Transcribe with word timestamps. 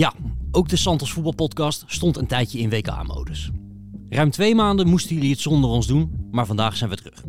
Ja, 0.00 0.12
ook 0.50 0.68
de 0.68 0.76
Santos 0.76 1.12
voetbalpodcast 1.12 1.84
stond 1.86 2.16
een 2.16 2.26
tijdje 2.26 2.58
in 2.58 2.70
WK-modus. 2.70 3.50
Ruim 4.08 4.30
twee 4.30 4.54
maanden 4.54 4.88
moesten 4.88 5.14
jullie 5.14 5.30
het 5.30 5.40
zonder 5.40 5.70
ons 5.70 5.86
doen, 5.86 6.28
maar 6.30 6.46
vandaag 6.46 6.76
zijn 6.76 6.90
we 6.90 6.96
terug. 6.96 7.24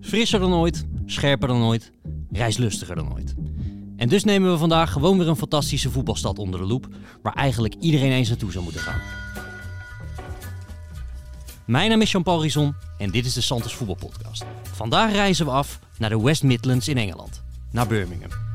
Frisser 0.00 0.40
dan 0.40 0.52
ooit, 0.52 0.86
scherper 1.06 1.48
dan 1.48 1.62
ooit, 1.62 1.92
reislustiger 2.30 2.96
dan 2.96 3.12
ooit. 3.14 3.34
En 3.96 4.08
dus 4.08 4.24
nemen 4.24 4.52
we 4.52 4.58
vandaag 4.58 4.92
gewoon 4.92 5.18
weer 5.18 5.28
een 5.28 5.36
fantastische 5.36 5.90
voetbalstad 5.90 6.38
onder 6.38 6.60
de 6.60 6.66
loep, 6.66 6.88
waar 7.22 7.34
eigenlijk 7.34 7.74
iedereen 7.80 8.12
eens 8.12 8.28
naartoe 8.28 8.52
zou 8.52 8.64
moeten 8.64 8.82
gaan. 8.82 9.00
Mijn 11.64 11.90
naam 11.90 12.00
is 12.00 12.10
Jean-Paul 12.10 12.42
Rison 12.42 12.74
en 12.98 13.10
dit 13.10 13.26
is 13.26 13.34
de 13.34 13.40
Santos 13.40 13.74
Voetbalpodcast. 13.74 14.44
Vandaag 14.62 15.12
reizen 15.12 15.46
we 15.46 15.52
af 15.52 15.78
naar 15.98 16.10
de 16.10 16.20
West 16.20 16.42
Midlands 16.42 16.88
in 16.88 16.98
Engeland, 16.98 17.42
naar 17.70 17.86
Birmingham. 17.86 18.45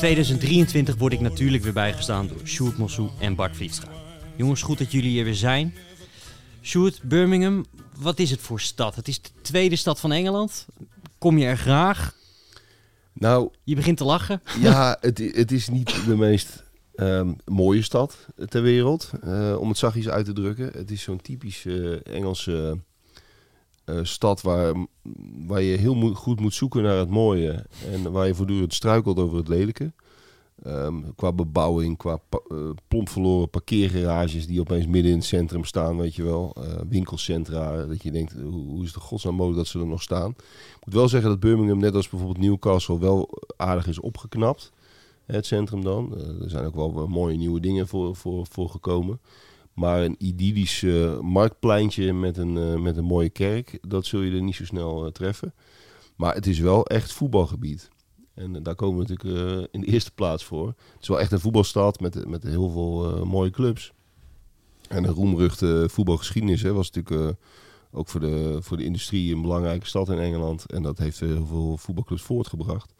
2023 0.00 0.96
word 0.96 1.12
ik 1.12 1.20
natuurlijk 1.20 1.62
weer 1.62 1.72
bijgestaan 1.72 2.28
door 2.28 2.40
Sjoerd 2.44 2.78
Mossou 2.78 3.08
en 3.18 3.34
Bart 3.34 3.56
Vlietstra. 3.56 3.88
Jongens, 4.36 4.62
goed 4.62 4.78
dat 4.78 4.92
jullie 4.92 5.10
hier 5.10 5.24
weer 5.24 5.34
zijn. 5.34 5.74
Sjoerd, 6.62 7.02
Birmingham, 7.02 7.64
wat 7.96 8.18
is 8.18 8.30
het 8.30 8.40
voor 8.40 8.60
stad? 8.60 8.96
Het 8.96 9.08
is 9.08 9.22
de 9.22 9.28
tweede 9.40 9.76
stad 9.76 10.00
van 10.00 10.12
Engeland. 10.12 10.66
Kom 11.18 11.38
je 11.38 11.46
er 11.46 11.56
graag? 11.56 12.14
Nou, 13.12 13.50
Je 13.64 13.74
begint 13.74 13.96
te 13.96 14.04
lachen. 14.04 14.42
ja, 14.60 14.96
het, 15.00 15.18
het 15.18 15.52
is 15.52 15.68
niet 15.68 16.04
de 16.06 16.16
meest 16.16 16.64
ehm, 16.94 17.32
mooie 17.44 17.82
stad 17.82 18.26
ter 18.48 18.62
wereld, 18.62 19.10
eh, 19.22 19.56
om 19.58 19.68
het 19.68 19.78
zachtjes 19.78 20.08
uit 20.08 20.24
te 20.24 20.32
drukken. 20.32 20.70
Het 20.72 20.90
is 20.90 21.02
zo'n 21.02 21.20
typisch 21.20 21.64
eh, 21.66 22.06
Engelse 22.06 22.78
stad 24.02 24.40
waar, 24.40 24.74
waar 25.46 25.62
je 25.62 25.76
heel 25.76 26.14
goed 26.14 26.40
moet 26.40 26.54
zoeken 26.54 26.82
naar 26.82 26.96
het 26.98 27.10
mooie 27.10 27.66
en 27.92 28.12
waar 28.12 28.26
je 28.26 28.34
voortdurend 28.34 28.74
struikelt 28.74 29.18
over 29.18 29.36
het 29.36 29.48
lelijke. 29.48 29.92
Ehm, 30.62 30.94
qua 31.16 31.32
bebouwing, 31.32 31.96
qua 31.96 32.16
pa- 32.28 32.40
eh, 32.48 32.56
plomp 32.88 33.08
verloren 33.08 33.50
parkeergarages 33.50 34.46
die 34.46 34.60
opeens 34.60 34.86
midden 34.86 35.10
in 35.10 35.16
het 35.18 35.26
centrum 35.26 35.64
staan, 35.64 35.96
weet 35.96 36.14
je 36.14 36.22
wel. 36.22 36.56
Eh, 36.56 36.80
winkelcentra, 36.88 37.86
dat 37.86 38.02
je 38.02 38.10
denkt, 38.10 38.32
hoe, 38.32 38.64
hoe 38.68 38.82
is 38.84 38.94
het 38.94 39.02
godsnaam 39.02 39.34
mogelijk 39.34 39.58
dat 39.58 39.66
ze 39.66 39.78
er 39.78 39.86
nog 39.86 40.02
staan. 40.02 40.30
Ik 40.30 40.84
moet 40.84 40.94
wel 40.94 41.08
zeggen 41.08 41.30
dat 41.30 41.40
Birmingham, 41.40 41.78
net 41.78 41.94
als 41.94 42.08
bijvoorbeeld 42.08 42.44
Newcastle, 42.46 42.98
wel 42.98 43.28
aardig 43.56 43.86
is 43.86 44.00
opgeknapt. 44.00 44.72
Het 45.26 45.46
centrum 45.46 45.82
dan. 45.84 46.16
Eh, 46.16 46.42
er 46.42 46.50
zijn 46.50 46.64
ook 46.64 46.74
wel 46.74 47.06
mooie 47.06 47.36
nieuwe 47.36 47.60
dingen 47.60 47.88
voor, 47.88 48.16
voor, 48.16 48.46
voor 48.50 48.68
gekomen. 48.68 49.20
Maar 49.74 50.02
een 50.02 50.16
idyllisch 50.18 50.84
marktpleintje 51.20 52.12
met 52.12 52.36
een, 52.36 52.56
eh, 52.56 52.80
met 52.80 52.96
een 52.96 53.04
mooie 53.04 53.30
kerk, 53.30 53.78
dat 53.88 54.06
zul 54.06 54.20
je 54.20 54.36
er 54.36 54.42
niet 54.42 54.54
zo 54.54 54.64
snel 54.64 55.06
eh, 55.06 55.12
treffen. 55.12 55.54
Maar 56.16 56.34
het 56.34 56.46
is 56.46 56.58
wel 56.58 56.86
echt 56.86 57.12
voetbalgebied. 57.12 57.88
En 58.34 58.56
eh, 58.56 58.62
daar 58.62 58.74
komen 58.74 59.06
we 59.06 59.12
natuurlijk 59.12 59.68
in 59.70 59.80
de 59.80 59.86
eerste 59.86 60.10
plaats 60.10 60.44
voor. 60.44 60.66
Het 60.66 61.02
is 61.02 61.08
wel 61.08 61.20
echt 61.20 61.32
een 61.32 61.40
voetbalstad 61.40 62.00
met, 62.00 62.28
met 62.28 62.42
heel 62.42 62.70
veel 62.70 63.26
mooie 63.26 63.50
clubs. 63.50 63.92
En 64.88 65.04
een 65.04 65.14
roemruchte 65.14 65.86
voetbalgeschiedenis 65.90 66.62
hè, 66.62 66.72
was 66.72 66.90
natuurlijk 66.90 67.36
ook 67.92 68.08
voor 68.08 68.20
de, 68.20 68.58
voor 68.60 68.76
de 68.76 68.84
industrie 68.84 69.34
een 69.34 69.42
belangrijke 69.42 69.86
stad 69.86 70.08
in 70.08 70.18
Engeland. 70.18 70.66
En 70.66 70.82
dat 70.82 70.98
heeft 70.98 71.20
heel 71.20 71.46
veel 71.46 71.76
voetbalclubs 71.76 72.22
voortgebracht. 72.22 72.94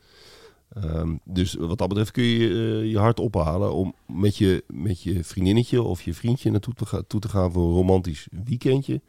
Ehm, 0.74 1.16
dus 1.24 1.54
wat 1.54 1.78
dat 1.78 1.88
betreft 1.88 2.10
kun 2.10 2.24
je 2.24 2.48
eh, 2.48 2.90
je 2.90 2.98
hart 2.98 3.20
ophalen 3.20 3.74
om 3.74 3.94
met 4.06 4.36
je, 4.36 4.64
met 4.66 5.02
je 5.02 5.24
vriendinnetje 5.24 5.82
of 5.82 6.02
je 6.02 6.14
vriendje 6.14 6.50
naartoe 6.50 6.74
te, 6.74 6.86
gaan, 6.86 7.06
toe 7.06 7.20
te 7.20 7.28
gaan 7.28 7.52
voor 7.52 7.68
een 7.68 7.74
romantisch 7.74 8.28
weekendje. 8.44 9.00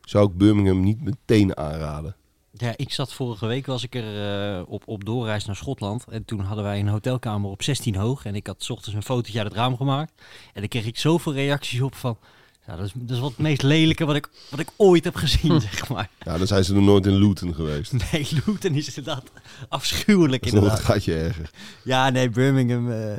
Zou 0.00 0.28
ik 0.28 0.36
Birmingham 0.36 0.80
niet 0.80 1.02
meteen 1.02 1.56
aanraden. 1.56 2.16
Ja, 2.52 2.72
ik 2.76 2.92
zat 2.92 3.12
vorige 3.12 3.46
week, 3.46 3.66
was 3.66 3.82
ik 3.82 3.94
er 3.94 4.58
eh, 4.58 4.62
op, 4.66 4.82
op 4.86 5.04
doorreis 5.04 5.44
naar 5.44 5.56
Schotland. 5.56 6.04
En 6.08 6.24
toen 6.24 6.40
hadden 6.40 6.64
wij 6.64 6.80
een 6.80 6.88
hotelkamer 6.88 7.50
op 7.50 7.62
16 7.62 7.94
hoog. 7.94 8.24
En 8.24 8.34
ik 8.34 8.46
had 8.46 8.62
's 8.62 8.70
ochtends 8.70 8.94
een 8.94 9.02
fotootje 9.02 9.38
uit 9.38 9.48
het 9.48 9.56
raam 9.56 9.76
gemaakt. 9.76 10.12
En 10.52 10.60
dan 10.60 10.68
kreeg 10.68 10.86
ik 10.86 10.98
zoveel 10.98 11.32
reacties 11.32 11.80
op 11.80 11.94
van... 11.94 12.18
Ja, 12.66 12.76
dat 12.76 12.86
is, 12.86 12.92
dat 12.94 13.10
is 13.16 13.18
wat 13.22 13.30
het 13.30 13.38
meest 13.38 13.62
lelijke 13.62 14.04
wat 14.04 14.16
ik, 14.16 14.28
wat 14.50 14.60
ik 14.60 14.68
ooit 14.76 15.04
heb 15.04 15.14
gezien, 15.14 15.60
zeg 15.60 15.88
maar. 15.88 16.10
Ja, 16.20 16.38
dan 16.38 16.46
zijn 16.46 16.64
ze 16.64 16.74
nog 16.74 16.84
nooit 16.84 17.06
in 17.06 17.16
Luton 17.16 17.54
geweest. 17.54 17.92
Nee, 18.12 18.28
Luton 18.46 18.74
is 18.74 18.88
inderdaad 18.88 19.30
afschuwelijk 19.68 20.42
Dat 20.42 20.52
is 20.52 20.58
nog 20.58 20.62
een 20.62 20.68
inderdaad. 20.70 20.92
gaatje 20.94 21.14
erger. 21.14 21.50
Ja, 21.84 22.10
nee, 22.10 22.30
Birmingham 22.30 22.90
eh, 22.90 23.12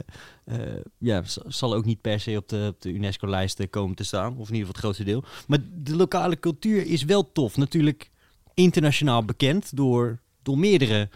eh, 0.45 0.81
ja, 0.97 1.23
zal 1.47 1.73
ook 1.75 1.85
niet 1.85 2.01
per 2.01 2.19
se 2.19 2.37
op 2.37 2.49
de, 2.49 2.65
op 2.69 2.81
de 2.81 2.91
UNESCO-lijst 2.93 3.59
eh, 3.59 3.69
komen 3.69 3.95
te 3.95 4.03
staan. 4.03 4.37
Of 4.37 4.49
in 4.49 4.55
ieder 4.55 4.57
geval 4.57 4.67
het 4.67 4.77
grootste 4.77 5.03
deel. 5.03 5.23
Maar 5.47 5.59
de 5.73 5.95
lokale 5.95 6.39
cultuur 6.39 6.85
is 6.85 7.03
wel 7.03 7.31
tof. 7.31 7.57
Natuurlijk 7.57 8.11
internationaal 8.53 9.25
bekend 9.25 9.75
door, 9.77 10.19
door 10.43 10.57
meerdere... 10.57 11.09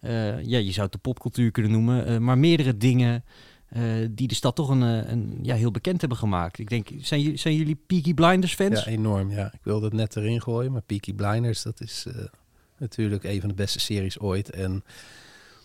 eh, 0.00 0.44
ja, 0.44 0.58
je 0.58 0.72
zou 0.72 0.82
het 0.82 0.92
de 0.92 0.98
popcultuur 0.98 1.50
kunnen 1.50 1.72
noemen. 1.72 2.22
maar 2.24 2.38
meerdere 2.38 2.76
dingen 2.76 3.24
eh, 3.68 3.82
die 4.10 4.28
de 4.28 4.34
stad 4.34 4.56
toch 4.56 4.68
een, 4.68 4.82
eh, 4.82 5.10
een, 5.10 5.38
ja, 5.42 5.54
heel 5.54 5.70
bekend 5.70 6.00
hebben 6.00 6.18
gemaakt. 6.18 6.58
Ik 6.58 6.68
denk, 6.68 6.88
zijn, 7.00 7.20
jullie- 7.20 7.36
zijn 7.38 7.54
jullie 7.56 7.78
Peaky 7.86 8.14
Blinders 8.14 8.54
fans? 8.54 8.84
Ja, 8.84 8.90
enorm. 8.90 9.30
Ja. 9.30 9.46
Ik 9.52 9.60
wilde 9.62 9.84
het 9.84 9.94
net 9.94 10.16
erin 10.16 10.42
gooien, 10.42 10.72
maar 10.72 10.82
Peaky 10.82 11.14
Blinders, 11.14 11.62
dat 11.62 11.80
is 11.80 12.04
eh, 12.08 12.24
natuurlijk 12.78 13.24
een 13.24 13.40
van 13.40 13.48
de 13.48 13.54
beste 13.54 13.80
series 13.80 14.18
ooit. 14.18 14.50
En 14.50 14.84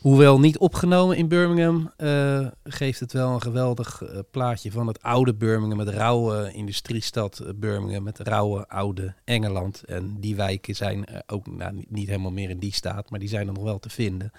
hoewel 0.03 0.39
niet 0.39 0.57
opgenomen 0.57 1.17
in 1.17 1.27
Birmingham, 1.27 1.91
eh, 1.97 2.47
geeft 2.63 2.99
het 2.99 3.13
wel 3.13 3.33
een 3.33 3.41
geweldig 3.41 4.01
eh, 4.01 4.19
plaatje 4.31 4.71
van 4.71 4.87
het 4.87 5.01
oude 5.01 5.33
Birmingham, 5.33 5.79
het 5.79 5.89
rauwe 5.89 6.51
industriestad 6.53 7.39
eh, 7.39 7.49
Birmingham, 7.55 8.05
het 8.05 8.19
rauwe 8.19 8.67
oude 8.67 9.15
Engeland. 9.23 9.83
En 9.83 10.19
die 10.19 10.35
wijken 10.35 10.75
zijn 10.75 11.05
ook 11.25 11.47
nou, 11.47 11.85
niet, 11.89 12.07
helemaal 12.07 12.31
meer 12.31 12.49
in 12.49 12.59
die 12.59 12.73
staat, 12.73 13.09
maar 13.09 13.19
die 13.19 13.29
zijn 13.29 13.47
er 13.47 13.53
nog 13.53 13.63
wel 13.63 13.79
te 13.79 13.89
vinden. 13.89 14.31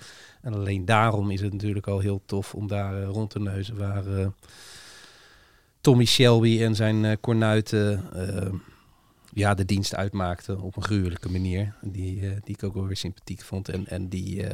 En 0.42 0.54
alleen 0.54 0.84
daarom 0.84 1.30
is 1.30 1.40
het 1.40 1.52
natuurlijk 1.52 1.86
al 1.86 1.98
heel 1.98 2.22
tof 2.26 2.54
om 2.54 2.66
daar 2.66 3.02
rond 3.02 3.30
te 3.30 3.40
neuzen 3.40 3.78
waar... 3.78 4.32
Tommy 5.80 6.04
Shelby 6.04 6.62
en 6.62 6.74
zijn 6.74 7.20
kornuiten 7.20 8.02
ja, 9.32 9.54
de 9.54 9.64
dienst 9.64 9.94
uitmaakten 9.94 10.60
op 10.60 10.76
een 10.76 10.82
gruwelijke 10.82 11.30
manier. 11.30 11.74
Die, 11.82 12.20
die 12.20 12.54
ik 12.54 12.62
ook 12.62 12.74
wel 12.74 12.86
weer 12.86 12.96
sympathiek 12.96 13.42
vond. 13.42 13.68
En, 13.68 13.86
en 13.86 14.08
die, 14.08 14.46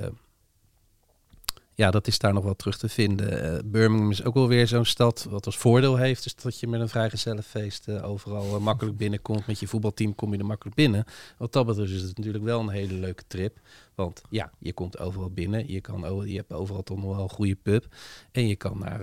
ja, 1.80 1.90
dat 1.90 2.06
is 2.06 2.18
daar 2.18 2.32
nog 2.32 2.44
wel 2.44 2.56
terug 2.56 2.78
te 2.78 2.88
vinden. 2.88 3.42
Eh, 3.42 3.58
Birmingham 3.64 4.10
is 4.10 4.24
ook 4.24 4.34
wel 4.34 4.48
weer 4.48 4.66
zo'n 4.66 4.84
stad 4.84 5.26
wat 5.30 5.46
als 5.46 5.56
voordeel 5.56 5.96
heeft. 5.96 6.22
Dus 6.22 6.34
dat 6.34 6.60
je 6.60 6.66
met 6.66 6.80
een 6.80 6.88
vrijgezellenfeest 6.88 7.88
eh, 7.88 8.08
overal 8.08 8.54
eh, 8.54 8.60
makkelijk 8.60 8.96
binnenkomt. 8.96 9.46
Met 9.46 9.60
je 9.60 9.66
voetbalteam 9.66 10.14
kom 10.14 10.32
je 10.32 10.38
er 10.38 10.46
makkelijk 10.46 10.76
binnen. 10.76 11.04
Wat 11.38 11.52
dat 11.52 11.66
betreft 11.66 11.90
is 11.90 12.02
het 12.02 12.16
natuurlijk 12.16 12.44
wel 12.44 12.60
een 12.60 12.68
hele 12.68 12.94
leuke 12.94 13.22
trip. 13.26 13.58
Want 13.94 14.22
ja, 14.30 14.50
je 14.58 14.72
komt 14.72 14.98
overal 14.98 15.30
binnen. 15.30 15.72
Je, 15.72 15.80
kan, 15.80 16.28
je 16.28 16.36
hebt 16.36 16.52
overal 16.52 16.82
toch 16.82 16.98
nog 16.98 17.14
wel 17.14 17.22
een 17.22 17.30
goede 17.30 17.56
pub. 17.56 17.86
En 18.32 18.48
je 18.48 18.56
kan 18.56 18.78
naar 18.78 19.00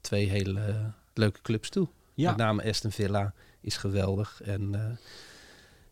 twee 0.00 0.28
hele 0.28 0.92
leuke 1.14 1.40
clubs 1.42 1.68
toe. 1.68 1.88
Ja. 2.14 2.28
Met 2.28 2.38
name 2.38 2.68
Aston 2.68 2.90
Villa 2.90 3.34
is 3.60 3.76
geweldig. 3.76 4.40
En 4.44 4.98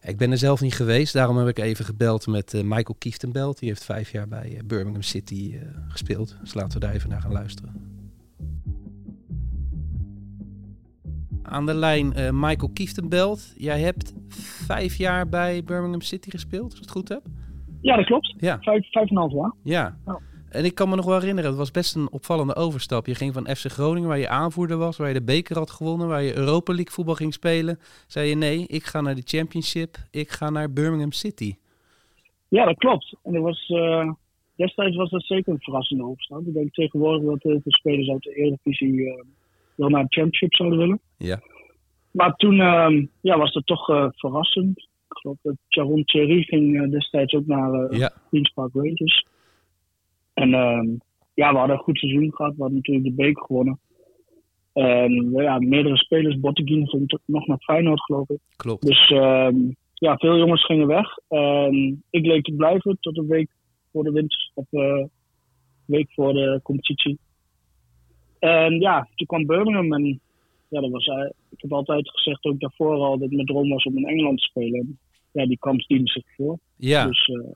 ik 0.03 0.17
ben 0.17 0.31
er 0.31 0.39
zelf 0.39 0.61
niet 0.61 0.75
geweest. 0.75 1.13
Daarom 1.13 1.37
heb 1.37 1.49
ik 1.49 1.59
even 1.59 1.85
gebeld 1.85 2.27
met 2.27 2.55
eh, 2.55 2.63
Michael 2.63 2.97
Kieftenbelt. 2.99 3.59
Die 3.59 3.69
heeft 3.69 3.85
vijf 3.85 4.13
jaar 4.13 4.29
bij 4.29 4.57
eh, 4.57 4.65
Birmingham 4.65 5.03
City 5.03 5.51
eh, 5.55 5.69
gespeeld. 5.89 6.37
Dus 6.41 6.55
laten 6.55 6.81
we 6.81 6.87
daar 6.87 6.95
even 6.95 7.09
naar 7.09 7.21
gaan 7.21 7.33
luisteren. 7.33 7.89
Aan 11.43 11.67
de 11.67 11.75
lijn 11.75 12.09
Michael 12.41 12.71
Kieftenbelt. 12.73 13.55
Jij 13.57 13.81
hebt 13.81 14.15
vijf 14.67 14.97
jaar 14.97 15.29
bij 15.29 15.65
Birmingham 15.65 16.01
City 16.01 16.31
gespeeld, 16.31 16.65
als 16.65 16.75
ik 16.75 16.81
het 16.81 16.91
goed 16.91 17.09
heb. 17.09 17.23
Ja, 17.81 17.97
dat 17.97 18.05
klopt. 18.07 18.35
Ja, 18.39 18.59
Vijf, 18.61 18.91
vijf 18.91 19.11
en 19.11 19.17
een 19.17 19.23
half 19.23 19.33
jaar. 19.33 19.53
ja. 19.63 19.99
Ja. 20.07 20.19
En 20.51 20.65
ik 20.65 20.75
kan 20.75 20.89
me 20.89 20.97
nog 20.97 21.05
wel 21.05 21.19
herinneren, 21.19 21.51
het 21.51 21.59
was 21.59 21.71
best 21.71 21.95
een 21.95 22.11
opvallende 22.11 22.55
overstap. 22.55 23.07
Je 23.07 23.15
ging 23.15 23.35
van 23.35 23.57
FC 23.57 23.67
Groningen, 23.67 24.09
waar 24.09 24.19
je 24.19 24.29
aanvoerder 24.29 24.77
was, 24.77 24.97
waar 24.97 25.09
je 25.09 25.15
de 25.15 25.23
beker 25.23 25.57
had 25.59 25.71
gewonnen, 25.71 26.09
waar 26.09 26.23
je 26.23 26.37
Europa 26.37 26.73
League 26.73 26.93
voetbal 26.93 27.15
ging 27.15 27.33
spelen. 27.33 27.79
Zei 28.07 28.29
je 28.29 28.35
nee, 28.35 28.67
ik 28.67 28.85
ga 28.85 29.01
naar 29.01 29.15
de 29.15 29.23
Championship, 29.25 29.97
ik 30.11 30.31
ga 30.31 30.51
naar 30.51 30.73
Birmingham 30.73 31.13
City. 31.13 31.55
Ja, 32.49 32.65
dat 32.65 32.77
klopt. 32.77 33.15
En 33.23 33.33
dat 33.33 33.43
was, 33.43 33.69
eh, 33.69 34.11
destijds 34.57 34.97
was 34.97 35.11
dat 35.11 35.25
zeker 35.25 35.53
een 35.53 35.61
verrassende 35.61 36.05
opstap. 36.05 36.47
Ik 36.47 36.55
denk 36.55 36.75
tegenwoordig 36.75 37.23
dat 37.23 37.43
heel 37.43 37.61
veel 37.63 37.73
spelers 37.73 38.09
uit 38.09 38.23
de 38.23 38.35
Eredivisie 38.35 39.07
eh 39.07 39.25
wel 39.75 39.89
naar 39.89 40.03
de 40.03 40.15
Championship 40.15 40.55
zouden 40.55 40.79
willen. 40.79 41.01
Ja. 41.17 41.41
Maar 42.11 42.35
toen 42.35 42.61
eh, 42.61 43.07
ja, 43.21 43.39
was 43.39 43.53
dat 43.53 43.67
toch 43.67 43.89
eh, 43.89 44.07
verrassend. 44.11 44.79
Ik 44.79 45.17
geloof 45.17 45.37
dat 45.43 45.55
Sharon 45.69 46.05
Thierry 46.05 46.43
ging 46.43 46.91
destijds 46.91 47.35
ook 47.35 47.47
naar 47.47 47.73
eh 47.73 47.99
Ja, 47.99 48.13
Queen's 48.29 48.51
Park 48.55 48.75
Rangers. 48.75 49.27
En 50.41 50.55
ehm, 50.55 50.89
ja, 51.35 51.53
we 51.53 51.59
hadden 51.59 51.77
een 51.77 51.83
goed 51.83 51.99
seizoen 51.99 52.35
gehad. 52.35 52.55
We 52.55 52.61
hadden 52.61 52.77
natuurlijk 52.77 53.07
de 53.07 53.23
beker 53.23 53.43
gewonnen. 53.43 53.79
En 54.73 55.31
ja, 55.31 55.59
meerdere 55.59 55.97
spelers, 55.97 56.41
Botteguin 56.41 56.89
ging 56.89 57.19
nog 57.25 57.47
naar 57.47 57.59
Feyenoord 57.59 58.03
geloof 58.03 58.29
ik. 58.29 58.39
klopt. 58.57 58.87
Dus 58.87 59.11
ehm, 59.11 59.57
ja, 59.95 60.17
veel 60.17 60.37
jongens 60.37 60.65
gingen 60.65 60.87
weg. 60.87 61.19
Ik 62.11 62.27
leek 62.27 62.45
te 62.45 62.53
blijven 62.53 62.97
tot 63.01 63.19
een 63.19 63.27
week 63.27 63.51
voor 63.93 64.05
de 64.05 64.13
winter, 64.13 64.51
of 64.55 64.67
uh, 64.71 65.05
week 65.85 66.13
voor 66.13 66.33
de 66.33 66.61
competitie. 66.63 67.19
En 68.39 68.81
ja, 68.81 69.09
toen 69.15 69.27
kwam 69.27 69.47
Birmingham 69.47 69.93
en 69.93 70.21
ja, 70.69 70.81
dat 70.81 70.91
was, 70.91 71.07
uh, 71.07 71.31
ik 71.51 71.61
heb 71.61 71.73
altijd 71.73 72.11
gezegd, 72.11 72.45
ook 72.45 72.61
daarvoor 72.61 72.97
al, 72.97 73.19
dat 73.19 73.31
mijn 73.31 73.47
droom 73.47 73.69
was 73.69 73.85
om 73.85 73.97
in 73.97 74.07
Engeland 74.07 74.39
te 74.39 74.45
spelen. 74.45 74.81
En, 74.81 74.99
ja, 75.33 75.47
die 75.47 75.59
kans 75.59 75.87
diende 75.87 76.11
zich 76.11 76.25
voor. 76.37 76.59
Ja. 76.77 77.07
Dus 77.07 77.29
uh, 77.29 77.47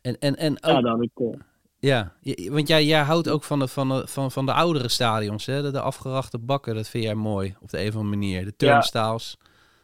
en, 0.00 0.18
en, 0.18 0.36
en 0.36 0.56
ja, 0.60 0.76
ook, 0.76 0.82
daar 0.82 0.92
had 0.92 1.02
ik... 1.02 1.36
Ja, 1.80 2.12
want 2.50 2.68
jij, 2.68 2.84
jij 2.84 3.02
houdt 3.02 3.28
ook 3.30 3.44
van 3.44 3.58
de, 3.58 3.68
van 3.68 3.88
de, 3.88 4.06
van, 4.06 4.30
van 4.30 4.46
de 4.46 4.52
oudere 4.52 4.88
stadions, 4.88 5.46
hè? 5.46 5.62
De, 5.62 5.70
de 5.70 5.80
afgerachte 5.80 6.38
bakken, 6.38 6.74
dat 6.74 6.88
vind 6.88 7.04
jij 7.04 7.14
mooi 7.14 7.54
op 7.60 7.68
de 7.68 7.80
een 7.80 7.88
of 7.88 7.94
andere 7.94 8.16
manier. 8.16 8.44
De 8.44 8.56
turnstiles. 8.56 9.36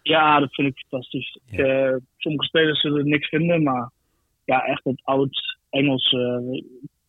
ja, 0.02 0.41
dat 0.41 0.55
vind 0.55 0.69
ik 0.69 0.87
fantastisch. 0.88 1.38
Ja. 1.46 1.64
Eh, 1.64 1.96
sommige 2.17 2.46
spelers 2.46 2.81
zullen 2.81 2.99
er 2.99 3.05
niks 3.06 3.29
vinden, 3.29 3.62
maar 3.62 3.91
ja, 4.44 4.64
echt 4.64 4.85
het 4.85 5.00
oud 5.05 5.58
Engels. 5.70 6.12
eh, 6.12 6.62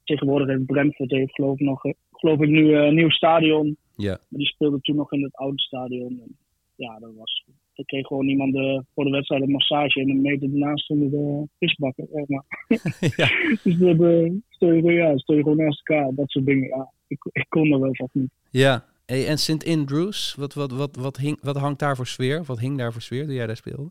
tegenwoordig 0.04 0.48
heeft 0.48 0.66
Brentford 0.66 1.12
heeft 1.12 1.34
geloof 1.34 1.60
ik 1.60 1.66
nog, 1.66 1.86
eh, 1.86 1.94
geloof 2.12 2.40
ik 2.40 2.50
nu 2.50 2.76
een 2.76 2.96
nieuw 2.96 3.10
stadion. 3.10 3.78
Ja. 3.96 4.12
Maar 4.30 4.40
die 4.40 4.48
speelde 4.48 4.80
toen 4.82 4.96
nog 4.96 5.12
in 5.12 5.24
het 5.24 5.36
oude 5.36 5.60
stadion. 5.62 6.20
En 6.22 6.38
ja, 6.76 7.00
dat 7.00 7.12
was. 7.18 7.46
Er 7.76 7.86
kreeg 7.86 8.08
gewoon 8.08 8.28
iemand 8.28 8.54
de, 8.54 8.84
voor 8.94 9.04
de 9.04 9.10
wedstrijd 9.12 9.42
een 9.42 9.52
massage 9.52 10.00
en 10.00 10.10
een 10.10 10.22
meter 10.22 10.50
daarna 10.50 10.78
stonden 10.78 11.10
de 11.10 11.48
visbakken. 11.60 12.08
Zeg 12.14 12.28
maar. 12.28 12.44
Ja. 13.16 13.30
dus 13.64 13.78
dat, 13.78 14.00
eh, 14.00 14.84
je, 14.84 14.92
ja, 14.92 15.18
stel 15.18 15.36
je 15.36 15.42
gewoon 15.42 15.58
naast 15.58 15.88
elkaar, 15.88 16.14
dat 16.16 16.30
soort 16.30 16.46
dingen. 16.46 16.68
Ja, 16.68 16.92
ik, 17.08 17.30
ik 17.32 17.46
kon 17.50 17.72
er 17.72 17.80
wel 17.80 17.96
van 17.96 18.10
niet. 18.12 18.32
Ja. 18.50 18.86
Hey, 19.06 19.28
en 19.28 19.38
St. 19.38 19.68
Andrews, 19.68 20.36
wat, 20.36 20.54
wat, 20.54 20.72
wat, 20.72 20.96
wat, 20.96 21.18
hing, 21.18 21.38
wat 21.42 21.58
hangt 21.58 21.80
daar 21.80 21.96
voor 21.96 22.08
sfeer? 22.08 22.44
Wat 22.44 22.60
hing 22.60 22.78
daar 22.78 22.94
voor 22.94 23.02
sfeer 23.02 23.26
toen 23.26 23.34
jij 23.34 23.48
daar 23.48 23.56
speelde? 23.56 23.90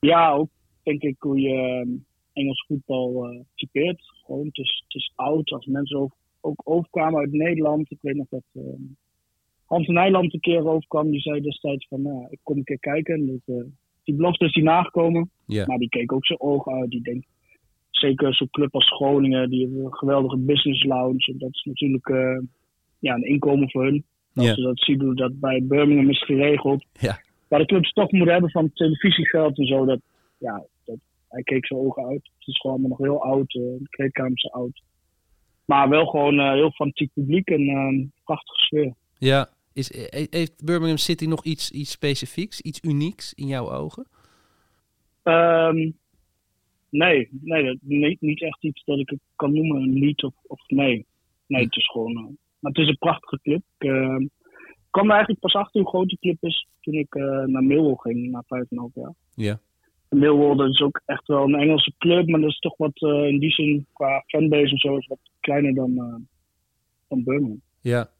Ja, 0.00 0.32
ook 0.32 0.48
denk 0.82 1.02
ik 1.02 1.16
hoe 1.18 1.40
je 1.40 1.54
ehm, 1.54 1.88
Engels 2.32 2.64
voetbal 2.66 3.26
eh 3.26 3.40
typeert. 3.54 4.02
Gewoon, 4.24 4.46
het 4.46 4.56
is, 4.56 4.82
het 4.86 4.94
is 4.94 5.12
oud. 5.14 5.50
Als 5.50 5.66
mensen 5.66 5.98
ook, 5.98 6.12
ook 6.40 6.60
overkwamen 6.64 7.20
uit 7.20 7.32
Nederland. 7.32 7.90
Ik 7.90 7.98
weet 8.00 8.16
nog 8.16 8.26
dat 8.28 8.42
ehm, 8.54 8.82
Hans 9.64 9.86
Nijland 9.86 10.34
een 10.34 10.40
keer 10.40 10.66
overkwam. 10.66 11.10
Die 11.10 11.20
zei 11.20 11.40
destijds 11.40 11.86
van, 11.88 12.02
nou, 12.02 12.26
ik 12.30 12.38
kom 12.42 12.56
een 12.56 12.64
keer 12.64 12.78
kijken. 12.78 13.42
Eh, 13.46 13.54
die 14.04 14.14
belofte 14.14 14.44
is 14.44 14.52
die 14.52 14.62
nagekomen. 14.62 15.30
Ja. 15.46 15.66
Maar 15.66 15.78
die 15.78 15.88
keek 15.88 16.12
ook 16.12 16.26
zijn 16.26 16.40
ogen 16.40 16.72
uit. 16.72 16.90
Die 16.90 17.02
denkt, 17.02 17.26
zeker 17.90 18.34
zo'n 18.34 18.50
club 18.50 18.74
als 18.74 18.88
Groningen. 18.88 19.50
Die 19.50 19.62
hebben 19.62 19.84
een 19.84 19.94
geweldige 19.94 20.36
business 20.38 20.84
lounge. 20.84 21.32
En 21.32 21.38
dat 21.38 21.50
is 21.52 21.62
natuurlijk 21.64 22.08
eh, 22.08 22.38
ja, 22.98 23.14
een 23.14 23.28
inkomen 23.28 23.70
voor 23.70 23.84
hun. 23.84 24.04
Als 24.34 24.54
ze 24.54 24.60
dat 24.62 24.80
zien 24.80 25.00
hoe 25.00 25.14
dat 25.14 25.40
bij 25.40 25.62
Birmingham 25.62 26.10
is 26.10 26.24
geregeld. 26.24 26.84
Ja. 26.92 27.20
Waar 27.48 27.60
de 27.60 27.66
clubs 27.66 27.92
toch 27.92 28.12
moeten 28.12 28.32
hebben 28.32 28.50
van 28.50 28.72
televisiegeld 28.72 29.58
en 29.58 29.66
zo. 29.66 29.84
Dat, 29.84 30.00
ja, 30.38 30.64
dat, 30.84 30.96
hij 31.28 31.42
keek 31.42 31.66
zijn 31.66 31.80
ogen 31.80 32.06
uit. 32.06 32.30
Het 32.38 32.46
is 32.48 32.60
gewoon 32.60 32.76
allemaal 32.76 32.98
nog 32.98 33.06
heel 33.08 33.22
oud. 33.22 33.54
eh, 33.54 33.62
de 33.62 33.88
kleedkamers 33.88 34.40
zijn 34.40 34.52
oud. 34.52 34.82
Maar 35.64 35.88
wel 35.88 36.06
gewoon 36.06 36.52
heel 36.52 36.70
fanatiek 36.70 37.10
publiek 37.14 37.48
en 37.48 37.68
eh, 37.68 38.06
prachtige 38.24 38.58
sfeer. 38.58 38.94
Ja. 39.24 39.48
Is, 39.72 39.94
he- 39.94 40.26
heeft 40.30 40.64
Birmingham 40.64 40.96
City 40.96 41.26
nog 41.26 41.44
iets, 41.44 41.70
iets 41.70 41.90
specifieks, 41.90 42.60
iets 42.60 42.80
unieks 42.82 43.34
in 43.34 43.46
jouw 43.46 43.70
ogen? 43.70 44.06
Ehm, 45.22 45.90
nee, 46.88 47.28
nee, 47.30 47.78
niet, 47.80 48.20
niet 48.20 48.42
echt 48.42 48.64
iets 48.64 48.84
dat 48.84 48.98
ik 48.98 49.10
het 49.10 49.20
kan 49.36 49.52
noemen, 49.52 49.92
lied 49.92 50.22
of, 50.22 50.34
of 50.46 50.60
nee. 50.68 51.06
Nee, 51.46 51.64
het 51.64 51.76
is 51.76 51.90
gewoon. 51.90 52.16
eh, 52.16 52.22
maar 52.58 52.72
het 52.72 52.78
is 52.82 52.88
een 52.88 52.98
prachtige 52.98 53.38
club. 53.42 53.62
Ik 53.78 53.88
eh, 53.88 54.16
kwam 54.90 55.04
er 55.04 55.10
eigenlijk 55.10 55.40
pas 55.40 55.54
achter 55.54 55.80
hoe 55.80 55.90
groot 55.90 56.08
die 56.08 56.18
club 56.20 56.36
is 56.44 56.66
toen 56.80 56.94
ik 56.94 57.14
eh, 57.14 57.22
naar 57.44 57.64
Millwall 57.64 57.96
ging 57.96 58.30
na 58.30 58.42
vijf 58.46 58.70
en 58.70 58.78
half 58.78 58.94
jaar. 58.94 59.14
Ja. 59.34 59.60
Millwall 60.08 60.56
dat 60.56 60.68
is 60.68 60.80
ook 60.80 61.00
echt 61.04 61.26
wel 61.26 61.42
een 61.42 61.54
Engelse 61.54 61.92
club, 61.98 62.28
maar 62.28 62.40
dat 62.40 62.50
is 62.50 62.58
toch 62.58 62.76
wat 62.76 63.02
eh, 63.02 63.28
in 63.28 63.38
die 63.38 63.50
zin 63.50 63.86
qua 63.92 64.22
fanbase 64.26 64.70
en 64.70 64.78
zo 64.78 64.96
is 64.96 65.06
wat 65.06 65.18
kleiner 65.40 65.74
dan, 65.74 65.94
dan 67.08 67.24
Birmingham. 67.24 67.60
Ja. 67.80 68.10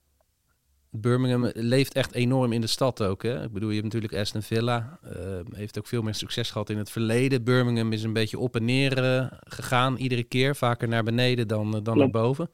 Birmingham 0.95 1.51
leeft 1.55 1.95
echt 1.95 2.15
enorm 2.15 2.53
in 2.53 2.61
de 2.61 2.67
stad 2.67 3.03
ook. 3.03 3.23
Hè? 3.23 3.45
Ik 3.45 3.53
bedoel, 3.53 3.69
je 3.69 3.81
hebt 3.81 3.93
natuurlijk 3.93 4.21
Aston 4.23 4.43
Villa. 4.43 4.99
eh, 5.03 5.13
heeft 5.53 5.79
ook 5.79 5.87
veel 5.87 6.03
meer 6.03 6.15
succes 6.15 6.51
gehad 6.51 6.71
in 6.71 6.77
het 6.79 6.91
verleden. 6.91 7.45
Birmingham 7.45 7.93
is 7.93 8.03
een 8.03 8.13
beetje 8.13 8.39
op 8.39 8.55
en 8.57 8.65
neer 8.65 8.99
eh, 9.05 9.27
gegaan 9.45 9.97
iedere 9.97 10.23
keer. 10.25 10.57
Vaker 10.57 10.89
naar 10.89 11.03
beneden 11.05 11.49
dan, 11.49 11.75
eh, 11.75 11.81
dan 11.83 11.99
naar 11.99 12.11
boven. 12.11 12.51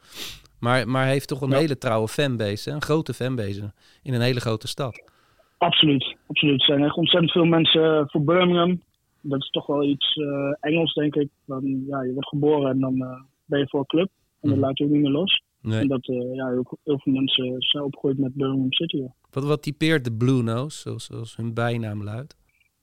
Maar, 0.60 0.88
maar 0.88 1.06
heeft 1.06 1.28
toch 1.28 1.40
een 1.40 1.50
Ja. 1.50 1.56
hele 1.58 1.78
trouwe 1.78 2.08
fanbase. 2.08 2.68
Hè? 2.68 2.74
Een 2.74 2.82
grote 2.82 3.14
fanbase 3.14 3.72
in 4.02 4.14
een 4.14 4.20
hele 4.20 4.40
grote 4.40 4.68
stad. 4.68 5.02
Absoluut, 5.58 6.16
absoluut. 6.26 6.60
Er 6.60 6.66
zijn 6.66 6.84
echt 6.84 6.96
ontzettend 6.96 7.32
veel 7.32 7.44
mensen 7.44 8.08
voor 8.10 8.22
Birmingham. 8.24 8.82
Dat 9.20 9.40
is 9.42 9.50
toch 9.50 9.66
wel 9.66 9.84
iets 9.84 10.16
Engels, 10.60 10.94
denk 10.94 11.14
ik. 11.14 11.28
Dan, 11.46 11.84
ja, 11.88 12.02
je 12.02 12.12
wordt 12.12 12.28
geboren 12.28 12.70
en 12.70 12.80
dan 12.80 13.24
ben 13.44 13.58
je 13.58 13.68
voor 13.68 13.80
een 13.80 13.86
club. 13.86 14.08
En 14.40 14.48
dat 14.48 14.58
Mhm. 14.58 14.60
laat 14.66 14.78
je 14.78 14.84
ook 14.84 14.90
niet 14.90 15.00
meer 15.00 15.10
los. 15.10 15.42
Nee. 15.62 15.80
En 15.80 15.88
dat, 15.88 16.08
eh, 16.08 16.34
ja, 16.34 16.48
heel, 16.48 16.78
heel 16.84 16.98
veel 16.98 17.12
mensen 17.12 17.54
zijn 17.58 17.84
opgegroeid 17.84 18.18
met 18.18 18.34
Birmingham 18.34 18.72
City. 18.72 19.06
Wat, 19.30 19.44
wat 19.44 19.62
typeert 19.62 20.04
de 20.04 20.12
Blue 20.12 20.42
Nose, 20.42 20.78
zoals, 20.78 21.04
zoals 21.04 21.36
hun 21.36 21.54
bijnaam 21.54 22.02
luidt? 22.02 22.36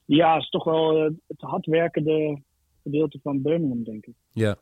ja 0.06 0.33
het 0.33 0.44
is 0.44 0.50
toch 0.50 0.63
wel 0.63 0.98
eh, 0.98 1.12
het 1.27 1.42
hardwerkende 1.42 2.42
gedeelte 2.83 3.19
van 3.24 3.42
Birmingham, 3.42 3.83
denk 3.83 4.06
ik. 4.06 4.13
Ja, 4.31 4.56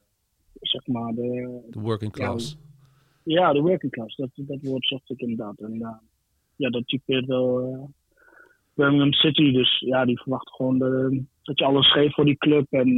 Zeg 0.60 0.88
maar, 0.88 1.14
de, 1.14 1.60
de 1.70 1.80
working 1.80 2.12
class. 2.12 2.58
ja, 3.24 3.54
de 3.54 3.62
working 3.62 3.92
class. 3.92 4.16
Dat, 4.16 4.30
dat 4.36 4.62
woord 4.62 4.88
zocht 4.88 5.10
ik 5.10 5.20
inderdaad. 5.20 5.60
En 5.60 5.82
eh, 5.82 5.96
ja, 6.56 6.70
dat 6.70 6.88
typeert 6.88 7.26
wel 7.26 7.94
Birmingham 8.74 9.14
City. 9.14 9.52
Dus 9.52 9.80
ja, 9.80 10.06
die 10.06 10.22
verwachten 10.22 10.56
gewoon 10.56 10.80
de, 10.80 11.24
dat 11.42 11.60
je 11.60 11.66
alles 11.66 11.92
geeft 11.92 12.14
voor 12.14 12.26
die 12.26 12.38
club. 12.38 12.66
En 12.70 12.96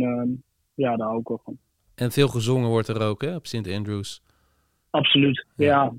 ja, 0.74 0.96
daar 0.96 1.08
hou 1.08 1.20
ik 1.20 1.28
wel 1.28 1.42
van. 1.44 1.58
En 1.96 2.12
veel 2.12 2.28
gezongen 2.28 2.70
wordt 2.70 2.88
er 2.88 3.02
ook 3.02 3.22
hè, 3.22 3.36
op 3.36 3.46
St. 3.46 3.72
Andrews. 3.72 4.22
Absoluut. 4.96 5.46
Ja. 5.56 5.66
Ja, 5.66 5.94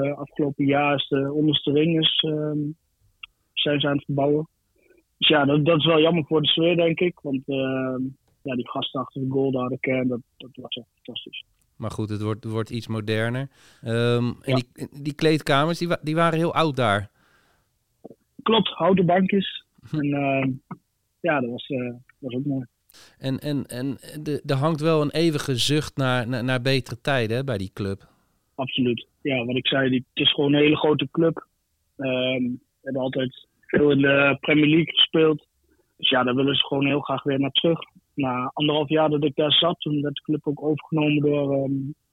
eh, 0.00 0.18
afgelopen 0.18 0.64
jaar 0.66 0.94
is 0.94 1.08
de 1.08 1.32
onderste 1.32 1.72
ring 1.72 2.00
is, 2.00 2.24
ehm, 2.26 2.58
zijn 3.52 3.80
ze 3.80 3.86
aan 3.88 3.96
het 3.96 4.04
verbouwen. 4.04 4.48
Dus 5.18 5.28
ja, 5.28 5.44
dat, 5.44 5.64
dat 5.64 5.78
is 5.78 5.84
wel 5.86 6.00
jammer 6.00 6.24
voor 6.24 6.42
de 6.42 6.48
sfeer, 6.48 6.76
denk 6.76 7.00
ik. 7.00 7.18
Want 7.22 7.42
ehm, 7.46 8.02
ja, 8.42 8.54
die 8.54 8.68
gasten 8.68 9.00
achter 9.00 9.20
de 9.20 9.30
goal, 9.30 9.50
daar 9.50 9.68
de 9.68 9.78
kern, 9.80 10.08
dat, 10.08 10.20
dat 10.36 10.50
was 10.52 10.74
echt 10.76 10.86
fantastisch. 10.94 11.44
Maar 11.76 11.90
goed, 11.90 12.08
het 12.08 12.22
wordt, 12.22 12.44
het 12.44 12.52
wordt 12.52 12.70
iets 12.70 12.86
moderner. 12.86 13.48
Ehm, 13.82 14.24
en 14.26 14.34
Ja. 14.44 14.54
die, 14.54 14.88
die 15.02 15.14
kleedkamers, 15.14 15.78
die, 15.78 15.88
wa- 15.88 16.00
die 16.02 16.14
waren 16.14 16.38
heel 16.38 16.54
oud 16.54 16.76
daar. 16.76 17.10
Klopt, 18.42 18.68
houten 18.68 19.06
bankjes. 19.06 19.64
En 19.90 20.12
ehm, 20.14 20.50
ja, 21.20 21.40
dat 21.40 21.50
was, 21.50 21.66
eh, 21.66 21.92
was 22.18 22.34
ook 22.34 22.44
mooi. 22.44 22.64
En, 23.18 23.38
en, 23.38 23.66
en 23.66 23.98
de- 24.22 24.42
er 24.46 24.56
hangt 24.56 24.80
wel 24.80 25.00
een 25.02 25.10
eeuwige 25.10 25.56
zucht 25.56 25.96
naar, 25.96 26.28
naar, 26.28 26.44
naar 26.44 26.60
betere 26.62 27.00
tijden 27.00 27.36
hè, 27.36 27.44
bij 27.44 27.58
die 27.58 27.70
club. 27.74 28.08
Absoluut. 28.54 29.06
Ja, 29.22 29.44
wat 29.44 29.56
ik 29.56 29.66
zei, 29.66 29.90
die, 29.90 30.04
het 30.14 30.24
is 30.26 30.32
gewoon 30.34 30.52
een 30.52 30.60
hele 30.62 30.76
grote 30.76 31.08
club. 31.10 31.46
Ehm, 31.96 32.42
we 32.42 32.82
hebben 32.82 33.02
altijd 33.02 33.46
veel 33.60 33.90
in 33.90 33.98
de 34.00 34.36
Premier 34.40 34.66
League 34.68 34.94
gespeeld. 34.94 35.46
Dus 35.96 36.08
ja, 36.08 36.22
daar 36.22 36.34
willen 36.34 36.54
ze 36.54 36.66
gewoon 36.66 36.86
heel 36.86 37.00
graag 37.00 37.22
weer 37.22 37.40
naar 37.40 37.50
terug. 37.50 37.78
Na 38.14 38.50
anderhalf 38.54 38.88
jaar 38.88 39.10
dat 39.10 39.24
ik 39.24 39.34
daar 39.36 39.52
zat, 39.52 39.80
toen 39.80 40.02
werd 40.02 40.14
de 40.14 40.22
club 40.22 40.46
ook 40.46 40.62
overgenomen 40.62 41.20
door 41.22 41.52
ehm 41.52 41.72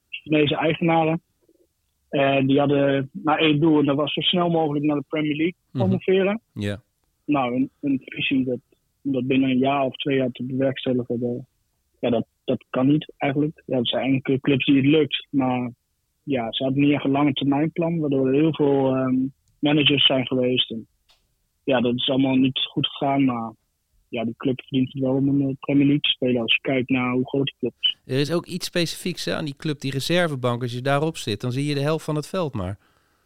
Chinese 0.10 0.56
eigenaren. 0.56 1.22
En 2.10 2.48
die 2.48 2.60
hadden 2.60 3.10
maar 3.12 3.40
één 3.40 3.60
doel 3.60 3.80
en 3.80 3.86
dat 3.86 3.96
was 3.96 4.14
zo 4.14 4.22
snel 4.22 4.50
mogelijk 4.50 4.86
naar 4.86 4.98
de 4.98 5.06
Premier 5.08 5.36
League 5.36 5.56
Mhm. 5.72 5.78
promoveren. 5.84 6.42
Ja. 6.54 6.82
Nou, 7.26 7.56
een, 7.56 7.70
een 7.82 8.02
visie 8.06 8.46
dat, 8.46 8.60
om 9.04 9.12
dat 9.12 9.28
binnen 9.28 9.50
een 9.50 9.58
jaar 9.58 9.84
of 9.84 9.96
twee 9.96 10.18
jaar 10.18 10.32
te 10.32 10.44
bewerkstelligen, 10.44 11.48
ja, 12.00 12.10
dat, 12.10 12.26
dat 12.44 12.66
kan 12.70 12.88
niet 12.88 13.14
eigenlijk. 13.18 13.64
Ja, 13.66 13.78
er 13.78 13.88
zijn 13.88 14.14
enkele 14.14 14.40
clubs 14.40 14.66
die 14.66 14.76
het 14.76 14.86
lukt, 14.86 15.28
maar 15.30 15.72
ja, 16.24 16.52
ze 16.52 16.64
hadden 16.64 16.82
niet 16.82 16.94
echt 16.94 17.04
een 17.04 17.12
lange 17.12 17.34
termijn 17.34 17.72
plan, 17.72 18.00
waardoor 18.00 18.28
er 18.28 18.34
heel 18.34 18.54
veel 18.54 18.96
ehm, 18.96 19.16
managers 19.60 20.06
zijn 20.06 20.28
geweest. 20.28 20.72
En, 20.72 20.88
ja, 21.64 21.82
dat 21.82 21.96
is 21.96 22.10
allemaal 22.10 22.36
niet 22.36 22.60
goed 22.60 22.88
gegaan, 22.88 23.26
maar 23.26 23.54
ja, 24.10 24.24
die 24.24 24.36
club 24.38 24.62
verdient 24.62 24.94
het 24.94 25.02
wel 25.02 25.14
om 25.14 25.48
de 25.48 25.56
Premier 25.60 26.00
te 26.00 26.10
spelen 26.10 26.42
als 26.42 26.54
je 26.54 26.62
kijkt 26.62 26.90
naar 26.90 27.14
hoe 27.14 27.28
groot 27.28 27.46
die 27.46 27.56
club 27.60 27.74
is. 27.80 27.98
Er 28.06 28.20
is 28.20 28.32
ook 28.32 28.46
iets 28.46 28.66
specifieks 28.66 29.28
aan 29.28 29.46
die 29.46 29.56
club, 29.56 29.80
die 29.80 29.92
reservebank. 29.92 30.62
Als 30.62 30.74
je 30.74 30.82
daarop 30.82 31.18
zit, 31.18 31.42
dan 31.42 31.52
zie 31.52 31.66
je 31.66 31.74
de 31.74 31.82
helft 31.82 32.06
van 32.06 32.16
het 32.16 32.28
veld 32.28 32.54
maar. 32.54 32.78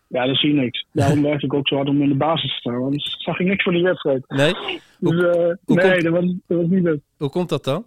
Ja, 0.08 0.26
dat 0.26 0.38
zie 0.38 0.54
je 0.56 0.62
niks. 0.62 0.86
Daarom 0.92 1.22
werkte 1.22 1.46
ik 1.46 1.54
ook 1.54 1.68
zo 1.68 1.76
hard 1.76 1.90
om 1.90 2.02
in 2.02 2.10
de 2.10 2.16
basis 2.16 2.52
te 2.52 2.58
staan, 2.60 2.74
want 2.74 2.86
anders 2.86 3.16
zag 3.24 3.40
ik 3.40 3.48
niks 3.48 3.64
van 3.64 3.74
die 3.74 3.84
wedstrijd. 3.84 4.24
Nee? 4.28 4.54
Dus, 4.54 4.80
Hoe- 5.00 5.58
hoe 5.66 5.76
nee, 5.76 5.92
komt- 5.92 6.04
dat, 6.04 6.14
was, 6.14 6.34
dat 6.48 6.58
was 6.58 6.68
niet 6.68 6.84
leuk. 6.84 7.00
Hoe 7.18 7.30
komt 7.30 7.50
dat 7.50 7.64
dan? 7.64 7.86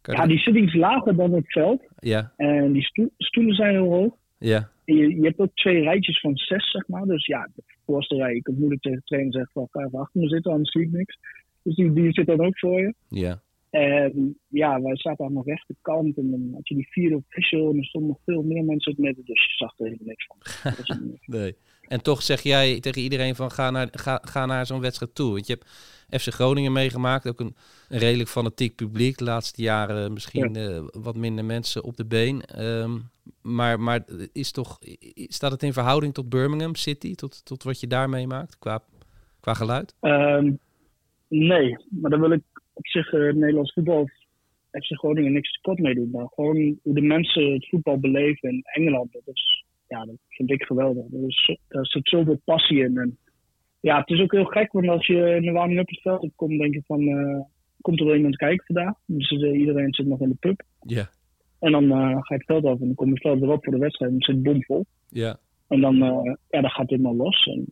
Kan 0.00 0.14
Ja, 0.14 0.20
dat- 0.20 0.28
die 0.30 0.38
zit 0.38 0.54
iets 0.54 0.74
lager 0.74 1.16
dan 1.16 1.32
het 1.32 1.52
veld. 1.52 1.82
ja, 1.98 2.32
En 2.36 2.72
die 2.72 2.82
stoel- 2.82 3.12
stoelen 3.18 3.54
zijn 3.54 3.70
heel 3.74 3.88
hoog. 3.92 4.14
ja, 4.38 4.70
En 4.84 4.94
je, 4.96 5.16
je 5.16 5.22
hebt 5.22 5.38
ook 5.38 5.54
twee 5.54 5.82
rijtjes 5.82 6.20
van 6.20 6.36
zes, 6.36 6.70
zeg 6.70 6.88
maar. 6.88 7.04
Dus 7.04 7.26
ja, 7.26 7.48
de 7.54 7.62
voorste 7.86 8.14
rij, 8.16 8.34
ik 8.34 8.42
kan 8.42 8.54
moeilijk 8.58 8.82
tegen 8.82 8.98
de 8.98 9.04
trainer 9.04 9.32
zeggen 9.32 9.52
van 9.52 9.66
ga 9.70 9.86
even 9.86 9.98
achter 9.98 10.20
me 10.20 10.28
zitten, 10.28 10.50
anders 10.52 10.70
zie 10.72 10.82
ik 10.82 10.90
niks. 10.92 11.18
Dus 11.62 11.74
die, 11.74 11.92
die 11.92 12.12
zit 12.12 12.26
dan 12.26 12.40
ook 12.40 12.58
voor 12.58 12.80
je. 12.80 12.94
ja. 13.08 13.40
En 13.70 14.38
ja, 14.48 14.82
wij 14.82 14.96
zaten 14.96 15.24
aan 15.24 15.34
de 15.34 15.42
rechterkant 15.44 16.16
en 16.16 16.30
dan 16.30 16.50
had 16.54 16.68
je 16.68 16.74
die 16.74 16.88
vierde 16.90 17.16
official 17.16 17.70
en 17.70 17.76
er 17.76 17.84
stonden 17.84 18.10
nog 18.10 18.20
veel 18.24 18.42
meer 18.42 18.64
mensen 18.64 18.92
het 18.92 19.00
midden. 19.00 19.24
Dus 19.24 19.46
je 19.46 19.52
zag 19.56 19.78
er 19.78 19.84
helemaal 19.84 20.06
niks 20.06 20.26
van. 20.26 21.08
Nee. 21.38 21.56
En 21.88 22.02
toch 22.02 22.22
zeg 22.22 22.40
jij 22.40 22.80
tegen 22.80 23.02
iedereen 23.02 23.34
van 23.34 23.50
ga 23.50 23.70
naar, 23.70 23.88
ga, 23.90 24.20
ga 24.22 24.46
naar 24.46 24.66
zo'n 24.66 24.80
wedstrijd 24.80 25.14
toe. 25.14 25.32
Want 25.32 25.46
je 25.46 25.52
hebt 25.52 26.22
FC 26.22 26.32
Groningen 26.32 26.72
meegemaakt, 26.72 27.28
ook 27.28 27.40
een, 27.40 27.56
een 27.88 27.98
redelijk 27.98 28.28
fanatiek 28.28 28.74
publiek. 28.74 29.18
De 29.18 29.24
laatste 29.24 29.62
jaren 29.62 30.12
misschien 30.12 30.56
eh, 30.56 30.82
wat 31.02 31.16
minder 31.16 31.44
mensen 31.44 31.84
op 31.84 31.96
de 31.96 32.04
been. 32.04 32.42
Ehm, 32.42 32.98
maar, 33.42 33.80
maar 33.80 34.04
is 34.32 34.50
toch, 34.50 34.78
staat 35.14 35.50
het 35.50 35.62
in 35.62 35.72
verhouding 35.72 36.14
tot 36.14 36.28
Birmingham 36.28 36.74
City, 36.74 37.14
tot, 37.14 37.44
tot 37.44 37.62
wat 37.62 37.80
je 37.80 37.86
daar 37.86 38.08
meemaakt 38.08 38.58
qua, 38.58 38.82
qua 39.40 39.54
geluid? 39.54 39.94
Ehm, 40.00 40.52
nee, 41.28 41.76
maar 41.88 42.10
dan 42.10 42.20
wil 42.20 42.30
ik 42.30 42.42
op 42.78 42.86
zich 42.86 43.12
eh, 43.12 43.20
Nederlands 43.20 43.72
voetbal 43.72 44.00
of 44.00 44.10
FC 44.70 44.98
Groningen 44.98 45.32
niks 45.32 45.52
tekort 45.52 45.78
mee 45.78 45.94
doen. 45.94 46.10
Maar 46.10 46.26
gewoon 46.34 46.78
hoe 46.82 46.94
de 46.94 47.00
mensen 47.00 47.52
het 47.52 47.68
voetbal 47.68 47.98
beleven 47.98 48.48
in 48.50 48.60
Engeland, 48.64 49.12
dat, 49.12 49.22
is, 49.34 49.64
ja, 49.88 50.04
dat 50.04 50.16
vind 50.28 50.50
ik 50.50 50.62
geweldig. 50.62 51.04
Is, 51.26 51.44
zo- 51.44 51.56
daar 51.68 51.86
zit 51.86 52.08
zoveel 52.08 52.40
passie 52.44 52.78
in. 52.84 52.96
En, 52.98 53.18
ja, 53.80 53.98
het 54.00 54.08
is 54.10 54.20
ook 54.20 54.32
heel 54.32 54.44
gek, 54.44 54.72
want 54.72 54.88
als 54.88 55.06
je 55.06 55.34
in 55.34 55.42
de 55.42 55.50
warming-up 55.52 55.88
het 55.88 56.00
veld 56.00 56.30
komt, 56.36 56.58
denk 56.60 56.74
je 56.74 56.82
van, 56.86 57.08
eh, 57.08 57.40
komt 57.80 58.00
er 58.00 58.06
wel 58.06 58.14
iemand 58.16 58.36
kijken 58.36 58.66
vandaag? 58.66 58.94
Dus 59.06 59.30
eh, 59.30 59.58
iedereen 59.58 59.94
zit 59.94 60.06
nog 60.06 60.20
in 60.20 60.28
de 60.28 60.36
pub. 60.40 60.62
Ja, 60.80 61.08
En 61.58 61.72
dan 61.72 61.88
ga 61.90 62.34
je 62.34 62.34
het 62.34 62.44
veld 62.44 62.64
af 62.64 62.80
en 62.80 62.86
dan 62.86 62.94
kom 62.94 63.06
je 63.06 63.12
het 63.12 63.22
veld 63.22 63.42
erop 63.42 63.64
voor 63.64 63.72
de 63.72 63.78
wedstrijd 63.78 64.10
en 64.10 64.16
het 64.16 64.26
zit 64.26 64.42
bomvol. 64.42 64.84
ja. 65.08 65.38
En 65.68 65.80
dan, 65.80 65.96
ja, 66.48 66.60
dan 66.60 66.70
gaat 66.70 66.78
het 66.80 66.90
helemaal 66.90 67.16
los. 67.16 67.44
En 67.46 67.66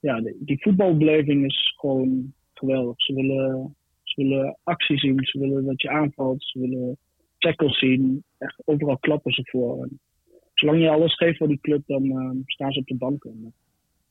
ja, 0.00 0.20
die, 0.20 0.36
die 0.40 0.62
voetbalbeleving 0.62 1.44
is 1.44 1.74
gewoon 1.76 2.32
geweldig. 2.54 2.94
Ze 3.02 3.14
willen, 3.14 3.76
ze 4.10 4.22
willen 4.22 4.58
actie 4.62 4.98
zien, 4.98 5.24
ze 5.24 5.38
willen 5.38 5.64
dat 5.64 5.82
je 5.82 5.90
aanvalt, 5.90 6.42
ze 6.42 6.58
willen 6.58 6.96
tackles 7.38 7.78
zien. 7.78 8.24
Echt 8.38 8.62
overal 8.64 8.98
klappen 8.98 9.32
ze 9.32 9.42
voor. 9.50 9.82
En 9.82 10.00
zolang 10.54 10.80
je 10.80 10.90
alles 10.90 11.16
geeft 11.16 11.38
voor 11.38 11.48
die 11.48 11.60
club, 11.60 11.82
dan 11.86 12.10
eh, 12.10 12.30
staan 12.46 12.72
ze 12.72 12.78
op 12.78 12.86
de 12.86 12.96
bank. 12.96 13.24
En, 13.24 13.40
eh, 13.44 13.50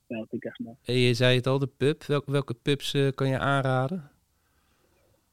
ja, 0.08 0.18
dat 0.18 0.30
vind 0.30 0.44
ik 0.44 0.50
echt 0.50 0.60
mooi. 0.60 0.76
Hey, 0.82 0.98
je 0.98 1.14
zei 1.14 1.36
het 1.36 1.48
al, 1.48 1.60
de 1.60 1.70
pub. 1.78 2.04
Welke, 2.04 2.32
welke 2.32 2.54
pubs 2.54 2.94
eh, 2.94 3.08
kan 3.16 3.28
je 3.28 3.38
aanraden? 3.38 4.12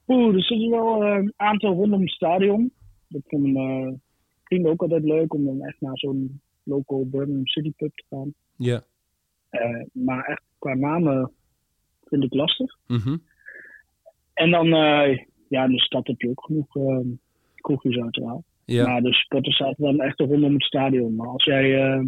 Oeh, 0.09 0.35
er 0.35 0.43
zitten 0.43 0.71
wel 0.71 1.05
eh, 1.05 1.17
een 1.17 1.33
aantal 1.37 1.75
rondom 1.75 2.01
het 2.01 2.11
stadion. 2.11 2.73
Dat 3.09 3.23
vonden 3.27 3.53
mijn 3.53 4.03
vrienden 4.45 4.71
ook 4.71 4.83
altijd 4.83 5.05
leuk 5.05 5.35
om 5.35 5.45
dan 5.45 5.63
echt 5.63 5.81
naar 5.81 5.99
zo'n 5.99 6.41
local 6.63 7.09
Birmingham 7.09 7.47
City 7.47 7.73
pub 7.77 7.95
te 7.95 8.05
gaan. 8.09 8.35
Ja. 8.57 8.85
Eh, 9.49 9.83
maar 9.93 10.25
echt 10.25 10.43
qua 10.59 10.75
namen 10.75 11.33
vind 12.05 12.25
ik 12.25 12.35
lastig. 12.35 12.77
Mhm. 12.87 13.17
En 14.37 14.51
dan, 14.51 14.67
eh, 14.67 15.19
ja, 15.49 15.65
in 15.65 15.71
de 15.71 15.81
stad 15.81 16.07
heb 16.07 16.21
je 16.21 16.29
ook 16.29 16.45
genoeg 16.45 16.77
eh, 16.77 16.99
kroegjes 17.55 17.99
uiteraard. 17.99 18.45
Ja. 18.67 18.87
Maar 18.87 19.03
de 19.03 19.13
supporters 19.13 19.57
zaten 19.57 19.85
dan 19.85 20.01
echt 20.01 20.21
rondom 20.21 20.53
het 20.53 20.63
stadion. 20.63 21.15
Maar 21.15 21.29
als 21.29 21.45
jij 21.45 21.83
eh, 21.83 22.05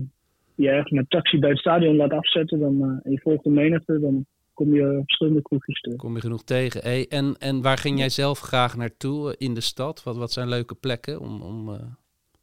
je 0.55 0.71
echt 0.71 0.91
met 0.91 1.11
taxi 1.11 1.39
bij 1.39 1.51
het 1.51 1.59
stadion 1.59 1.97
laat 1.97 2.13
afzetten 2.13 2.59
dan, 2.59 2.83
eh, 2.83 2.89
en 2.89 3.11
je 3.11 3.21
volgt 3.21 3.45
de 3.45 3.51
menigte, 3.51 4.01
dan 4.01 4.27
kom 4.55 4.75
je 4.75 5.03
verschillende 5.05 5.43
kroegjes 5.43 5.81
tegen. 5.81 5.99
Kom 5.99 6.15
je 6.15 6.21
genoeg 6.21 6.45
tegen. 6.45 6.81
Hey, 6.83 7.07
en, 7.09 7.37
en 7.39 7.63
waar 7.63 7.79
ging 7.79 7.99
jij 7.99 8.09
zelf 8.09 8.39
graag 8.39 8.77
naartoe 8.77 9.29
eh, 9.29 9.47
in 9.47 9.55
de 9.55 9.61
stad? 9.61 10.03
Wat, 10.03 10.17
wat 10.17 10.33
zijn 10.33 10.49
leuke 10.49 10.75
plekken 10.75 11.21
om, 11.21 11.43
om 11.43 11.79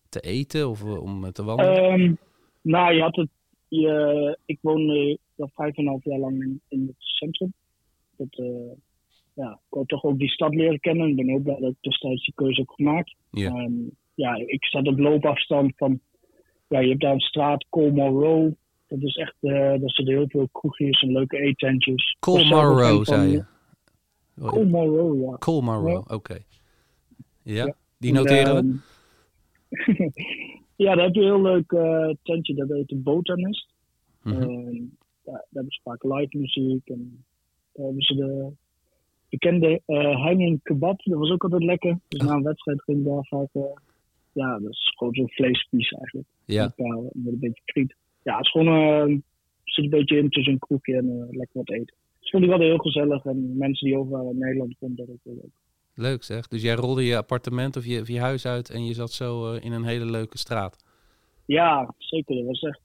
te 0.10 0.20
eten 0.20 0.70
of 0.70 0.84
om 0.84 1.32
te 1.32 1.44
wandelen? 1.44 1.76
Ehm, 1.76 2.14
nou, 2.62 2.94
je 2.94 3.02
had 3.02 3.16
het. 3.16 3.30
Je, 3.68 4.38
ik 4.46 4.58
woonde 4.62 5.18
al 5.38 5.52
vijf 5.56 5.78
en 5.78 5.84
een 5.84 5.90
half 5.90 6.04
jaar 6.04 6.20
lang 6.20 6.42
in, 6.42 6.62
in 6.68 6.86
het 6.88 6.96
centrum. 6.98 7.54
Dat, 8.18 8.28
eh, 8.32 8.78
ja, 9.36 9.52
ik 9.52 9.60
wou 9.70 9.86
toch 9.86 10.04
ook 10.04 10.18
die 10.20 10.30
stad 10.30 10.56
leren 10.56 10.80
kennen. 10.80 11.08
Ik 11.10 11.16
ben 11.16 11.28
heel 11.28 11.40
blij 11.40 11.60
dat 11.60 11.72
ik 11.72 11.78
destijds 11.82 12.26
die 12.26 12.34
keuze 12.36 12.60
heb 12.60 12.70
gemaakt. 12.70 13.16
ja. 13.32 13.50
Ehm, 13.50 13.74
ja, 14.14 14.36
ik 14.36 14.66
zat 14.66 14.88
op 14.88 15.00
loopafstand 15.00 15.74
van. 15.78 16.00
Ja, 16.68 16.80
je 16.80 16.90
hebt 16.90 17.02
daar 17.02 17.14
een 17.14 17.20
straat, 17.20 17.66
Colmore 17.70 18.28
Row. 18.28 18.52
Dat 18.88 19.02
is 19.02 19.16
echt. 19.16 19.36
eh 19.40 19.52
daar 19.52 19.80
zitten 19.90 20.16
heel 20.16 20.28
veel 20.28 20.50
kroegjes 20.52 21.02
en 21.02 21.12
leuke 21.12 21.38
eetentjes. 21.38 22.16
Ook 22.20 22.34
Colmar 22.36 22.66
Row, 22.66 23.06
zei 23.06 23.32
je. 23.32 23.46
Row, 24.36 25.22
ja. 25.22 25.38
Colmar. 25.38 25.80
Row, 25.80 26.12
oké. 26.12 26.38
Ja, 27.44 27.66
Ja. 27.66 27.76
die 27.98 28.14
noteren 28.14 28.56
we. 28.56 28.80
Ehm, 29.70 30.10
ja, 30.86 30.96
daar 30.96 31.06
heb 31.06 31.14
je 31.16 31.22
een 31.22 31.26
heel 31.28 31.42
leuk 31.42 31.72
eh, 31.72 32.10
tentje. 32.24 32.54
Dat 32.54 32.70
heet 32.70 32.88
de 32.88 32.96
Botanist. 32.96 33.74
Ja, 34.24 34.32
daar 35.24 35.46
hebben 35.54 35.72
ze 35.74 35.80
vaak 35.84 36.04
live 36.04 36.38
muziek. 36.38 36.88
En 36.90 37.26
daar 37.74 37.86
hebben 37.86 38.04
ze 38.04 38.16
de 38.16 38.52
bekende 39.38 39.82
eh 39.86 40.16
hanging 40.26 40.60
kebab. 40.64 41.04
Dat 41.04 41.20
was 41.20 41.32
ook 41.32 41.44
altijd 41.44 41.64
lekker. 41.64 42.00
Dus 42.08 42.22
na 42.22 42.34
een 42.34 42.44
wedstrijd 42.44 42.82
ging 42.84 42.98
ik 42.98 43.06
daar 43.06 43.26
vaak... 43.26 43.50
eh, 43.52 43.62
ja, 44.32 44.60
dat 44.60 44.72
is 44.72 44.94
gewoon 44.96 45.14
zo'n 45.14 45.30
vleespies 45.30 45.90
eigenlijk. 45.92 46.28
Ja, 46.46 46.64
Met, 46.64 46.86
eh, 46.88 46.98
met 47.14 47.34
een 47.34 47.40
beetje 47.40 47.62
friet. 47.66 47.96
Ja, 48.24 48.36
het 48.36 48.46
is 48.46 48.52
gewoon... 48.52 49.24
zit 49.64 49.84
een 49.84 49.90
beetje 49.90 50.18
in 50.18 50.30
tussen 50.30 50.54
een 50.54 50.60
kroegje 50.60 50.96
en 50.98 51.28
lekker 51.32 51.58
wat 51.58 51.70
eten. 51.70 51.96
Dus 52.20 52.30
vond 52.30 52.44
ik 52.44 52.50
wel 52.50 52.60
heel 52.60 52.78
gezellig. 52.78 53.26
En 53.26 53.58
mensen 53.58 53.88
die 53.88 53.98
overal 53.98 54.30
in 54.30 54.38
Nederland 54.38 54.76
vonden 54.80 55.06
dat 55.06 55.16
ook 55.16 55.24
wel 55.24 55.34
leuk. 55.36 55.54
leuk 55.94 56.24
zeg. 56.24 56.48
Dus 56.48 56.62
jij 56.62 56.76
rolde 56.76 57.04
je 57.06 57.18
appartement 57.18 57.78
of 57.78 57.86
je, 57.86 58.02
of 58.02 58.08
je 58.08 58.20
huis 58.20 58.46
uit 58.46 58.70
en 58.70 58.86
je 58.86 58.94
zat 58.94 59.12
zo 59.12 59.54
in 59.54 59.72
een 59.72 59.84
hele 59.84 60.06
leuke 60.06 60.38
straat. 60.38 60.84
Ja, 61.46 61.94
zeker. 61.98 62.36
Dat 62.36 62.46
was 62.46 62.62
echt, 62.62 62.82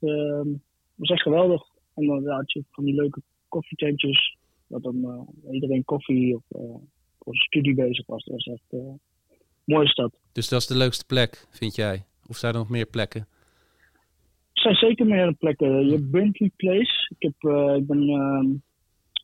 was 0.95 1.11
echt 1.11 1.23
geweldig. 1.23 1.63
En 1.95 2.07
dan 2.07 2.29
had 2.29 2.53
je 2.53 2.65
van 2.71 2.85
die 2.85 2.95
leuke 2.95 3.23
koffietentjes. 3.49 4.37
Dat 4.71 4.83
dan 4.83 5.05
eh, 5.05 5.53
iedereen 5.55 5.85
koffie 5.85 6.37
of 6.37 6.43
eh, 6.49 6.75
voor 7.19 7.37
studie 7.37 7.75
bezig 7.75 8.07
was. 8.07 8.25
Dat 8.25 8.35
was 8.35 8.47
echt 8.47 8.65
eh, 8.69 8.79
een 8.79 9.01
mooie 9.65 9.89
stad. 9.89 10.13
Dus 10.33 10.49
dat 10.49 10.61
is 10.61 10.67
de 10.67 10.77
leukste 10.77 11.07
plek, 11.07 11.47
vind 11.51 11.75
jij? 11.75 12.05
Of 12.27 12.37
zijn 12.37 12.53
er 12.53 12.59
nog 12.59 12.69
meer 12.69 12.87
plekken? 12.87 13.27
Er 14.53 14.63
zijn 14.63 14.75
zeker 14.75 15.07
meer 15.07 15.33
plekken. 15.33 15.87
Je 15.87 15.93
hebt 15.93 16.11
Brinkley 16.11 16.51
Place. 16.57 17.15
Ik, 17.19 17.23
heb, 17.23 17.53
eh, 17.53 17.75
ik 17.77 17.87
ben 17.87 18.09
eh, 18.09 18.45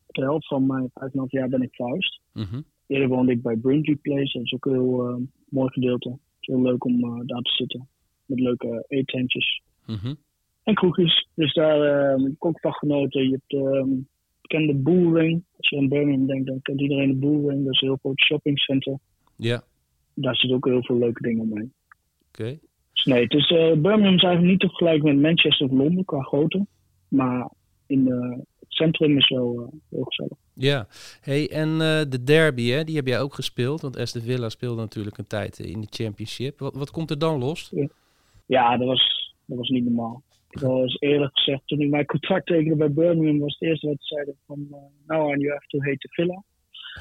de 0.07 0.21
helft 0.21 0.47
van 0.47 0.65
mijn 0.65 0.91
5,5 0.93 1.31
jaar 1.31 1.49
ben 1.49 1.61
ik 1.61 1.75
verhuisd. 1.75 2.19
Mhm. 2.33 2.61
Eerder 2.87 3.07
woonde 3.07 3.31
ik 3.31 3.41
bij 3.41 3.55
Brinkley 3.55 3.95
Place. 3.95 4.37
Dat 4.37 4.45
is 4.45 4.53
ook 4.53 4.65
een 4.65 4.71
heel 4.71 5.07
eh, 5.07 5.15
mooi 5.49 5.71
gedeelte. 5.71 6.09
Het 6.09 6.19
is 6.39 6.47
heel 6.47 6.61
leuk 6.61 6.85
om 6.85 7.03
eh, 7.03 7.25
daar 7.25 7.41
te 7.41 7.51
zitten. 7.51 7.87
Met 8.25 8.39
leuke 8.39 8.85
eetentjes. 8.87 9.61
Mhm. 9.85 10.13
En 10.63 10.73
kroegjes. 10.73 11.27
Dus 11.33 11.53
daar 11.53 11.81
eh, 11.81 12.23
heb 12.23 12.31
ik 12.31 12.45
ook 12.45 12.59
van 12.59 12.73
genoten. 12.73 13.23
Je 13.23 13.31
hebt 13.31 13.53
ehm 13.53 13.89
bekende 14.47 14.73
Bullring. 14.73 15.43
Als 15.57 15.69
je 15.69 15.77
aan 15.77 15.87
Birmingham 15.87 16.27
denkt, 16.27 16.47
dan 16.47 16.61
kent 16.61 16.81
iedereen 16.81 17.07
de 17.07 17.15
Bullring. 17.15 17.63
Dat 17.63 17.73
is 17.73 17.81
een 17.81 17.87
heel 17.87 17.97
groot 18.01 18.19
shoppingcenter. 18.19 18.97
Ja, 19.35 19.63
Daar 20.13 20.35
zitten 20.35 20.57
ook 20.57 20.65
heel 20.65 20.83
veel 20.83 20.97
leuke 20.97 21.21
dingen 21.21 21.41
omheen. 21.41 21.73
oké. 22.27 22.59
Dus 22.93 23.05
nee, 23.05 23.27
eh, 23.27 23.57
Birmingham 23.57 24.15
is 24.15 24.23
eigenlijk 24.23 24.43
niet 24.43 24.59
te 24.59 24.67
vergelijken 24.67 25.05
met 25.05 25.21
Manchester 25.21 25.65
of 25.65 25.71
Londen 25.71 26.05
qua 26.05 26.21
grootte. 26.21 26.65
Maar 27.07 27.49
in 27.87 28.11
eh, 28.11 28.37
het 28.59 28.65
centrum 28.67 29.17
is 29.17 29.29
wel 29.29 29.53
eh, 29.55 29.79
heel 29.89 30.03
gezellig. 30.03 30.37
Ja, 30.53 30.87
hey, 31.21 31.49
en 31.51 31.77
de 32.09 32.23
derby, 32.23 32.69
hè, 32.69 32.83
die 32.83 32.95
heb 32.95 33.07
jij 33.07 33.21
ook 33.21 33.33
gespeeld. 33.33 33.81
Want 33.81 33.97
Aston 33.97 34.21
Villa 34.21 34.49
speelde 34.49 34.81
natuurlijk 34.81 35.17
een 35.17 35.27
tijd 35.27 35.59
in 35.59 35.81
de 35.81 35.87
Championship. 35.89 36.59
Wat, 36.59 36.75
wat 36.75 36.91
komt 36.91 37.09
er 37.09 37.19
dan 37.19 37.39
los? 37.39 37.73
Ja, 38.45 38.77
dat 38.77 38.87
was, 38.87 39.33
dat 39.45 39.57
was 39.57 39.69
niet 39.69 39.83
normaal. 39.83 40.23
Ik 40.61 40.69
eens 40.69 40.97
eerlijk 40.99 41.39
gezegd, 41.39 41.61
toen 41.65 41.81
ik 41.81 41.89
mijn 41.89 42.05
contract 42.05 42.45
tekende 42.45 42.75
bij 42.75 42.91
Birmingham, 42.91 43.39
was 43.39 43.55
het 43.59 43.69
eerste 43.69 43.87
wat 43.87 43.97
ze 43.99 44.15
zeiden 44.15 44.35
van, 44.45 44.67
uh, 44.71 44.77
now 45.07 45.27
on 45.27 45.39
you 45.39 45.51
have 45.51 45.67
to 45.67 45.79
hate 45.79 45.97
the 45.97 46.07
Villa. 46.11 46.43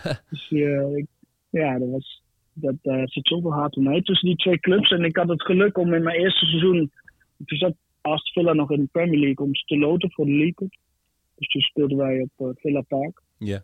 dus 0.30 0.50
eh, 0.50 0.96
ik, 0.96 1.06
ja, 1.50 1.78
dat 1.78 1.88
was, 1.88 2.22
dat 2.52 2.74
uh, 2.82 3.02
zit 3.04 3.26
zoveel 3.26 3.52
haat 3.52 3.76
omheen 3.76 4.02
tussen 4.02 4.28
die 4.28 4.36
twee 4.36 4.60
clubs. 4.60 4.90
En 4.90 5.04
ik 5.04 5.16
had 5.16 5.28
het 5.28 5.42
geluk 5.42 5.78
om 5.78 5.94
in 5.94 6.02
mijn 6.02 6.20
eerste 6.20 6.46
seizoen, 6.46 6.90
toen 7.44 7.58
zat 7.58 7.74
Aston 8.00 8.32
Villa 8.32 8.52
nog 8.52 8.70
in 8.70 8.80
de 8.80 8.88
Premier 8.92 9.20
League, 9.20 9.46
om 9.46 9.54
ze 9.54 9.64
te 9.64 9.78
loten 9.78 10.12
voor 10.12 10.24
de 10.24 10.30
League 10.30 10.54
Cup. 10.54 10.74
Dus 11.34 11.48
toen 11.48 11.62
speelden 11.62 11.96
wij 11.96 12.20
op 12.20 12.46
uh, 12.46 12.54
Villa 12.54 12.80
Park. 12.80 13.22
Ja. 13.38 13.62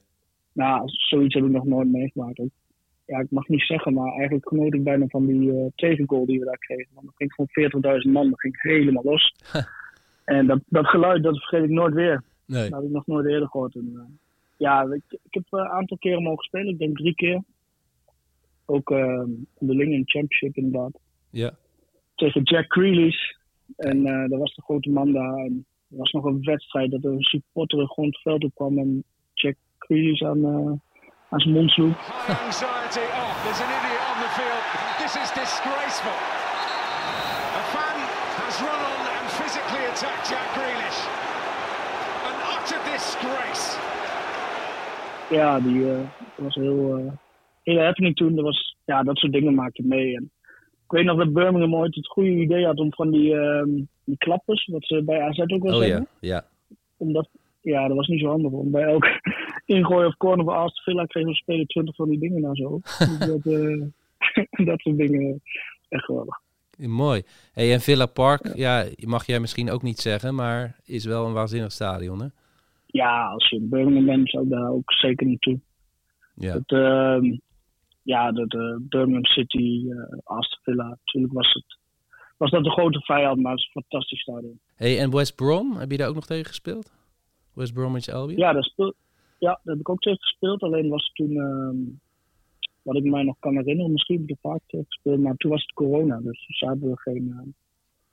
Nou, 0.53 0.83
zoiets 0.87 1.35
heb 1.35 1.45
ik 1.45 1.51
nog 1.51 1.65
nooit 1.65 1.93
meegemaakt. 1.93 2.39
Ik, 2.39 2.51
ja, 3.07 3.19
ik 3.19 3.31
mag 3.31 3.49
niet 3.49 3.63
zeggen, 3.63 3.95
maar 3.95 4.13
eigenlijk 4.13 4.49
genoot 4.49 4.75
ik 4.75 4.85
bijna 4.85 5.07
van 5.07 5.27
die 5.27 5.73
tegengoal 5.75 6.27
die 6.27 6.39
we 6.39 6.45
daar 6.45 6.59
kregen. 6.59 6.89
Want 6.95 7.07
dat 7.07 7.17
ging 7.17 7.33
gewoon 7.33 8.01
40.000 8.07 8.13
man, 8.13 8.31
dat 8.31 8.41
ging 8.41 8.63
helemaal 8.63 9.05
los. 9.05 9.35
en 10.25 10.47
dat, 10.47 10.61
dat 10.67 10.87
geluid, 10.87 11.23
dat 11.23 11.39
vergeet 11.39 11.65
ik 11.65 11.71
nooit 11.71 11.95
weer. 11.95 12.23
Nee. 12.47 12.71
Dat 12.71 12.79
heb 12.79 12.89
ik 12.89 12.95
nog 12.95 13.07
nooit 13.07 13.27
eerder 13.27 13.49
gehoord. 13.49 13.75
En, 13.75 13.91
uh, 13.95 14.03
ja, 14.57 14.83
ik, 14.83 15.03
ik 15.09 15.35
heb 15.35 15.45
een 15.51 15.69
aantal 15.69 15.97
keren 15.99 16.23
mogen 16.23 16.45
spelen. 16.45 16.69
Ik 16.69 16.79
denk 16.79 16.97
drie 16.97 17.15
keer. 17.15 17.43
Ook 18.65 18.91
uh, 18.91 19.23
onderling 19.55 19.93
in 19.93 20.01
de 20.01 20.11
championship 20.11 20.57
inderdaad. 20.57 20.99
Ja. 21.31 21.55
Tegen 22.15 22.43
Jack 22.43 22.73
Grealish. 22.73 23.31
En 23.77 24.07
uh, 24.07 24.29
dat 24.29 24.39
was 24.39 24.55
de 24.55 24.63
grote 24.63 24.91
man 24.91 25.13
daar. 25.13 25.37
En 25.37 25.67
er 25.91 25.97
was 25.97 26.13
nog 26.13 26.25
een 26.25 26.43
wedstrijd 26.43 26.91
dat 26.91 27.05
er 27.05 27.11
een 27.11 27.23
supporter 27.23 27.89
gewoon 27.89 28.11
het 28.11 28.21
veld 28.21 28.45
op 28.45 28.55
kwam 28.55 28.79
en 28.79 29.05
Jack 29.35 29.57
Grealish 29.79 30.23
aan, 30.23 30.39
uh, 30.39 30.73
aan 31.29 31.41
zijn 31.41 31.55
mond 31.55 31.71
sloeg. 31.71 31.97
High 32.27 32.45
anxiety. 32.45 33.07
Oh, 33.21 33.43
there's 33.43 33.61
an 33.61 33.71
idiot 33.79 34.03
on 34.11 34.19
the 34.25 34.31
field. 34.37 34.65
This 35.03 35.15
is 35.23 35.33
disgraceful. 35.43 36.19
Has 38.41 38.61
run 38.61 38.83
on 38.95 39.05
and 39.17 39.29
physically 39.39 39.85
attacked 39.93 40.31
Jack 40.31 40.49
Grealish. 40.57 41.01
An 42.29 42.37
utter 42.55 42.81
disgrace. 42.91 43.67
Ja, 45.31 45.61
die 45.61 45.81
uh, 45.81 46.01
was 46.35 46.55
heel, 46.55 46.99
uh, 46.99 47.13
hele 47.63 47.81
happening 47.81 48.17
toen. 48.17 48.35
Dat, 48.35 48.45
was, 48.45 48.77
ja, 48.85 49.03
dat 49.03 49.19
soort 49.19 49.33
dingen 49.33 49.55
maakte 49.55 49.83
mee. 49.83 50.17
En 50.17 50.31
ik 50.85 50.91
weet 50.99 51.05
nog 51.05 51.19
dat 51.19 51.33
Birmingham 51.33 51.75
ooit 51.75 51.95
het 51.95 52.07
goede 52.07 52.31
idee 52.31 52.65
had 52.65 52.79
om 52.79 52.93
van 52.93 53.11
die, 53.11 53.35
um, 53.35 53.89
die 54.05 54.17
klappers, 54.17 54.67
wat 54.67 54.85
ze 54.85 55.03
bij 55.03 55.21
AZ 55.21 55.39
ook 55.39 55.63
wel 55.63 55.75
oh, 55.75 55.79
zeggen. 55.79 56.07
Ja, 56.21 56.35
ja. 56.35 56.45
omdat, 56.97 57.29
ja, 57.61 57.89
dat 57.89 57.97
was 57.97 58.07
niet 58.07 58.21
zo 58.21 58.29
handig. 58.29 58.51
Want 58.51 58.71
bij 58.71 58.83
elk 58.83 59.07
ingooi 59.77 60.07
of 60.07 60.17
corner 60.17 60.45
bij 60.45 60.55
Aston 60.55 60.83
Villa 60.83 61.05
kregen 61.05 61.31
we 61.31 61.37
spelen 61.37 61.67
20 61.67 61.95
van 61.95 62.09
die 62.09 62.19
dingen 62.19 62.41
naar 62.41 62.57
zo. 62.57 62.81
Dus 62.99 63.19
dat, 63.19 63.47
eh, 63.47 64.67
dat 64.69 64.81
soort 64.81 64.97
dingen, 64.97 65.43
echt 65.89 66.05
geweldig. 66.05 66.42
Mooi. 66.79 67.23
Hey, 67.53 67.73
en 67.73 67.81
Villa 67.81 68.07
Park, 68.07 68.57
ja. 68.57 68.85
mag 69.07 69.27
jij 69.27 69.41
misschien 69.41 69.71
ook 69.71 69.83
niet 69.83 69.99
zeggen, 69.99 70.35
maar 70.35 70.77
is 70.85 71.05
wel 71.05 71.27
een 71.27 71.33
waanzinnig 71.33 71.73
stadion, 71.73 72.21
hè? 72.21 72.27
Ja, 72.87 73.27
als 73.27 73.49
je 73.49 73.57
in 73.57 73.69
Birmingham 73.69 74.07
bent, 74.07 74.31
zou 74.31 74.49
daar 74.49 74.71
ook 74.71 74.93
zeker 74.93 75.27
naartoe. 75.27 75.61
Ja. 76.35 76.53
Het, 76.53 76.71
ehm, 76.73 77.37
ja, 78.03 78.33
de, 78.33 78.47
de 78.47 78.87
Birmingham 78.89 79.25
City, 79.25 79.91
eh 79.91 80.19
Aston 80.25 80.59
Villa, 80.63 80.89
natuurlijk 80.89 81.33
was, 81.33 81.53
het, 81.53 81.79
was 82.37 82.51
dat 82.51 82.65
de 82.65 82.71
grote 82.71 83.01
vijand, 83.01 83.41
maar 83.41 83.53
het 83.53 83.61
is 83.61 83.71
een 83.73 83.83
fantastisch 83.83 84.21
stadion. 84.21 84.61
Hey, 84.75 84.99
en 84.99 85.11
West 85.11 85.35
Brom, 85.35 85.77
heb 85.77 85.91
je 85.91 85.97
daar 85.97 86.09
ook 86.09 86.15
nog 86.15 86.27
tegen 86.27 86.47
gespeeld? 86.47 86.93
West 87.55 87.75
Bromwich 87.75 88.09
Albion? 88.09 88.39
Ja, 88.39 88.53
daar, 88.53 88.65
speel, 88.65 88.95
ja, 89.39 89.61
daar 89.63 89.75
heb 89.75 89.79
ik 89.79 89.89
ook 89.89 90.01
tegen 90.01 90.21
gespeeld. 90.21 90.63
Alleen 90.63 90.89
was 90.89 91.05
het 91.05 91.15
toen, 91.15 91.37
ehm, 91.37 91.77
wat 92.83 92.97
ik 92.97 93.05
mij 93.05 93.23
nog 93.23 93.37
kan 93.39 93.57
herinneren, 93.57 93.93
misschien 93.93 94.17
heb 94.21 94.29
ik 94.29 94.31
er 94.31 94.51
vaak 94.51 94.61
gespeeld, 94.67 95.21
maar 95.21 95.37
toen 95.37 95.51
was 95.51 95.63
het 95.63 95.73
corona. 95.73 96.21
Dus 96.21 96.47
toen 96.47 96.69
hadden 96.69 96.91
we 96.91 97.01
geen 97.01 97.27
uh, 97.27 97.39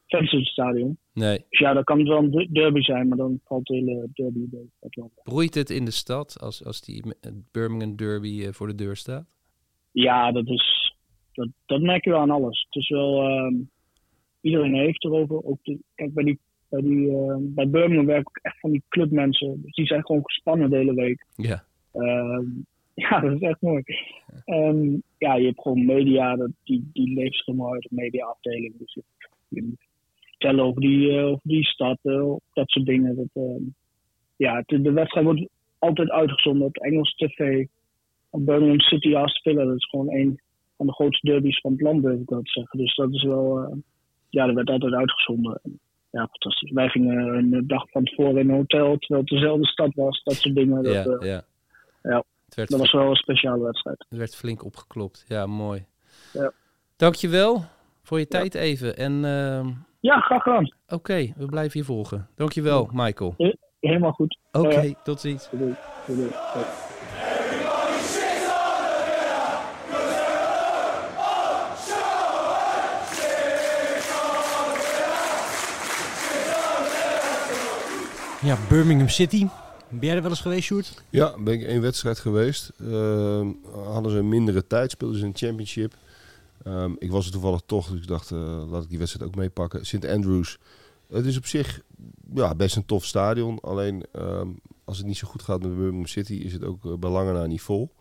fans 0.05 0.31
in 0.31 0.39
het 0.39 0.47
stadion. 0.47 0.97
Nee. 1.13 1.45
Dus 1.49 1.59
ja, 1.59 1.73
dan 1.73 1.83
kan 1.83 1.99
het 1.99 2.07
wel 2.07 2.17
een 2.17 2.31
de- 2.31 2.51
derby 2.51 2.81
zijn, 2.81 3.07
maar 3.07 3.17
dan 3.17 3.39
valt 3.43 3.65
de 3.65 3.75
hele 3.75 4.09
derby 4.13 4.45
wel. 4.51 5.11
Broeit 5.23 5.55
het 5.55 5.69
in 5.69 5.85
de 5.85 5.91
stad 5.91 6.39
als, 6.39 6.65
als 6.65 6.81
die 6.81 7.03
Birmingham 7.51 7.95
Derby 7.95 8.43
eh, 8.43 8.51
voor 8.51 8.67
de 8.67 8.75
deur 8.75 8.95
staat? 8.95 9.37
Ja, 9.91 10.31
dat 10.31 10.47
is, 10.47 10.93
dat, 11.33 11.47
dat 11.65 11.81
merk 11.81 12.03
je 12.03 12.09
wel 12.09 12.19
aan 12.19 12.29
alles. 12.29 12.65
Het 12.69 12.81
is 12.81 12.89
wel, 12.89 13.21
ehm, 13.21 13.55
iedereen 14.41 14.73
heeft 14.73 15.03
erover. 15.03 15.43
Ook 15.43 15.59
de, 15.63 15.79
kijk, 15.95 16.13
bij, 16.13 16.23
die, 16.23 16.39
bij, 16.69 16.81
die, 16.81 17.09
eh, 17.09 17.35
bij 17.39 17.69
Birmingham 17.69 18.05
werken 18.05 18.27
ook 18.27 18.39
echt 18.41 18.59
van 18.59 18.71
die 18.71 18.83
clubmensen. 18.89 19.61
Dus 19.61 19.75
die 19.75 19.85
zijn 19.85 20.05
gewoon 20.05 20.23
gespannen 20.25 20.69
de 20.69 20.75
hele 20.77 20.93
week. 20.93 21.25
Ja. 21.35 21.63
Ehm, 21.91 22.45
ja, 23.09 23.19
dat 23.19 23.31
is 23.31 23.39
echt 23.39 23.61
mooi. 23.61 23.83
Ehm, 24.45 24.97
ja, 25.17 25.35
je 25.35 25.45
hebt 25.45 25.61
gewoon 25.61 25.85
media, 25.85 26.35
dat, 26.35 26.49
die, 26.63 26.89
die 26.93 27.13
leeft 27.13 27.45
helemaal 27.45 27.73
uit 27.73 27.87
de 27.89 27.95
mediaafdeling. 27.95 28.77
Dus 28.77 28.93
je, 28.93 29.03
je 29.47 29.63
moet 29.63 29.87
vertellen 30.21 30.63
over 30.63 30.81
die, 30.81 31.17
eh, 31.17 31.25
over 31.25 31.41
die 31.43 31.65
stad, 31.65 31.99
eh, 32.01 32.33
dat 32.53 32.69
soort 32.69 32.85
dingen. 32.85 33.15
Dat, 33.15 33.43
ehm, 33.43 33.63
ja, 34.35 34.63
de 34.65 34.91
wedstrijd 34.91 35.25
wordt 35.25 35.47
altijd 35.79 36.09
uitgezonden 36.09 36.67
op 36.67 36.77
Engels 36.77 37.15
tv. 37.15 37.65
Op 38.29 38.45
Birmingham 38.45 38.79
City 38.79 39.13
Villa, 39.41 39.63
dat 39.63 39.75
is 39.75 39.89
gewoon 39.89 40.13
een 40.13 40.39
van 40.77 40.85
de 40.85 40.93
grootste 40.93 41.27
derbies 41.27 41.59
van 41.59 41.71
het 41.71 41.81
land, 41.81 42.03
durf 42.03 42.19
ik 42.19 42.29
wel 42.29 42.41
te 42.41 42.51
zeggen. 42.51 42.79
Dus 42.79 42.95
dat 42.95 43.13
is 43.13 43.23
wel, 43.23 43.59
eh, 43.59 43.77
ja, 44.29 44.45
dat 44.45 44.55
werd 44.55 44.69
altijd 44.69 44.93
uitgezonden. 44.93 45.59
En, 45.63 45.79
ja, 46.11 46.27
fantastisch. 46.27 46.71
Wij 46.71 46.89
gingen 46.89 47.17
een 47.17 47.67
dag 47.67 47.89
van 47.89 48.03
tevoren 48.03 48.37
in 48.37 48.49
een 48.49 48.55
hotel, 48.55 48.97
terwijl 48.97 49.21
het 49.21 49.29
dezelfde 49.29 49.67
stad 49.67 49.93
was, 49.95 50.23
dat 50.23 50.33
soort 50.33 50.55
dingen. 50.55 50.83
Dat, 50.83 50.93
Ja, 50.93 51.17
ja. 51.19 51.43
ja. 52.01 52.23
Het 52.49 52.57
werd, 52.57 52.69
dat 52.69 52.79
was 52.79 52.91
wel 52.91 53.09
een 53.09 53.15
speciale 53.15 53.63
wedstrijd. 53.63 54.05
het 54.09 54.17
werd 54.17 54.35
flink 54.35 54.65
opgeklopt. 54.65 55.25
Ja, 55.27 55.45
mooi. 55.45 55.85
Ja. 56.33 56.51
Dankjewel 56.95 57.63
voor 58.03 58.19
je 58.19 58.27
tijd 58.27 58.55
even. 58.55 58.97
En 58.97 59.25
ehm, 59.25 59.69
Ja, 59.99 60.19
graag 60.19 60.41
gedaan. 60.43 60.73
oké, 60.87 61.33
we 61.35 61.45
blijven 61.45 61.79
je 61.79 61.85
volgen. 61.85 62.27
Dankjewel, 62.35 62.89
Michael. 62.93 63.35
Helemaal 63.79 64.11
goed. 64.11 64.37
Oké, 64.51 64.79
Ja. 64.81 64.93
tot 65.03 65.19
ziens. 65.19 65.49
Doei. 65.51 65.75
Doei. 66.07 66.17
Doei. 66.19 66.29
Doei. 66.53 66.65
Ja, 78.41 78.57
Birmingham 78.69 79.09
City. 79.09 79.47
Ben 79.89 79.99
jij 80.07 80.15
er 80.15 80.21
wel 80.21 80.31
eens 80.31 80.41
geweest, 80.41 80.63
Sjoerd? 80.63 81.03
Ja, 81.09 81.35
ben 81.39 81.53
ik 81.53 81.63
één 81.63 81.81
wedstrijd 81.81 82.19
geweest. 82.19 82.71
Ehm, 82.79 83.47
hadden 83.83 84.11
ze 84.11 84.17
een 84.17 84.29
mindere 84.29 84.67
tijd, 84.67 84.91
speelden 84.91 85.19
ze 85.19 85.25
een 85.25 85.35
championship. 85.35 85.93
Ehm, 86.63 86.91
ik 86.99 87.11
was 87.11 87.25
er 87.25 87.31
toevallig 87.31 87.61
toch, 87.65 87.87
dus 87.89 88.01
ik 88.01 88.07
dacht, 88.07 88.31
eh, 88.31 88.63
laat 88.69 88.83
ik 88.83 88.89
die 88.89 88.97
wedstrijd 88.97 89.27
ook 89.29 89.35
meepakken. 89.35 89.85
St. 89.85 90.05
Andrews. 90.07 90.57
Het 91.07 91.25
is 91.25 91.37
op 91.37 91.45
zich 91.45 91.81
ja, 92.33 92.55
best 92.55 92.75
een 92.75 92.85
tof 92.85 93.05
stadion. 93.05 93.59
Alleen 93.59 94.05
ehm, 94.11 94.47
als 94.85 94.97
het 94.97 95.07
niet 95.07 95.17
zo 95.17 95.27
goed 95.27 95.41
gaat 95.41 95.61
met 95.61 95.69
Birmingham 95.75 96.05
City, 96.05 96.33
is 96.33 96.53
het 96.53 96.63
ook 96.63 96.85
uh, 96.85 96.93
bij 96.93 97.09
lange 97.09 97.33
na 97.33 97.45
niet 97.45 97.61
vol. 97.61 97.93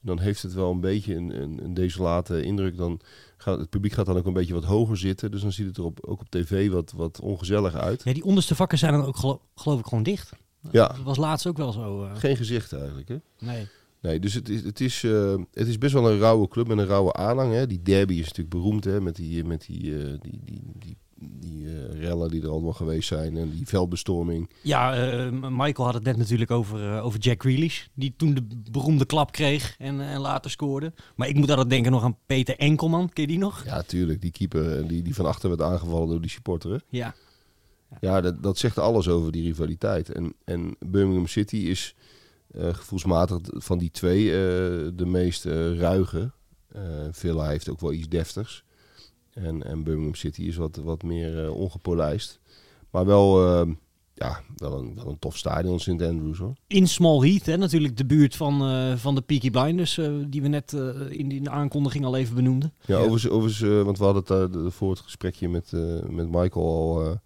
Dan 0.00 0.18
heeft 0.18 0.42
het 0.42 0.54
wel 0.54 0.70
een 0.70 0.80
beetje 0.80 1.14
een, 1.14 1.42
een, 1.42 1.64
een 1.64 1.74
desolate 1.74 2.42
indruk. 2.42 2.76
Dan 2.76 3.00
gaat, 3.36 3.58
het 3.58 3.70
publiek 3.70 3.92
gaat 3.92 4.06
dan 4.06 4.16
ook 4.16 4.26
een 4.26 4.32
beetje 4.32 4.54
wat 4.54 4.64
hoger 4.64 4.96
zitten. 4.96 5.30
Dus 5.30 5.42
dan 5.42 5.52
ziet 5.52 5.66
het 5.66 5.76
er 5.76 5.84
op, 5.84 5.98
ook 6.06 6.20
op 6.20 6.30
tv 6.30 6.70
wat, 6.70 6.92
wat 6.96 7.20
ongezellig 7.20 7.74
uit. 7.74 8.04
Ja, 8.04 8.12
die 8.12 8.24
onderste 8.24 8.54
vakken 8.54 8.78
zijn 8.78 8.92
dan 8.92 9.04
ook 9.04 9.16
gelo- 9.16 9.40
geloof 9.54 9.78
ik 9.80 9.86
gewoon 9.86 10.04
dicht. 10.04 10.32
Ja. 10.72 10.86
Dat 10.86 11.02
was 11.02 11.16
laatst 11.16 11.46
ook 11.46 11.56
wel 11.56 11.72
zo. 11.72 12.04
eh. 12.04 12.10
Geen 12.16 12.36
gezicht 12.36 12.72
eigenlijk, 12.72 13.08
hè? 13.08 13.16
nee. 13.38 13.66
Nee, 14.02 14.20
dus 14.20 14.34
het 14.34 14.48
is, 14.48 14.62
het, 14.64 14.80
is, 14.80 15.04
eh, 15.04 15.34
het 15.52 15.66
is 15.68 15.78
best 15.78 15.92
wel 15.92 16.10
een 16.10 16.18
rauwe 16.18 16.48
club 16.48 16.66
met 16.68 16.78
een 16.78 16.86
rauwe 16.86 17.12
aanhang. 17.12 17.52
Hè. 17.52 17.66
Die 17.66 17.82
derby 17.82 18.12
is 18.14 18.20
natuurlijk 18.26 18.48
beroemd 18.50 18.84
hè, 18.84 19.00
met 19.00 19.16
die, 19.16 19.44
met 19.44 19.64
die, 19.66 19.98
eh, 19.98 20.04
die, 20.20 20.40
die, 20.44 20.62
die, 20.78 20.96
die 21.20 21.66
rellen 22.00 22.30
die 22.30 22.42
er 22.42 22.48
allemaal 22.48 22.72
geweest 22.72 23.08
zijn. 23.08 23.36
En 23.36 23.50
die 23.50 23.66
veldbestorming. 23.66 24.50
Ja, 24.62 24.94
eh, 24.94 25.30
Michael 25.30 25.84
had 25.86 25.94
het 25.94 26.02
net 26.04 26.16
natuurlijk 26.16 26.50
over, 26.50 27.00
over 27.00 27.18
Jack 27.20 27.40
Grealish. 27.42 27.86
Die 27.94 28.14
toen 28.16 28.34
de 28.34 28.46
beroemde 28.70 29.04
klap 29.04 29.32
kreeg 29.32 29.74
en, 29.78 30.00
en 30.00 30.20
later 30.20 30.50
scoorde. 30.50 30.92
Maar 31.16 31.28
ik 31.28 31.36
moet 31.36 31.50
altijd 31.50 31.70
denken 31.70 31.92
nog 31.92 32.02
aan 32.04 32.16
Peter 32.26 32.56
Enkelman. 32.58 33.08
Ken 33.12 33.22
je 33.22 33.28
die 33.28 33.38
nog? 33.38 33.64
Ja, 33.64 33.82
tuurlijk. 33.82 34.20
Die 34.20 34.30
keeper 34.30 34.88
die, 34.88 35.02
die 35.02 35.14
van 35.14 35.26
achter 35.26 35.48
werd 35.48 35.62
aangevallen 35.62 36.08
door 36.08 36.20
die 36.20 36.30
supporteren. 36.30 36.82
Ja. 36.88 37.14
Ja, 38.00 38.20
dat, 38.20 38.42
dat 38.42 38.58
zegt 38.58 38.78
alles 38.78 39.08
over 39.08 39.32
die 39.32 39.42
rivaliteit. 39.42 40.12
En, 40.12 40.34
en 40.44 40.76
Birmingham 40.78 41.26
City 41.26 41.56
is 41.56 41.94
eh, 42.50 42.74
gevoelsmatig 42.74 43.38
van 43.50 43.78
die 43.78 43.90
twee 43.90 44.24
eh, 44.30 44.36
de 44.94 45.06
meest 45.06 45.46
eh, 45.46 45.78
ruige. 45.78 46.30
Eh, 46.72 46.82
Villa 47.10 47.48
heeft 47.48 47.68
ook 47.68 47.80
wel 47.80 47.92
iets 47.92 48.08
deftigs. 48.08 48.64
En, 49.32 49.62
en 49.62 49.82
Birmingham 49.82 50.14
City 50.14 50.42
is 50.42 50.56
wat, 50.56 50.76
wat 50.76 51.02
meer 51.02 51.44
eh, 51.44 51.54
ongepolijst. 51.54 52.40
Maar 52.90 53.06
wel, 53.06 53.46
eh, 53.60 53.70
ja, 54.14 54.40
wel, 54.56 54.78
een, 54.78 54.94
wel 54.94 55.06
een 55.08 55.18
tof 55.18 55.36
stadion, 55.36 55.80
St. 55.80 55.88
Andrews 55.88 56.38
hoor. 56.38 56.54
In 56.66 56.88
Small 56.88 57.28
Heath, 57.28 57.46
hè, 57.46 57.56
natuurlijk 57.56 57.96
de 57.96 58.06
buurt 58.06 58.36
van, 58.36 58.62
eh, 58.68 58.96
van 58.96 59.14
de 59.14 59.20
Peaky 59.20 59.50
Blinders. 59.50 59.98
eh, 59.98 60.12
die 60.28 60.42
we 60.42 60.48
net 60.48 60.72
eh, 60.72 60.80
in, 61.10 61.30
in 61.32 61.42
de 61.44 61.50
aankondiging 61.50 62.04
al 62.04 62.16
even 62.16 62.34
benoemden. 62.34 62.72
Ja, 62.86 62.94
Ja. 62.94 63.00
overigens, 63.00 63.28
overigens 63.32 63.70
eh, 63.70 63.82
want 63.82 63.98
we 63.98 64.04
hadden 64.04 64.52
het 64.64 64.74
voor 64.74 64.90
het 64.90 65.00
gesprekje 65.00 65.48
met, 65.48 65.72
eh, 65.72 66.02
met 66.08 66.30
Michael 66.30 66.66
al 66.66 67.04
eh, 67.04 67.16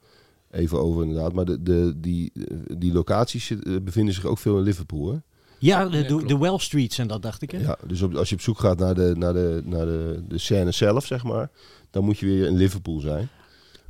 even 0.53 0.79
over 0.79 1.03
inderdaad. 1.03 1.33
Maar 1.33 1.45
de, 1.45 1.63
de, 1.63 1.95
die, 1.97 2.33
die 2.77 2.93
locaties 2.93 3.51
eh, 3.51 3.77
bevinden 3.83 4.15
zich 4.15 4.25
ook 4.25 4.39
veel 4.39 4.59
in 4.59 4.63
Liverpool 4.63 5.13
hè? 5.13 5.19
Ja, 5.59 5.89
de, 5.89 6.05
de, 6.05 6.25
de 6.25 6.39
Well 6.39 6.59
Streets 6.59 6.99
en 6.99 7.07
dat 7.07 7.23
dacht 7.23 7.43
ik. 7.43 7.51
Hè? 7.51 7.59
Ja, 7.59 7.77
dus 7.87 8.03
op, 8.03 8.15
als 8.15 8.29
je 8.29 8.35
op 8.35 8.41
zoek 8.41 8.59
gaat 8.59 8.79
naar 8.79 8.95
de, 8.95 9.15
naar 9.17 9.33
de, 9.33 9.63
naar 9.65 9.87
de, 9.87 10.23
de 10.29 10.39
scène 10.39 10.71
zelf, 10.71 11.07
zeg 11.07 11.25
maar, 11.25 11.51
dan 11.91 12.05
moet 12.05 12.19
je 12.19 12.27
weer 12.27 12.47
in 12.47 12.57
Liverpool 12.57 13.01
zijn. 13.01 13.29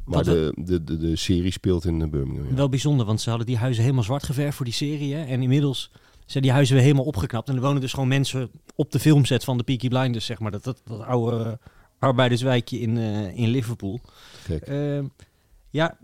Maar 0.05 0.25
de, 0.25 0.53
de, 0.57 0.85
de, 0.85 0.96
de 0.96 1.16
serie 1.16 1.51
speelt 1.51 1.85
in 1.85 2.03
eh, 2.03 2.09
Birmingham. 2.09 2.48
Ja. 2.48 2.55
Wel 2.55 2.68
bijzonder, 2.68 3.07
want 3.07 3.20
ze 3.20 3.29
hadden 3.29 3.46
die 3.46 3.57
huizen 3.57 3.83
helemaal 3.83 4.05
zwart 4.05 4.22
geverfd 4.22 4.57
voor 4.57 4.64
die 4.64 4.75
serie. 4.75 5.14
Hè? 5.14 5.25
En 5.25 5.42
inmiddels 5.42 5.90
zijn 6.27 6.42
die 6.42 6.53
huizen 6.53 6.75
weer 6.75 6.85
helemaal 6.85 7.05
opgeknapt. 7.05 7.48
En 7.48 7.55
er 7.55 7.61
wonen 7.61 7.81
dus 7.81 7.92
gewoon 7.92 8.09
mensen 8.09 8.51
op 8.75 8.92
de 8.92 8.98
filmset 8.98 9.44
van 9.44 9.57
de 9.59 9.64
Peaky 9.64 9.88
Blinders, 9.88 10.27
zeg 10.27 10.38
maar. 10.38 10.51
Dat, 10.51 10.64
dat, 10.64 10.81
dat 10.85 11.01
oude 11.01 11.59
arbeiderswijkje 11.98 12.81
in, 12.81 12.96
eh, 12.96 13.37
in 13.37 13.48
Liverpool. 13.48 14.01
Gek. 14.42 14.62
Ehm, 14.62 15.05
ja, 15.70 15.98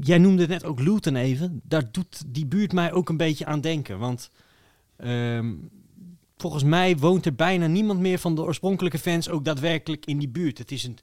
jij 0.00 0.18
noemde 0.18 0.46
net 0.46 0.64
ook 0.64 0.80
Luton 0.80 1.16
even. 1.16 1.60
Daar 1.64 1.88
doet 1.92 2.22
die 2.26 2.46
buurt 2.46 2.72
mij 2.72 2.92
ook 2.92 3.08
een 3.08 3.16
beetje 3.16 3.46
aan 3.46 3.60
denken. 3.60 3.98
Want 3.98 4.30
ehm, 4.96 5.54
volgens 6.36 6.64
mij 6.64 6.96
woont 6.96 7.26
er 7.26 7.34
bijna 7.34 7.66
niemand 7.66 8.00
meer 8.00 8.18
van 8.18 8.34
de 8.34 8.42
oorspronkelijke 8.42 8.98
fans 8.98 9.28
ook 9.28 9.44
daadwerkelijk 9.44 10.06
in 10.06 10.18
die 10.18 10.28
buurt. 10.28 10.58
Het 10.58 10.72
is 10.72 10.84
een, 10.84 10.98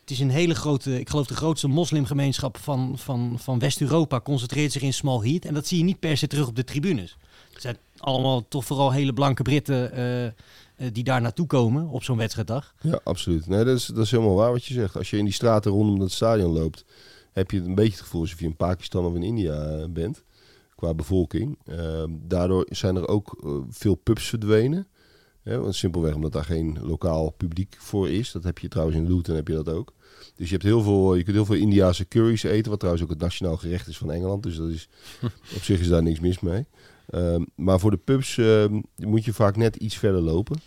het 0.00 0.10
is 0.10 0.20
een 0.20 0.30
hele 0.30 0.54
grote, 0.54 1.00
ik 1.00 1.08
geloof 1.10 1.26
de 1.26 1.34
grootste 1.34 1.68
moslimgemeenschap 1.68 2.56
van, 2.56 2.98
van, 2.98 3.36
van 3.38 3.58
West-Europa 3.58 4.20
concentreert 4.20 4.72
zich 4.72 4.82
in 4.82 4.92
Small 4.92 5.28
Heath. 5.28 5.44
En 5.44 5.54
dat 5.54 5.66
zie 5.66 5.78
je 5.78 5.84
niet 5.84 6.00
per 6.00 6.16
se 6.16 6.26
terug 6.26 6.48
op 6.48 6.56
de 6.56 6.64
tribunes. 6.64 7.16
Het 7.52 7.62
zijn 7.62 7.76
allemaal 7.98 8.48
toch 8.48 8.64
vooral 8.64 8.92
hele 8.92 9.12
blanke 9.12 9.42
Britten 9.42 9.92
eh, 9.92 10.26
eh, 10.26 10.32
die 10.92 11.04
daar 11.04 11.20
naartoe 11.20 11.46
komen 11.46 11.88
op 11.88 12.02
zo'n 12.02 12.16
wedstrijddag. 12.16 12.74
Ja, 12.80 13.00
absoluut. 13.04 13.46
Nee, 13.46 13.64
dat 13.64 13.76
is, 13.76 13.86
dat 13.86 14.04
is 14.04 14.10
helemaal 14.10 14.34
waar 14.34 14.52
wat 14.52 14.64
je 14.64 14.74
zegt. 14.74 14.96
Als 14.96 15.10
je 15.10 15.18
in 15.18 15.24
die 15.24 15.34
straten 15.34 15.70
rondom 15.70 15.98
dat 15.98 16.10
stadion 16.10 16.52
loopt, 16.52 16.84
heb 17.40 17.50
je 17.50 17.60
een 17.60 17.74
beetje 17.74 17.92
het 17.92 18.00
gevoel 18.00 18.20
alsof 18.20 18.38
je 18.38 18.44
in 18.44 18.56
Pakistan 18.56 19.04
of 19.04 19.14
in 19.14 19.22
India 19.22 19.62
eh, 19.62 19.84
bent. 19.90 20.24
Qua 20.74 20.94
bevolking. 20.94 21.58
Ehm, 21.64 22.10
daardoor 22.10 22.66
zijn 22.68 22.96
er 22.96 23.08
ook 23.08 23.40
eh, 23.44 23.50
veel 23.68 23.94
pubs 23.94 24.28
verdwenen. 24.28 24.86
Hè, 25.42 25.58
want 25.60 25.74
simpelweg 25.74 26.14
omdat 26.14 26.32
daar 26.32 26.44
geen 26.44 26.78
lokaal 26.80 27.30
publiek 27.30 27.76
voor 27.78 28.10
is. 28.10 28.32
Dat 28.32 28.44
heb 28.44 28.58
je 28.58 28.68
trouwens 28.68 28.98
in 28.98 29.14
Luton 29.14 29.34
heb 29.34 29.48
je 29.48 29.54
dat 29.54 29.68
ook. 29.68 29.92
Dus 30.34 30.46
je, 30.46 30.52
hebt 30.52 30.64
heel 30.64 30.82
veel, 30.82 31.14
je 31.14 31.22
kunt 31.22 31.36
heel 31.36 31.44
veel 31.44 31.54
Indiase 31.54 32.08
curry's 32.08 32.42
eten. 32.42 32.70
Wat 32.70 32.78
trouwens 32.78 33.04
ook 33.04 33.10
het 33.10 33.20
nationaal 33.20 33.56
gerecht 33.56 33.88
is 33.88 33.98
van 33.98 34.10
Engeland. 34.10 34.42
Dus 34.42 34.56
dat 34.56 34.68
is, 34.68 34.88
op 35.56 35.62
zich 35.62 35.80
is 35.80 35.88
daar 35.88 36.02
niks 36.02 36.20
mis 36.20 36.40
mee. 36.40 36.66
Ehm, 37.06 37.44
maar 37.54 37.80
voor 37.80 37.90
de 37.90 37.96
pubs 37.96 38.38
ehm, 38.38 38.80
moet 38.96 39.24
je 39.24 39.32
vaak 39.32 39.56
net 39.56 39.76
iets 39.76 39.96
verder 39.96 40.20
lopen. 40.20 40.60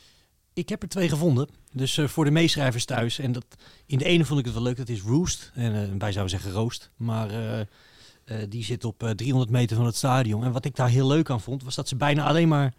Ik 0.54 0.70
heb 0.70 0.82
er 0.82 0.88
twee 0.88 1.10
gevonden. 1.10 1.48
Dus 1.72 1.98
eh, 1.98 2.08
voor 2.08 2.26
de 2.26 2.32
meeschrijvers 2.32 2.86
thuis. 2.86 3.20
En 3.20 3.32
dat, 3.32 3.46
in 3.86 3.98
de 3.98 4.06
ene 4.06 4.26
vond 4.26 4.40
ik 4.40 4.46
het 4.46 4.54
wel 4.54 4.64
leuk. 4.64 4.78
Dat 4.78 4.90
is 4.90 5.02
Roost. 5.02 5.52
En 5.54 5.74
eh, 5.74 5.90
wij 5.98 6.12
zouden 6.12 6.40
zeggen 6.40 6.52
Roost. 6.52 6.92
Maar 6.96 7.30
eh, 8.26 8.38
die 8.50 8.64
zit 8.64 8.86
op 8.86 9.04
eh, 9.04 9.10
300 9.10 9.52
meter 9.52 9.76
van 9.76 9.86
het 9.86 9.96
stadion. 9.96 10.44
En 10.44 10.52
wat 10.52 10.66
ik 10.66 10.76
daar 10.76 10.90
heel 10.90 11.08
leuk 11.08 11.30
aan 11.30 11.42
vond, 11.42 11.64
was 11.64 11.76
dat 11.76 11.88
ze 11.88 11.96
bijna 11.96 12.26
alleen 12.26 12.48
maar 12.48 12.74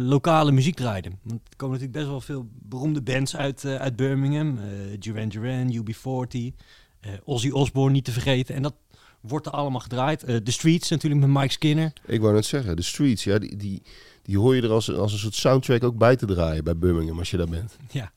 lokale 0.00 0.52
muziek 0.52 0.76
draaiden. 0.76 1.18
Want 1.22 1.40
er 1.48 1.56
komen 1.56 1.78
natuurlijk 1.78 1.98
best 1.98 2.10
wel 2.10 2.20
veel 2.20 2.48
beroemde 2.52 3.02
bands 3.02 3.36
uit, 3.36 3.64
uit 3.64 3.96
Birmingham. 3.96 4.58
Duran 4.98 5.28
Duran, 5.28 5.72
UB40, 5.72 6.54
eh, 7.00 7.12
Ozzy 7.24 7.50
Osbourne 7.50 7.92
niet 7.92 8.04
te 8.04 8.12
vergeten. 8.12 8.54
En 8.54 8.62
dat 8.62 8.74
wordt 9.20 9.46
er 9.46 9.52
allemaal 9.52 9.80
gedraaid. 9.80 10.20
The 10.20 10.52
Streets 10.52 10.90
natuurlijk 10.90 11.20
met 11.20 11.30
Mike 11.30 11.52
Skinner. 11.52 11.92
Ik 12.06 12.20
wou 12.20 12.34
net 12.34 12.44
zeggen, 12.44 12.76
de 12.76 12.82
streets, 12.82 13.24
ja, 13.24 13.38
die, 13.38 13.56
die, 13.56 13.82
die 14.24 14.38
hoor 14.38 14.56
je 14.56 14.62
er 14.62 14.70
als, 14.70 14.92
als 14.94 15.12
een 15.12 15.18
soort 15.18 15.34
soundtrack 15.34 15.84
ook 15.84 15.96
bij 15.98 16.16
te 16.16 16.26
draaien 16.26 16.64
bij 16.64 16.76
Birmingham 16.76 17.18
als 17.18 17.30
je 17.30 17.36
daar 17.36 17.48
bent. 17.48 17.76
Ja. 17.90 18.12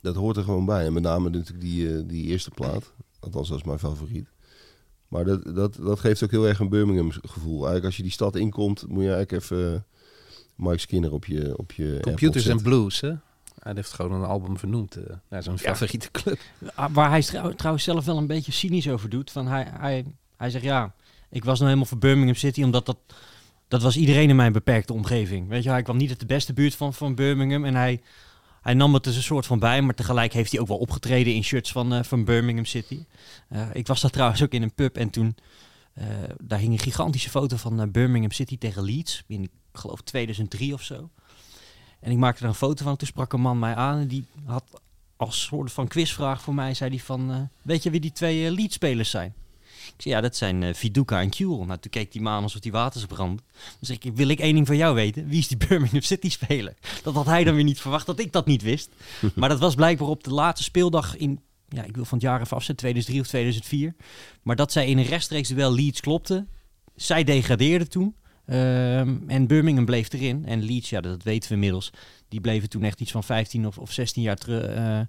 Dat 0.00 0.14
hoort 0.14 0.36
er 0.36 0.44
gewoon 0.44 0.64
bij. 0.64 0.86
En 0.86 0.92
met 0.92 1.02
name 1.02 1.30
natuurlijk 1.30 1.60
die, 1.60 1.96
eh, 1.96 2.02
die 2.06 2.24
eerste 2.24 2.50
plaat. 2.50 2.92
Althans, 3.20 3.48
dat 3.48 3.58
is 3.58 3.64
mijn 3.64 3.78
favoriet. 3.78 4.28
Maar 5.08 5.24
dat, 5.24 5.54
dat, 5.54 5.76
dat 5.80 6.00
geeft 6.00 6.24
ook 6.24 6.30
heel 6.30 6.46
erg 6.48 6.58
een 6.58 6.68
Birmingham 6.68 7.10
gevoel. 7.10 7.54
Eigenlijk 7.54 7.84
als 7.84 7.96
je 7.96 8.02
die 8.02 8.12
stad 8.12 8.36
inkomt, 8.36 8.84
moet 8.88 9.02
je 9.04 9.12
eigenlijk 9.14 9.42
even 9.42 9.74
eh, 9.74 9.80
Mike 10.54 10.78
Skinner 10.78 11.12
op 11.12 11.24
je 11.24 11.58
op 11.58 11.72
je 11.72 11.98
Computers 12.00 12.44
zetten. 12.44 12.62
Blues, 12.62 13.00
hè? 13.00 13.12
Hij 13.58 13.72
heeft 13.74 13.92
gewoon 13.92 14.12
een 14.12 14.24
album 14.28 14.58
vernoemd 14.58 14.96
eh, 14.96 15.02
naar 15.28 15.42
zijn 15.42 15.58
favoriete 15.58 16.10
club. 16.10 16.38
Ah, 16.74 16.92
Waar 16.94 17.10
hij 17.10 17.22
trouw- 17.22 17.52
trouwens 17.54 17.84
zelf 17.84 18.04
wel 18.04 18.16
een 18.18 18.26
beetje 18.26 18.52
cynisch 18.52 18.88
over 18.88 19.08
doet. 19.08 19.30
Van 19.30 19.46
hij, 19.46 19.66
hij, 19.70 20.04
hij 20.36 20.50
zegt 20.50 20.64
ja, 20.64 20.94
ik 21.30 21.44
was 21.44 21.54
nou 21.58 21.64
helemaal 21.64 21.88
voor 21.88 21.98
Birmingham 21.98 22.34
City, 22.34 22.62
omdat 22.62 22.86
dat, 22.86 22.96
dat 23.68 23.82
was 23.82 23.96
iedereen 23.96 24.28
in 24.28 24.36
mijn 24.36 24.52
beperkte 24.52 24.92
omgeving. 24.92 25.48
Weet 25.48 25.62
je, 25.62 25.70
hij 25.70 25.82
kwam 25.82 25.96
niet 25.96 26.10
uit 26.10 26.20
de 26.20 26.26
beste 26.26 26.52
buurt 26.52 26.74
van, 26.74 26.94
van 26.94 27.14
Birmingham 27.14 27.64
en 27.64 27.74
hij, 27.74 28.00
hij 28.60 28.74
nam 28.74 28.94
het 28.94 29.04
dus 29.04 29.16
een 29.16 29.22
soort 29.22 29.46
van 29.46 29.58
bij, 29.58 29.82
maar 29.82 29.94
tegelijk 29.94 30.32
heeft 30.32 30.50
hij 30.52 30.60
ook 30.60 30.68
wel 30.68 30.76
opgetreden 30.76 31.34
in 31.34 31.44
shirts 31.44 31.72
van, 31.72 31.94
eh, 31.94 32.02
van 32.02 32.24
Birmingham 32.24 32.64
City. 32.64 33.04
Eh, 33.48 33.66
ik 33.72 33.86
was 33.86 34.00
daar 34.00 34.10
trouwens 34.10 34.42
ook 34.42 34.52
in 34.52 34.62
een 34.62 34.74
pub 34.74 34.96
en 34.96 35.10
toen, 35.10 35.36
eh, 35.94 36.06
daar 36.42 36.58
hing 36.58 36.72
een 36.72 36.78
gigantische 36.78 37.30
foto 37.30 37.56
van 37.56 37.90
Birmingham 37.90 38.30
City 38.30 38.58
tegen 38.58 38.82
Leeds, 38.82 39.22
in 39.26 39.42
ik 39.42 39.50
geloof 39.72 40.00
2003 40.00 40.72
of 40.72 40.82
zo. 40.82 41.10
En 42.00 42.10
ik 42.10 42.16
maakte 42.16 42.42
er 42.42 42.48
een 42.48 42.54
foto 42.54 42.84
van. 42.84 42.96
Toen 42.96 43.06
sprak 43.06 43.32
een 43.32 43.40
man 43.40 43.58
mij 43.58 43.74
aan 43.74 43.98
en 43.98 44.08
die 44.08 44.26
had 44.44 44.80
als 45.16 45.42
soort 45.42 45.72
van 45.72 45.88
quizvraag 45.88 46.42
voor 46.42 46.54
mij, 46.54 46.74
zei 46.74 46.90
hij 46.90 46.98
van, 46.98 47.50
weet 47.62 47.82
je 47.82 47.90
wie 47.90 48.00
die 48.00 48.12
twee 48.12 48.50
leadspelers 48.50 49.10
zijn? 49.10 49.34
Ik 49.96 50.02
zei, 50.02 50.14
ja, 50.14 50.20
dat 50.20 50.36
zijn 50.36 50.62
eh, 50.62 50.74
Viduka 50.74 51.20
en 51.20 51.30
Kuhl. 51.30 51.64
Nou, 51.64 51.78
toen 51.78 51.90
keek 51.90 52.12
die 52.12 52.20
man 52.20 52.42
alsof 52.42 52.60
die 52.60 52.72
waters 52.72 53.06
brandde. 53.06 53.42
Dan 53.52 53.64
zeg 53.80 53.98
ik, 53.98 54.12
wil 54.14 54.28
ik 54.28 54.38
één 54.40 54.54
ding 54.54 54.66
van 54.66 54.76
jou 54.76 54.94
weten. 54.94 55.28
Wie 55.28 55.38
is 55.38 55.48
die 55.48 55.56
Birmingham 55.68 56.00
City 56.00 56.30
speler? 56.30 56.74
Dat 57.02 57.14
had 57.14 57.26
hij 57.26 57.44
dan 57.44 57.54
weer 57.54 57.64
niet 57.64 57.80
verwacht, 57.80 58.06
dat 58.06 58.18
ik 58.18 58.32
dat 58.32 58.46
niet 58.46 58.62
wist. 58.62 58.88
maar 59.34 59.48
dat 59.48 59.58
was 59.58 59.74
blijkbaar 59.74 60.08
op 60.08 60.24
de 60.24 60.32
laatste 60.32 60.64
speeldag 60.64 61.16
in, 61.16 61.40
ja, 61.68 61.82
ik 61.82 61.94
wil 61.94 62.04
van 62.04 62.18
het 62.18 62.26
jaar 62.26 62.40
even 62.40 62.56
afzetten, 62.56 62.76
2003 62.76 63.20
of 63.20 63.26
2004. 63.26 63.94
Maar 64.42 64.56
dat 64.56 64.72
zij 64.72 64.86
in 64.86 64.98
een 64.98 65.04
rechtstreeks 65.04 65.48
duel 65.48 65.72
Leeds 65.74 66.00
klopte. 66.00 66.46
Zij 66.96 67.24
degradeerde 67.24 67.86
toen. 67.86 68.14
Ehm, 68.46 69.16
en 69.26 69.46
Birmingham 69.46 69.84
bleef 69.84 70.12
erin. 70.12 70.46
En 70.46 70.62
Leeds, 70.62 70.90
ja, 70.90 71.00
dat 71.00 71.22
weten 71.22 71.48
we 71.48 71.54
inmiddels. 71.54 71.90
Die 72.28 72.40
bleven 72.40 72.68
toen 72.68 72.82
echt 72.82 73.00
iets 73.00 73.10
van 73.10 73.24
15 73.24 73.66
of, 73.66 73.78
of 73.78 73.92
16 73.92 74.22
jaar 74.22 74.36
terug. 74.36 74.62
eh, 74.62 75.00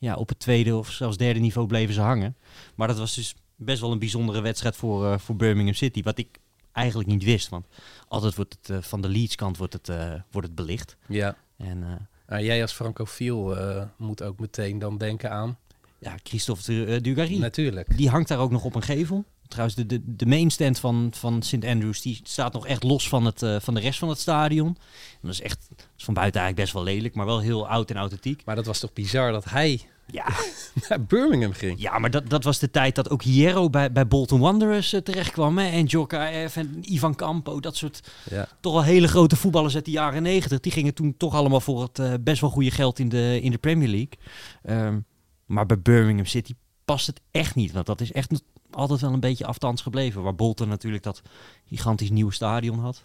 ja, 0.00 0.14
op 0.14 0.28
het 0.28 0.38
tweede 0.38 0.76
of 0.76 0.90
zelfs 0.90 1.16
derde 1.16 1.40
niveau 1.40 1.66
bleven 1.66 1.94
ze 1.94 2.00
hangen. 2.00 2.36
Maar 2.74 2.88
dat 2.88 2.98
was 2.98 3.14
dus 3.14 3.34
best 3.60 3.80
wel 3.80 3.92
een 3.92 3.98
bijzondere 3.98 4.40
wedstrijd 4.40 4.76
voor, 4.76 5.06
eh, 5.12 5.18
voor 5.18 5.36
Birmingham 5.36 5.74
City. 5.74 6.02
Wat 6.02 6.18
ik 6.18 6.38
eigenlijk 6.72 7.08
niet 7.08 7.24
wist. 7.24 7.48
Want 7.48 7.66
altijd 8.08 8.34
wordt 8.34 8.56
het 8.62 8.70
eh, 8.76 8.82
van 8.82 9.00
de 9.00 9.08
Leeds 9.08 9.34
kant 9.34 9.56
wordt 9.56 9.72
het, 9.72 9.88
eh, 9.88 10.12
wordt 10.30 10.46
het 10.46 10.56
belicht. 10.56 10.96
Ja. 11.08 11.36
En 11.56 12.08
Nou, 12.26 12.42
jij 12.42 12.62
als 12.62 12.72
francofiel 12.72 13.56
moet 13.96 14.22
ook 14.22 14.38
meteen 14.38 14.78
dan 14.78 14.98
denken 14.98 15.30
aan. 15.30 15.58
ja, 15.98 16.14
Christophe 16.22 16.62
du- 16.64 17.00
Dugarry. 17.00 17.38
Natuurlijk. 17.38 17.96
Die 17.96 18.08
hangt 18.08 18.28
daar 18.28 18.38
ook 18.38 18.50
nog 18.50 18.64
op 18.64 18.74
een 18.74 18.82
gevel. 18.82 19.24
Trouwens, 19.48 19.76
de, 19.76 19.86
de, 19.86 20.00
de 20.16 20.26
mainstand 20.26 20.78
van, 20.78 21.08
van 21.14 21.42
St. 21.42 21.64
Andrews 21.64 22.00
die 22.02 22.20
staat 22.22 22.52
nog 22.52 22.66
echt 22.66 22.82
los 22.82 23.08
van, 23.08 23.24
het, 23.24 23.38
van 23.64 23.74
de 23.74 23.80
rest 23.80 23.98
van 23.98 24.08
het 24.08 24.18
stadion. 24.18 24.66
En 24.66 24.76
dat 25.20 25.30
is 25.32 25.40
echt 25.40 25.66
dat 25.68 25.86
is 25.96 26.04
van 26.04 26.14
buiten 26.14 26.40
eigenlijk 26.40 26.70
best 26.72 26.84
wel 26.84 26.94
lelijk, 26.94 27.14
maar 27.14 27.26
wel 27.26 27.40
heel 27.40 27.68
oud 27.68 27.90
en 27.90 27.96
authentiek. 27.96 28.44
Maar 28.44 28.56
dat 28.56 28.66
was 28.66 28.78
toch 28.78 28.92
bizar 28.92 29.32
dat 29.32 29.44
hij 29.44 29.80
Ja, 30.12 30.26
naar 30.88 31.04
Birmingham 31.04 31.52
ging. 31.52 31.80
ja 31.80 31.98
maar 31.98 32.10
dat, 32.10 32.30
dat 32.30 32.44
was 32.44 32.58
de 32.58 32.70
tijd 32.70 32.94
dat 32.94 33.10
ook 33.10 33.22
Hierro 33.22 33.70
bij, 33.70 33.92
bij 33.92 34.06
Bolton 34.06 34.40
Wanderers 34.40 34.92
eh, 34.92 35.00
terecht 35.00 35.30
kwam. 35.30 35.58
Hè? 35.58 35.68
En 35.70 35.84
Djorka 35.84 36.48
F 36.48 36.56
en 36.56 36.92
Ivan 36.92 37.14
Campo, 37.14 37.60
dat 37.60 37.76
soort 37.76 38.10
Ja. 38.30 38.48
toch 38.60 38.72
wel 38.72 38.82
hele 38.82 39.08
grote 39.08 39.36
voetballers 39.36 39.74
uit 39.74 39.84
de 39.84 39.90
jaren 39.90 40.22
negentig. 40.22 40.60
Die 40.60 40.72
gingen 40.72 40.94
toen 40.94 41.14
toch 41.16 41.34
allemaal 41.34 41.60
voor 41.60 41.82
het 41.82 41.98
eh, 41.98 42.12
best 42.20 42.40
wel 42.40 42.50
goede 42.50 42.70
geld 42.70 42.98
in 42.98 43.08
de, 43.08 43.38
in 43.42 43.50
de 43.50 43.58
Premier 43.58 43.88
League. 43.88 44.18
Ehm, 44.62 44.98
maar 45.46 45.66
bij 45.66 45.80
Birmingham 45.80 46.26
City 46.26 46.54
past 46.84 47.06
het 47.06 47.20
echt 47.30 47.54
niet. 47.54 47.72
Want 47.72 47.86
dat 47.86 48.00
is 48.00 48.12
echt 48.12 48.42
altijd 48.70 49.00
wel 49.00 49.12
een 49.12 49.20
beetje 49.20 49.46
afstands 49.46 49.82
gebleven. 49.82 50.22
Waar 50.22 50.34
Bolton 50.34 50.68
natuurlijk 50.68 51.02
dat 51.02 51.22
gigantisch 51.66 52.10
nieuwe 52.10 52.32
stadion 52.32 52.78
had. 52.78 53.04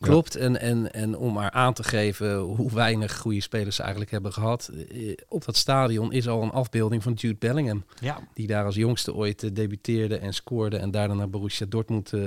Klopt, 0.00 0.36
en, 0.36 0.60
en, 0.60 0.92
en 0.92 1.16
om 1.16 1.32
maar 1.32 1.50
aan 1.50 1.72
te 1.74 1.82
geven 1.84 2.36
hoe 2.38 2.72
weinig 2.74 3.18
goede 3.18 3.40
spelers 3.40 3.76
ze 3.76 3.80
eigenlijk 3.82 4.10
hebben 4.10 4.32
gehad. 4.32 4.70
eh, 4.90 5.16
Op 5.28 5.44
dat 5.44 5.56
stadion 5.56 6.12
is 6.12 6.28
al 6.28 6.42
een 6.42 6.50
afbeelding 6.50 7.02
van 7.02 7.12
Jude 7.12 7.36
Bellingham. 7.38 7.84
Ja, 8.00 8.18
Die 8.34 8.46
daar 8.46 8.64
als 8.64 8.74
jongste 8.74 9.14
ooit 9.14 9.42
eh, 9.42 9.50
debuteerde 9.52 10.16
en 10.16 10.34
scoorde. 10.34 10.76
En 10.76 10.90
daarna 10.90 11.14
naar 11.14 11.30
Borussia 11.30 11.66
Dortmund 11.68 12.12
eh, 12.12 12.20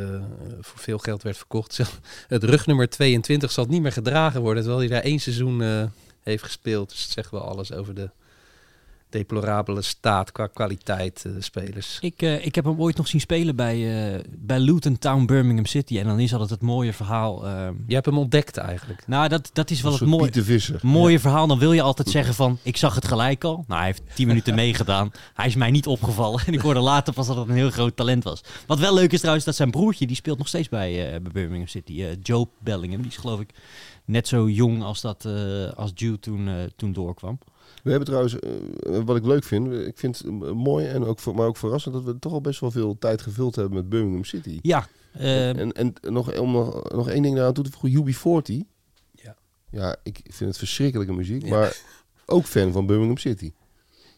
voor 0.60 0.80
veel 0.80 0.98
geld 0.98 1.24
werd 1.24 1.38
verkocht. 1.38 1.80
Het 2.28 2.44
rugnummer 2.44 2.90
22 2.90 3.52
zal 3.52 3.66
niet 3.66 3.82
meer 3.82 3.92
gedragen 3.92 4.42
worden. 4.42 4.64
Terwijl 4.64 4.84
hij 4.84 4.94
daar 4.96 5.04
één 5.06 5.20
seizoen 5.20 5.90
heeft 6.22 6.44
gespeeld. 6.44 6.90
Dus 6.90 7.02
het 7.02 7.12
zegt 7.12 7.32
wel 7.32 7.42
alles 7.48 7.72
over 7.74 7.94
de 7.96 8.10
deplorabele 9.10 9.82
staat 9.82 10.32
qua 10.32 10.48
kwaliteit 10.48 11.24
eh, 11.26 11.34
de 11.34 11.42
spelers. 11.42 11.98
ik, 12.02 12.22
eh, 12.22 12.46
ik 12.46 12.56
heb 12.56 12.66
hem 12.66 12.80
ooit 12.80 12.98
nog 12.98 13.08
zien 13.08 13.22
spelen 13.22 13.56
bij, 13.56 14.14
eh, 14.14 14.20
bij 14.38 14.60
Luton 14.60 14.98
Town 14.98 15.26
Birmingham 15.26 15.66
City. 15.66 16.00
En 16.00 16.06
dan 16.06 16.20
is 16.20 16.32
altijd 16.32 16.50
het 16.50 16.62
mooie 16.62 16.94
verhaal. 16.94 17.46
ehm, 17.46 17.74
Je 17.88 17.94
hebt 17.94 18.06
hem 18.06 18.18
ontdekt 18.18 18.58
eigenlijk. 18.58 19.04
nou, 19.08 19.28
dat, 19.28 19.50
dat 19.54 19.72
is 19.72 19.82
wel 19.82 19.92
Een 19.92 20.00
het 20.00 20.08
mooie. 20.08 20.80
Mooie 20.82 21.20
verhaal, 21.20 21.48
dan 21.48 21.60
wil 21.60 21.72
je 21.72 21.82
altijd 21.82 22.10
zeggen 22.10 22.34
van, 22.34 22.58
ik 22.62 22.78
zag 22.78 22.96
het 22.96 23.08
gelijk 23.08 23.44
al. 23.44 23.64
Nou, 23.68 23.80
hij 23.80 23.86
heeft 23.86 24.02
tien 24.16 24.28
minuten 24.28 24.56
meegedaan. 24.66 25.12
Hij 25.34 25.48
is 25.48 25.56
mij 25.56 25.72
niet 25.72 25.88
opgevallen. 25.88 26.44
En 26.46 26.54
ik 26.54 26.62
hoorde 26.62 26.80
later 26.80 27.14
pas 27.14 27.28
dat 27.28 27.36
het 27.36 27.48
een 27.48 27.56
heel 27.56 27.72
groot 27.72 27.96
talent 27.96 28.24
was. 28.24 28.42
Wat 28.68 28.80
wel 28.80 28.94
leuk 28.94 29.12
is 29.12 29.20
trouwens, 29.20 29.46
dat 29.46 29.56
zijn 29.56 29.72
broertje, 29.72 30.08
die 30.08 30.16
speelt 30.16 30.38
nog 30.38 30.48
steeds 30.48 30.70
bij, 30.70 31.06
eh, 31.06 31.22
bij 31.22 31.32
Birmingham 31.32 31.68
City. 31.68 32.06
Joe 32.24 32.48
Bellingham, 32.60 33.02
die 33.02 33.12
is 33.12 33.18
geloof 33.18 33.40
ik 33.40 33.50
net 34.06 34.28
zo 34.28 34.50
jong 34.50 34.84
als 34.84 35.02
dat 35.02 35.26
eh, 35.26 35.70
als 35.76 35.92
Jude 35.96 36.20
toen, 36.20 36.48
eh, 36.48 36.54
toen 36.76 36.94
doorkwam. 36.94 37.40
We 37.86 37.92
hebben 37.92 38.08
trouwens, 38.08 38.40
eh, 38.40 38.52
wat 39.06 39.16
ik 39.16 39.26
leuk 39.26 39.44
vind, 39.44 39.72
ik 39.74 39.98
vind 39.98 40.18
het 40.18 40.54
mooi 40.54 40.86
en 40.88 41.04
ook, 41.04 41.20
voor, 41.20 41.36
maar 41.36 41.48
ook 41.48 41.58
verrassend 41.58 41.94
dat 41.94 42.04
we 42.04 42.20
toch 42.20 42.32
al 42.34 42.42
best 42.42 42.60
wel 42.60 42.72
veel 42.72 42.98
tijd 43.00 43.22
gevuld 43.22 43.56
hebben 43.56 43.74
met 43.74 43.90
Birmingham 43.90 44.24
City. 44.24 44.60
Ja, 44.62 44.88
en 45.14 45.72
en 45.74 45.94
nog, 46.02 46.40
om 46.40 46.52
nog, 46.52 46.92
nog 46.92 47.10
één 47.10 47.22
ding 47.22 47.38
eraan 47.38 47.54
toe 47.54 47.64
te 47.64 47.72
voegen, 47.72 47.92
UB40. 47.92 48.66
Ja. 49.12 49.36
Ja, 49.72 49.96
ik 50.04 50.20
vind 50.24 50.50
het 50.50 50.58
verschrikkelijke 50.58 51.14
muziek, 51.14 51.44
Ja. 51.44 51.50
maar 51.50 51.78
ook 52.26 52.46
fan 52.46 52.72
van 52.72 52.86
Birmingham 52.86 53.18
City. 53.18 53.52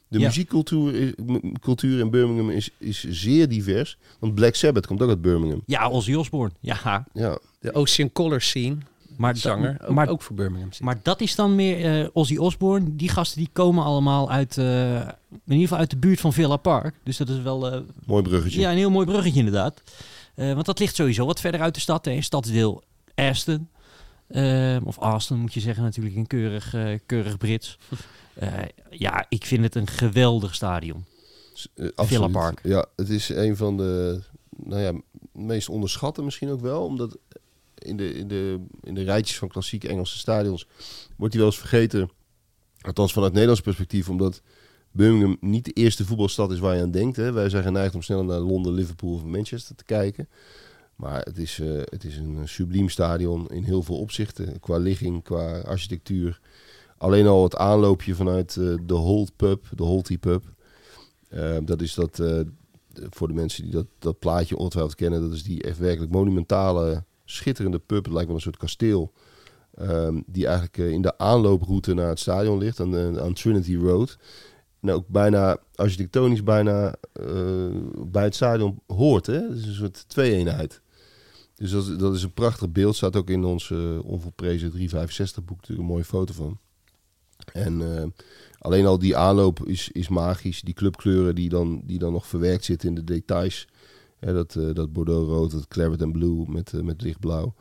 De 0.07 0.19
Ja. 0.19 0.25
muziekcultuur 0.25 0.93
is- 0.95 1.13
m- 1.25 1.51
cultuur 1.59 1.99
in 1.99 2.09
Birmingham 2.09 2.49
is, 2.49 2.69
is 2.77 3.03
zeer 3.09 3.47
divers. 3.49 3.97
Want 4.19 4.35
Black 4.35 4.55
Sabbath 4.55 4.87
komt 4.87 5.01
ook 5.01 5.09
uit 5.09 5.21
Birmingham. 5.21 5.61
ja, 5.65 5.89
Ozzy 5.89 6.13
Osbourne. 6.13 6.53
Ja, 6.59 7.05
Ja, 7.13 7.39
De 7.59 7.73
Ocean 7.73 8.11
Color 8.11 8.41
scene, 8.41 8.77
maar, 9.17 9.37
zanger, 9.37 9.77
ook, 9.81 9.93
maar, 9.93 10.07
ook 10.09 10.21
voor 10.21 10.35
Birmingham 10.35 10.71
City. 10.71 10.83
maar 10.83 10.99
dat 11.03 11.21
is 11.21 11.35
dan 11.35 11.55
meer 11.55 12.01
eh, 12.01 12.09
Ozzy 12.13 12.37
Osbourne. 12.37 12.95
Die 12.95 13.09
gasten 13.09 13.39
die 13.39 13.49
komen 13.53 13.83
allemaal 13.83 14.31
uit, 14.31 14.57
eh, 14.57 14.95
in 14.95 15.09
ieder 15.45 15.61
geval 15.61 15.77
uit 15.77 15.89
de 15.89 15.97
buurt 15.97 16.19
van 16.19 16.33
Villa 16.33 16.57
Park. 16.57 16.95
Dus 17.03 17.17
dat 17.17 17.29
is 17.29 17.41
wel 17.41 17.71
eh, 17.71 17.79
mooi 18.05 18.23
bruggetje. 18.23 18.59
Ja, 18.59 18.71
een 18.71 18.77
heel 18.77 18.91
mooi 18.91 19.05
bruggetje 19.05 19.39
inderdaad. 19.39 19.81
Eh, 20.37 20.53
want 20.53 20.65
dat 20.65 20.79
ligt 20.79 20.95
sowieso 20.95 21.25
wat 21.25 21.39
verder 21.39 21.61
uit 21.61 21.73
de 21.73 21.79
stad. 21.79 22.05
Hè. 22.05 22.21
Stadsdeel 22.21 22.83
Aston. 23.15 23.69
Of 24.83 24.99
Aston 24.99 25.39
moet 25.39 25.53
je 25.53 25.59
zeggen 25.59 25.83
natuurlijk 25.83 26.15
in 26.15 26.27
keurig, 26.27 26.73
eh, 26.73 26.99
keurig 27.05 27.37
Brits. 27.37 27.77
Eh, 28.37 28.53
ja, 28.89 29.25
ik 29.29 29.45
vind 29.45 29.63
het 29.63 29.75
een 29.75 29.87
geweldig 29.87 30.55
stadion. 30.55 31.05
Villa 31.95 32.27
Park. 32.27 32.59
Ja, 32.63 32.85
het 32.95 33.09
is 33.09 33.29
een 33.29 33.57
van 33.57 33.77
de 33.77 34.21
nou 34.49 34.81
ja, 34.81 35.01
meest 35.31 35.69
onderschatte 35.69 36.23
misschien 36.23 36.49
ook 36.49 36.61
wel. 36.61 36.85
Omdat 36.85 37.17
in 37.77 37.97
de, 37.97 38.13
in, 38.13 38.27
de, 38.27 38.59
in 38.83 38.93
de 38.93 39.03
rijtjes 39.03 39.37
van 39.37 39.47
klassieke 39.47 39.87
Engelse 39.87 40.17
stadions 40.17 40.67
wordt 41.17 41.33
die 41.33 41.41
wel 41.41 41.51
eens 41.51 41.59
vergeten. 41.59 42.09
Althans 42.81 43.13
vanuit 43.13 43.31
Nederlands 43.31 43.61
perspectief. 43.61 44.09
Omdat 44.09 44.41
Birmingham 44.91 45.37
niet 45.39 45.65
de 45.65 45.71
eerste 45.71 46.05
voetbalstad 46.05 46.51
is 46.51 46.59
waar 46.59 46.75
je 46.75 46.81
aan 46.81 46.91
denkt. 46.91 47.15
Hè. 47.15 47.31
Wij 47.31 47.49
zijn 47.49 47.63
geneigd 47.63 47.95
om 47.95 48.01
sneller 48.01 48.25
naar 48.25 48.39
Londen, 48.39 48.73
Liverpool 48.73 49.13
of 49.13 49.23
Manchester 49.23 49.75
te 49.75 49.83
kijken. 49.83 50.29
Maar 50.95 51.21
het 51.21 51.37
is, 51.37 51.59
eh, 51.59 51.67
het 51.83 52.03
is 52.03 52.17
een 52.17 52.47
subliem 52.47 52.89
stadion 52.89 53.47
in 53.47 53.63
heel 53.63 53.83
veel 53.83 53.99
opzichten. 53.99 54.59
Qua 54.59 54.77
ligging, 54.77 55.23
qua 55.23 55.59
architectuur. 55.59 56.39
Alleen 56.97 57.27
al 57.27 57.43
het 57.43 57.55
aanloopje 57.55 58.15
vanuit 58.15 58.57
eh, 58.57 58.75
de 58.85 58.93
Holt 58.93 59.35
Pub, 59.35 59.65
de 59.75 59.83
Holty 59.83 60.17
Pub. 60.17 60.43
Eh, 61.27 61.57
dat 61.63 61.81
is 61.81 61.93
dat, 61.93 62.21
voor 63.09 63.27
de 63.27 63.33
mensen 63.33 63.63
die 63.63 63.71
dat, 63.71 63.85
dat 63.99 64.19
plaatje 64.19 64.57
ongetwijfeld 64.57 64.95
kennen, 64.95 65.21
dat 65.21 65.33
is 65.33 65.43
die 65.43 65.63
echt 65.63 65.77
werkelijk 65.77 66.11
monumentale, 66.11 67.03
schitterende 67.29 67.79
pub. 67.79 68.03
Het 68.03 68.13
lijkt 68.13 68.27
wel 68.27 68.35
een 68.35 68.41
soort 68.41 68.57
kasteel. 68.57 69.13
ehm, 69.75 70.21
die 70.25 70.45
eigenlijk 70.45 70.77
eh, 70.77 70.89
in 70.89 71.01
de 71.01 71.17
aanlooproute 71.17 71.93
naar 71.93 72.09
het 72.09 72.19
stadion 72.19 72.57
ligt, 72.57 72.79
aan, 72.79 73.19
aan 73.19 73.33
Trinity 73.33 73.75
Road. 73.75 74.17
en 74.81 74.89
ook 74.91 75.07
bijna 75.07 75.57
architectonisch 75.75 76.43
bijna 76.43 76.95
eh, 77.13 77.25
bij 78.07 78.23
het 78.23 78.35
stadion 78.35 78.79
hoort. 78.87 79.25
Hè? 79.25 79.33
Het 79.41 79.57
is 79.57 79.65
een 79.67 79.73
soort 79.73 80.09
twee-eenheid. 80.09 80.81
Dus 81.55 81.71
dat, 81.71 81.87
is- 81.87 81.97
dat 81.97 82.15
is 82.15 82.23
een 82.23 82.33
prachtig 82.33 82.69
beeld. 82.71 82.95
Staat 82.95 83.15
ook 83.15 83.29
in 83.29 83.43
ons 83.43 83.71
eh 83.71 84.05
onvolprezen 84.05 84.69
365 84.69 85.43
boek 85.45 85.57
natuurlijk 85.57 85.87
een 85.87 85.93
mooie 85.93 86.05
foto 86.05 86.33
van. 86.33 86.59
En 87.53 87.81
alleen 88.59 88.85
al 88.85 88.99
die 88.99 89.17
aanloop 89.17 89.65
is, 89.67 89.89
is 89.91 90.07
magisch. 90.07 90.61
Die 90.61 90.73
clubkleuren 90.73 91.35
die 91.35 91.49
dan, 91.49 91.81
die 91.85 91.99
dan 91.99 92.11
nog 92.11 92.27
verwerkt 92.27 92.63
zitten 92.65 92.89
in 92.89 92.95
de 92.95 93.03
details. 93.03 93.67
Dat, 94.19 94.55
eh, 94.55 94.73
dat 94.73 94.93
Bordeaux 94.93 95.27
rood, 95.27 95.51
dat 95.51 95.67
Claret 95.67 96.01
en 96.01 96.11
Blue 96.11 96.43
met, 96.47 96.73
eh, 96.73 96.81
met 96.81 97.01
lichtblauw. 97.01 97.53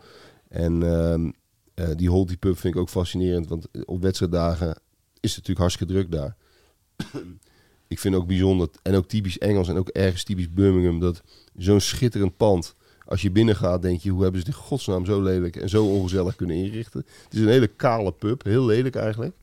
En 0.48 0.82
ehm, 0.82 1.30
eh, 1.74 1.96
die 1.96 2.10
Holty 2.10 2.36
Pub 2.36 2.58
vind 2.58 2.74
ik 2.74 2.80
ook 2.80 2.88
fascinerend. 2.88 3.48
Want 3.48 3.66
op 3.84 4.02
wedstrijddagen 4.02 4.68
is 5.20 5.34
het 5.34 5.46
natuurlijk 5.46 5.58
hartstikke 5.58 5.92
druk 5.92 6.10
daar. 6.10 6.36
ik 7.88 7.98
vind 7.98 8.14
ook 8.14 8.26
bijzonder, 8.26 8.68
en 8.82 8.94
ook 8.94 9.08
typisch 9.08 9.38
Engels 9.38 9.68
en 9.68 9.76
ook 9.76 9.88
ergens 9.88 10.24
typisch 10.24 10.52
Birmingham, 10.52 11.00
dat 11.00 11.22
zo'n 11.56 11.80
schitterend 11.80 12.36
pand. 12.36 12.74
Als 13.04 13.22
je 13.22 13.30
binnen 13.30 13.56
gaat, 13.56 13.82
denk 13.82 14.00
je, 14.00 14.10
hoe 14.10 14.22
hebben 14.22 14.40
ze 14.40 14.46
dit 14.46 14.54
godsnaam 14.54 15.04
zo 15.04 15.22
lelijk 15.22 15.56
en 15.56 15.68
zo 15.68 15.84
ongezellig 15.84 16.36
kunnen 16.36 16.56
inrichten? 16.56 17.04
Het 17.24 17.34
is 17.34 17.40
een 17.40 17.48
hele 17.48 17.66
kale 17.66 18.12
pub, 18.12 18.44
heel 18.44 18.64
lelijk 18.64 18.94
eigenlijk. 18.94 19.36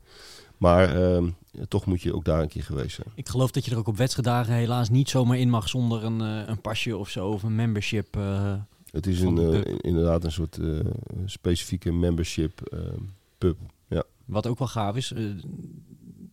Maar 0.64 1.02
ehm, 1.02 1.30
toch 1.68 1.86
moet 1.86 2.02
je 2.02 2.14
ook 2.14 2.24
daar 2.24 2.42
een 2.42 2.48
keer 2.48 2.62
geweest 2.62 2.94
zijn. 2.94 3.08
Ik 3.14 3.28
geloof 3.28 3.50
dat 3.50 3.64
je 3.64 3.70
er 3.70 3.78
ook 3.78 3.86
op 3.88 3.96
wedstrijddagen 3.96 4.54
helaas 4.54 4.88
niet 4.88 5.08
zomaar 5.08 5.38
in 5.38 5.50
mag 5.50 5.68
zonder 5.68 6.04
een, 6.04 6.20
eh, 6.20 6.48
een 6.48 6.60
pasje 6.60 6.96
of 6.96 7.08
zo 7.08 7.28
of 7.28 7.42
een 7.42 7.54
membership. 7.54 8.16
eh. 8.16 8.54
Het 8.90 9.06
is 9.06 9.20
een, 9.20 9.38
eh, 9.38 9.74
inderdaad 9.80 10.24
een 10.24 10.32
soort 10.32 10.58
eh, 10.58 10.68
specifieke 11.26 11.92
membership 11.92 12.60
ehm, 12.60 13.00
pub. 13.38 13.56
Wat 14.24 14.46
ook 14.46 14.58
wel 14.58 14.68
gaaf 14.68 14.96
is, 14.96 15.12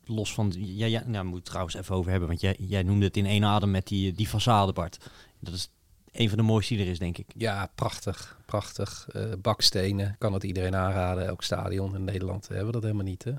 los 0.05 0.33
van... 0.33 0.53
Ja, 0.57 0.85
ja, 0.85 1.03
nou, 1.05 1.25
moet 1.25 1.35
het 1.35 1.45
trouwens 1.45 1.75
even 1.75 1.95
over 1.95 2.11
hebben, 2.11 2.27
want 2.27 2.41
jij, 2.41 2.55
jij 2.59 2.83
noemde 2.83 3.05
het 3.05 3.17
in 3.17 3.25
één 3.25 3.43
adem 3.43 3.71
met 3.71 3.87
die, 3.87 4.13
die 4.13 4.27
façade, 4.27 4.73
Bart. 4.73 5.09
Dat 5.39 5.53
is 5.53 5.69
een 6.11 6.29
van 6.29 6.37
de 6.37 6.43
mooiste 6.43 6.75
die 6.75 6.83
er 6.85 6.91
is, 6.91 6.99
denk 6.99 7.17
ik. 7.17 7.25
Ja, 7.37 7.71
prachtig. 7.75 8.37
Prachtig. 8.45 9.07
Eh, 9.11 9.23
bakstenen. 9.41 10.15
Kan 10.19 10.33
het 10.33 10.43
iedereen 10.43 10.75
aanraden. 10.75 11.27
Elk 11.27 11.43
stadion 11.43 11.95
in 11.95 12.03
Nederland 12.03 12.47
hebben 12.47 12.65
we 12.65 12.71
dat 12.71 12.83
helemaal 12.83 13.03
niet. 13.05 13.23
Hè? 13.23 13.33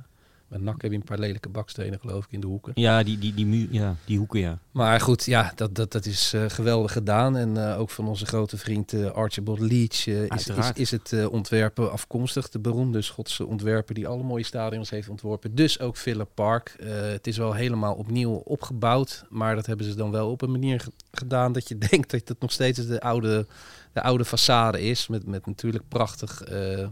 Bij 0.53 0.61
NAC 0.61 0.83
heb 0.83 0.91
je 0.91 0.97
een 0.97 1.05
paar 1.05 1.19
lelijke 1.19 1.49
bakstenen 1.49 1.99
geloof 2.01 2.25
ik 2.25 2.33
in 2.33 2.41
de 2.41 2.47
hoeken. 2.47 2.73
Ja, 2.75 3.03
die, 3.03 3.19
die, 3.19 3.35
die, 3.35 3.47
mu- 3.47 3.69
ja, 3.71 3.97
die 4.05 4.19
hoeken, 4.19 4.41
ja. 4.41 4.59
Maar 4.71 5.01
goed, 5.01 5.25
ja, 5.25 5.53
dat, 5.55 5.75
dat, 5.75 5.93
dat 5.93 6.07
is 6.07 6.33
eh, 6.33 6.45
geweldig 6.49 6.93
gedaan. 6.93 7.37
En 7.37 7.71
eh, 7.71 7.81
ook 7.81 7.91
van 7.91 8.09
onze 8.09 8.27
grote 8.27 8.57
vriend 8.57 8.93
eh, 8.93 9.11
Archibald 9.11 9.59
Leach 9.59 10.07
is, 10.07 10.47
is, 10.49 10.71
is 10.75 10.91
het 10.91 11.27
ontwerpen 11.29 11.93
afkomstig. 11.93 12.49
De 12.49 12.59
beroemde 12.59 13.03
Schotse 13.03 13.47
ontwerper 13.47 13.95
die 13.95 14.07
alle 14.09 14.23
mooie 14.23 14.45
stadions 14.45 14.91
heeft 14.91 15.09
ontworpen. 15.09 15.55
Dus 15.55 15.81
ook 15.81 15.97
Villa 15.97 16.25
Park. 16.25 16.77
Het 17.13 17.27
is 17.27 17.37
wel 17.37 17.53
helemaal 17.53 17.95
opnieuw 17.95 18.33
opgebouwd. 18.35 19.25
Maar 19.31 19.55
dat 19.55 19.67
hebben 19.67 19.87
ze 19.87 19.95
dan 19.95 20.11
wel 20.11 20.31
op 20.31 20.43
een 20.43 20.51
manier 20.51 20.81
ge- 20.81 20.93
gedaan 21.13 21.53
dat 21.53 21.69
je 21.69 21.79
denkt 21.91 22.11
dat 22.11 22.29
het 22.29 22.41
nog 22.41 22.53
steeds 22.53 22.87
de 22.87 23.01
oude, 23.01 23.47
de 23.93 24.03
oude 24.03 24.25
façade 24.27 24.81
is. 24.81 25.07
Met, 25.09 25.27
met 25.27 25.47
natuurlijk 25.47 25.85
prachtig 25.89 26.43
eh, 26.43 26.87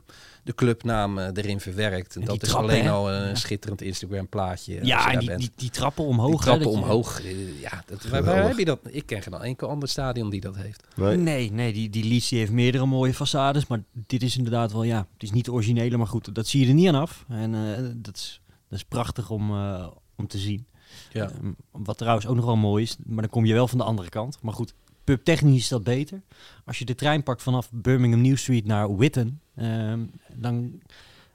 de 0.44 0.54
clubnaam 0.54 1.18
eh, 1.18 1.26
erin 1.34 1.60
verwerkt. 1.60 2.14
En 2.14 2.20
En 2.20 2.26
dat 2.26 2.42
is 2.42 2.54
alleen 2.54 2.82
hè? 2.84 2.90
al 2.90 3.12
een 3.12 3.28
Ja. 3.28 3.34
schitterend 3.34 3.82
Instagram 3.82 4.28
plaatje. 4.28 4.74
je 4.74 4.84
Ja, 4.86 5.12
en 5.12 5.18
die, 5.18 5.36
die, 5.36 5.50
die 5.56 5.70
trappen 5.70 6.04
omhoog. 6.04 6.30
Die 6.30 6.40
trappen 6.40 6.70
omhoog. 6.70 7.20
eh, 7.24 7.60
Ja, 7.60 7.82
dat, 7.86 8.04
waar, 8.24 8.46
heb 8.46 8.58
je 8.58 8.64
dat? 8.64 8.78
Ik 8.84 9.06
ken 9.06 9.22
geen 9.22 9.32
enkel 9.34 9.68
ander 9.68 9.88
stadion 9.88 10.30
die 10.30 10.40
dat 10.40 10.56
heeft. 10.56 10.84
Nee? 10.96 11.16
Nee, 11.16 11.52
nee, 11.52 11.72
die, 11.72 11.90
die 11.90 12.04
Leeds 12.04 12.28
die 12.28 12.38
heeft 12.38 12.52
meerdere 12.52 12.86
mooie 12.86 13.14
façades, 13.14 13.66
maar 13.68 13.82
dit 13.92 14.22
is 14.22 14.36
inderdaad 14.36 14.72
wel, 14.72 14.82
ja, 14.82 14.98
het 15.12 15.22
is 15.22 15.30
niet 15.30 15.44
de 15.44 15.52
originele, 15.52 15.96
maar 15.96 16.06
goed, 16.06 16.34
dat 16.34 16.46
zie 16.46 16.60
je 16.60 16.66
er 16.68 16.74
niet 16.74 16.88
aan 16.88 16.94
af. 16.94 17.24
En 17.28 17.54
eh, 17.54 17.84
dat, 17.96 18.16
is, 18.16 18.40
dat 18.68 18.78
is 18.78 18.84
prachtig 18.84 19.30
om, 19.30 19.50
eh, 19.50 19.86
om 20.16 20.26
te 20.26 20.38
zien. 20.38 20.66
Ja. 21.12 21.30
Ehm, 21.30 21.52
wat 21.70 21.98
trouwens 21.98 22.26
ook 22.26 22.36
nog 22.36 22.44
wel 22.44 22.56
mooi 22.56 22.82
is, 22.82 22.96
maar 23.06 23.20
dan 23.22 23.30
kom 23.30 23.44
je 23.44 23.54
wel 23.54 23.68
van 23.68 23.78
de 23.78 23.84
andere 23.84 24.08
kant. 24.08 24.38
Maar 24.42 24.54
goed, 24.54 24.74
pubtechnisch 25.16 25.62
is 25.62 25.68
dat 25.68 25.84
beter. 25.84 26.22
Als 26.64 26.78
je 26.78 26.84
de 26.84 26.94
trein 26.94 27.22
pakt 27.22 27.42
vanaf 27.42 27.70
Birmingham 27.72 28.20
New 28.20 28.36
Street 28.36 28.66
naar 28.66 28.96
Witten, 28.96 29.40
ehm, 29.54 30.04
dan 30.34 30.80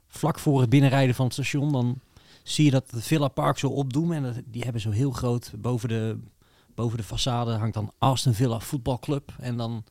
vlak 0.08 0.40
voor 0.40 0.62
het 0.62 0.70
binnenrijden 0.70 1.16
van 1.16 1.26
het 1.26 1.34
station, 1.34 1.72
dan 1.72 2.00
zie 2.44 2.66
je 2.66 2.72
dat 2.72 2.90
de 2.90 3.02
Villa 3.02 3.28
Park 3.28 3.58
zo 3.58 3.68
opdoen. 3.68 4.14
En 4.14 4.24
dat, 4.24 4.36
die 4.46 4.64
hebben 4.64 4.82
zo 4.82 4.92
heel 4.92 5.12
groot 5.12 5.52
boven 5.58 5.90
de, 5.90 6.20
boven 6.76 6.98
de 6.98 7.04
façade 7.04 7.60
hangt 7.60 7.74
dan 7.74 7.92
Aston 7.98 8.34
Villa 8.34 8.60
Voetbalclub. 8.60 9.34
En 9.40 9.58
dan 9.58 9.84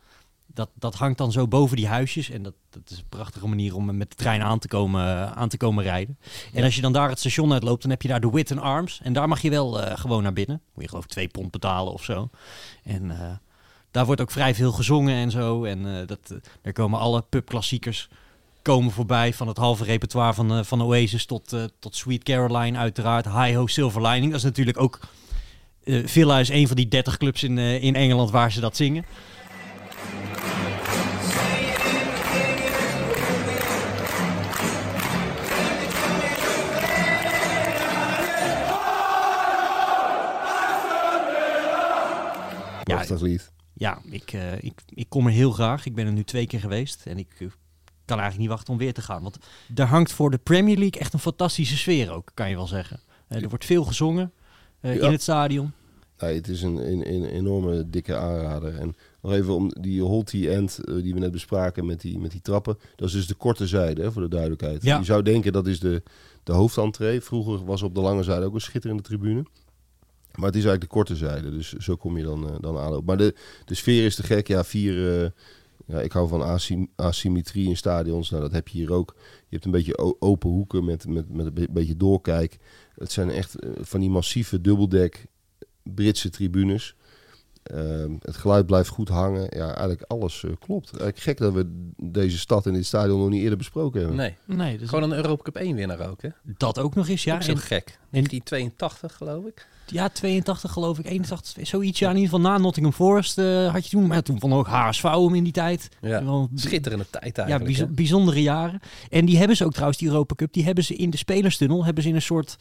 dat, 0.47 0.71
dat 0.75 0.95
hangt 0.95 1.19
dan 1.19 1.33
zo 1.33 1.49
boven 1.49 1.77
die 1.77 1.87
huisjes. 1.87 2.31
En 2.31 2.43
dat, 2.43 2.55
dat 2.71 2.91
is 2.91 2.99
een 2.99 3.09
prachtige 3.09 3.49
manier 3.49 3.75
om 3.75 3.97
met 3.97 4.11
de 4.11 4.17
trein 4.17 4.43
aan 4.43 4.59
te 4.59 4.69
komen, 4.69 5.35
aan 5.35 5.49
te 5.49 5.57
komen 5.57 5.85
rijden. 5.85 6.19
En 6.53 6.65
als 6.65 6.75
je 6.75 6.81
dan 6.81 6.93
daar 6.93 7.09
het 7.09 7.19
station 7.19 7.53
uitloopt, 7.53 7.83
dan 7.83 7.91
heb 7.91 8.03
je 8.03 8.09
daar 8.09 8.21
de 8.21 8.31
Witten 8.31 8.59
Arms. 8.59 9.01
En 9.03 9.13
daar 9.13 9.29
mag 9.29 9.41
je 9.41 9.51
wel 9.51 9.81
eh, 9.81 9.99
gewoon 9.99 10.23
naar 10.23 10.33
binnen. 10.33 10.61
Moet 10.75 10.83
je 10.83 10.89
geloof 10.89 11.05
ik 11.05 11.11
twee 11.11 11.29
pond 11.29 11.51
betalen 11.51 11.93
of 11.93 12.05
zo. 12.05 12.31
En 12.83 13.11
eh, 13.11 13.33
daar 13.95 14.07
wordt 14.07 14.21
ook 14.21 14.31
vrij 14.31 14.55
veel 14.55 14.73
gezongen 14.73 15.15
en 15.15 15.31
zo. 15.31 15.65
En 15.65 15.87
eh, 15.87 16.07
dat, 16.07 16.19
eh, 16.29 16.37
daar 16.63 16.73
komen 16.73 16.99
alle 16.99 17.25
pubklassiekers 17.29 18.09
komen 18.63 18.93
voorbij. 18.93 19.33
Van 19.33 19.49
het 19.49 19.57
halve 19.57 19.85
repertoire 19.85 20.35
van, 20.35 20.53
eh, 20.53 20.65
van 20.65 20.83
Oasis 20.83 21.27
tot, 21.27 21.57
tot 21.79 21.97
Sweet 21.97 22.23
Caroline 22.23 22.79
uiteraard. 22.79 23.29
Hi 23.29 23.55
Ho 23.55 23.67
Silver 23.67 24.03
Lining. 24.03 24.31
Dat 24.31 24.41
is 24.41 24.47
natuurlijk 24.47 24.81
ook... 24.81 25.01
Villa 25.85 26.39
is 26.39 26.49
een 26.49 26.67
van 26.67 26.77
die 26.77 26.89
30 26.89 27.17
clubs 27.17 27.43
in, 27.43 27.59
in 27.59 27.95
Engeland 27.95 28.31
waar 28.31 28.53
ze 28.53 28.61
dat 28.61 28.77
zingen. 28.77 29.05
Ja, 42.85 42.95
Prachtig 42.95 43.21
lied. 43.21 43.54
Ja, 43.85 43.99
ik, 44.11 44.33
eh, 44.33 44.63
ik, 44.63 44.83
ik 44.89 45.09
kom 45.09 45.27
er 45.27 45.33
heel 45.33 45.51
graag. 45.51 45.87
Ik 45.87 45.95
ben 45.95 46.07
er 46.07 46.13
nu 46.13 46.25
twee 46.25 46.47
keer 46.47 46.61
geweest 46.61 47.07
en 47.07 47.19
ik 47.19 47.29
eh, 47.39 47.47
kan 48.05 48.19
eigenlijk 48.19 48.39
niet 48.39 48.49
wachten 48.49 48.73
om 48.73 48.79
weer 48.79 48.93
te 48.95 49.03
gaan. 49.03 49.23
Want 49.23 49.39
er 49.75 49.87
hangt 49.87 50.13
voor 50.13 50.31
de 50.31 50.39
Premier 50.39 50.79
League 50.79 51.01
echt 51.01 51.13
een 51.13 51.19
fantastische 51.19 51.77
sfeer 51.77 52.13
ook, 52.13 52.31
kan 52.35 52.49
je 52.49 52.57
wel 52.57 52.67
zeggen. 52.67 53.01
Eh, 53.29 53.43
er 53.43 53.49
wordt 53.49 53.65
veel 53.65 53.85
gezongen 53.85 54.33
Ja. 54.81 54.91
in 54.91 55.13
het 55.13 55.23
stadion. 55.23 55.73
Nee, 56.19 56.35
het 56.35 56.49
is 56.49 56.63
een, 56.63 56.77
een, 56.77 57.13
een 57.15 57.25
enorme 57.25 57.91
dikke 57.91 58.17
aanrader. 58.17 58.79
En 58.79 58.95
nog 59.23 59.33
even 59.33 59.55
om 59.55 59.69
die 59.81 60.03
Holty 60.03 60.49
End 60.49 60.81
die 61.03 61.15
we 61.15 61.21
net 61.21 61.33
bespraken 61.33 61.87
met 61.87 62.01
die, 62.01 62.19
met 62.19 62.31
die 62.31 62.41
trappen. 62.41 62.79
Dat 62.97 63.09
is 63.09 63.15
dus 63.15 63.27
de 63.27 63.35
korte 63.35 63.67
zijde, 63.67 64.03
hè, 64.03 64.13
voor 64.13 64.23
de 64.23 64.29
duidelijkheid. 64.29 64.83
Ja. 64.83 64.99
Je 64.99 65.05
zou 65.05 65.23
denken 65.23 65.53
dat 65.53 65.67
is 65.67 65.81
de, 65.81 66.03
de 66.43 66.53
hoofdentree. 66.53 67.21
Vroeger 67.21 67.65
was 67.65 67.83
op 67.83 67.95
de 67.95 68.01
lange 68.01 68.23
zijde 68.23 68.45
ook 68.47 68.55
een 68.55 68.61
schitterende 68.61 69.03
tribune. 69.03 69.45
Maar 70.39 70.47
het 70.47 70.57
is 70.57 70.65
eigenlijk 70.65 70.81
de 70.81 70.87
korte 70.97 71.17
zijde, 71.17 71.51
dus 71.51 71.73
zo 71.73 71.97
kom 71.97 72.17
je 72.17 72.25
dan, 72.25 72.49
eh, 72.49 72.55
dan 72.61 72.79
aan. 72.79 73.05
Maar 73.05 73.17
de, 73.17 73.35
de 73.65 73.75
sfeer 73.75 74.05
is 74.05 74.15
te 74.15 74.23
gek. 74.23 74.49
Ja, 74.49 74.65
vier... 74.65 75.23
eh, 75.23 75.31
ja, 75.87 76.01
ik 76.01 76.13
hou 76.13 76.29
van 76.29 76.43
asym- 76.43 76.89
asymmetrie 76.97 77.69
in 77.69 77.77
stadions. 77.77 78.31
Nou, 78.31 78.43
dat 78.43 78.53
heb 78.53 78.69
je 78.69 78.79
hier 78.79 78.93
ook. 78.93 79.15
Je 79.19 79.47
hebt 79.49 79.65
een 79.65 79.71
beetje 79.71 80.21
open 80.21 80.51
hoeken 80.51 80.85
met, 80.85 81.09
met, 81.09 81.33
met 81.33 81.47
een 81.47 81.55
be- 81.55 81.69
beetje 81.71 81.97
doorkijk. 81.97 82.59
Het 82.95 83.13
zijn 83.13 83.31
echt 83.31 83.55
eh, 83.59 83.71
van 83.81 84.01
die 84.01 84.11
massieve 84.11 84.61
dubbeldek 84.61 85.27
Britse 85.83 86.31
tribunes. 86.31 86.95
Ehm, 87.63 88.13
het 88.21 88.37
geluid 88.37 88.67
blijft 88.67 88.89
goed 88.89 89.09
hangen. 89.09 89.47
Ja, 89.51 89.67
eigenlijk 89.67 90.03
alles 90.03 90.45
klopt. 90.59 90.89
Eigenlijk 90.91 91.19
gek 91.19 91.39
dat 91.39 91.53
we 91.53 91.91
deze 91.97 92.39
stad 92.39 92.67
en 92.67 92.73
dit 92.73 92.87
stadion 92.87 93.19
nog 93.21 93.29
niet 93.29 93.43
eerder 93.43 93.59
besproken 93.59 93.99
hebben. 94.01 94.17
Nee, 94.19 94.37
Nee, 94.45 94.79
dus 94.79 94.89
gewoon 94.89 95.11
een 95.11 95.17
Europa 95.17 95.43
Cup 95.43 95.57
1 95.57 95.77
winnaar 95.77 96.09
ook, 96.11 96.23
hè? 96.23 96.29
dat 96.43 96.79
ook 96.79 96.95
nog 96.95 97.09
eens. 97.09 97.25
Ja, 97.25 97.35
en, 97.35 97.57
gek. 97.59 97.99
1982 98.11 99.15
geloof 99.17 99.45
ik. 99.45 99.67
Ja 99.87 100.09
82 100.09 100.73
geloof 100.73 100.99
ik, 100.99 101.07
81, 101.07 101.67
zoiets. 101.67 101.99
Ja, 101.99 102.11
in 102.11 102.17
ieder 102.17 102.31
geval 102.31 102.51
na 102.51 102.59
Nottingham 102.59 102.95
Forest 102.95 103.39
eh, 103.39 103.73
had 103.73 103.85
je 103.85 103.91
toen. 103.91 104.07
Maar 104.07 104.23
toen 104.23 104.41
vond 104.41 104.53
ook 104.53 104.67
HSV 104.67 105.05
in 105.33 105.43
die 105.45 105.53
tijd. 105.53 105.89
Ja. 106.01 106.25
Wel- 106.25 106.49
Schitterende 106.55 107.07
tijd 107.11 107.37
Ja, 107.37 107.43
eigenlijk. 107.45 107.77
hè? 107.77 107.87
bijzondere 107.87 108.43
jaren. 108.43 108.81
En 109.11 109.25
die 109.25 109.39
hebben 109.39 109.57
ze 109.57 109.65
ook 109.65 109.73
trouwens, 109.73 109.99
die 109.99 110.09
Europa 110.09 110.35
Cup, 110.35 110.53
die 110.53 110.65
hebben 110.65 110.85
ze 110.85 110.95
in 110.95 111.11
de 111.11 111.17
spelerstunnel, 111.17 111.85
hebben 111.85 112.03
ze 112.03 112.09
in 112.09 112.15
een 112.15 112.23
soort, 112.23 112.57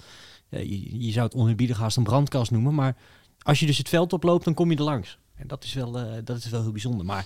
ja, 0.49 0.59
je, 0.59 1.05
je 1.05 1.11
zou 1.11 1.25
het 1.25 1.35
oneerbiedig 1.35 1.77
haast 1.77 1.97
een 1.97 2.03
brandkast 2.03 2.51
noemen, 2.51 2.73
maar 2.75 2.95
als 3.41 3.59
je 3.59 3.65
dus 3.65 3.77
het 3.77 3.89
veld 3.89 4.13
oploopt, 4.13 4.45
dan 4.45 4.53
kom 4.53 4.71
je 4.71 4.77
er 4.77 4.83
langs. 4.83 5.17
En 5.35 5.47
dat 5.47 5.63
is 5.63 5.73
wel, 5.73 5.99
eh, 5.99 6.05
dat 6.23 6.37
is 6.37 6.49
wel 6.49 6.61
heel 6.61 6.71
bijzonder. 6.71 7.05
Maar 7.05 7.25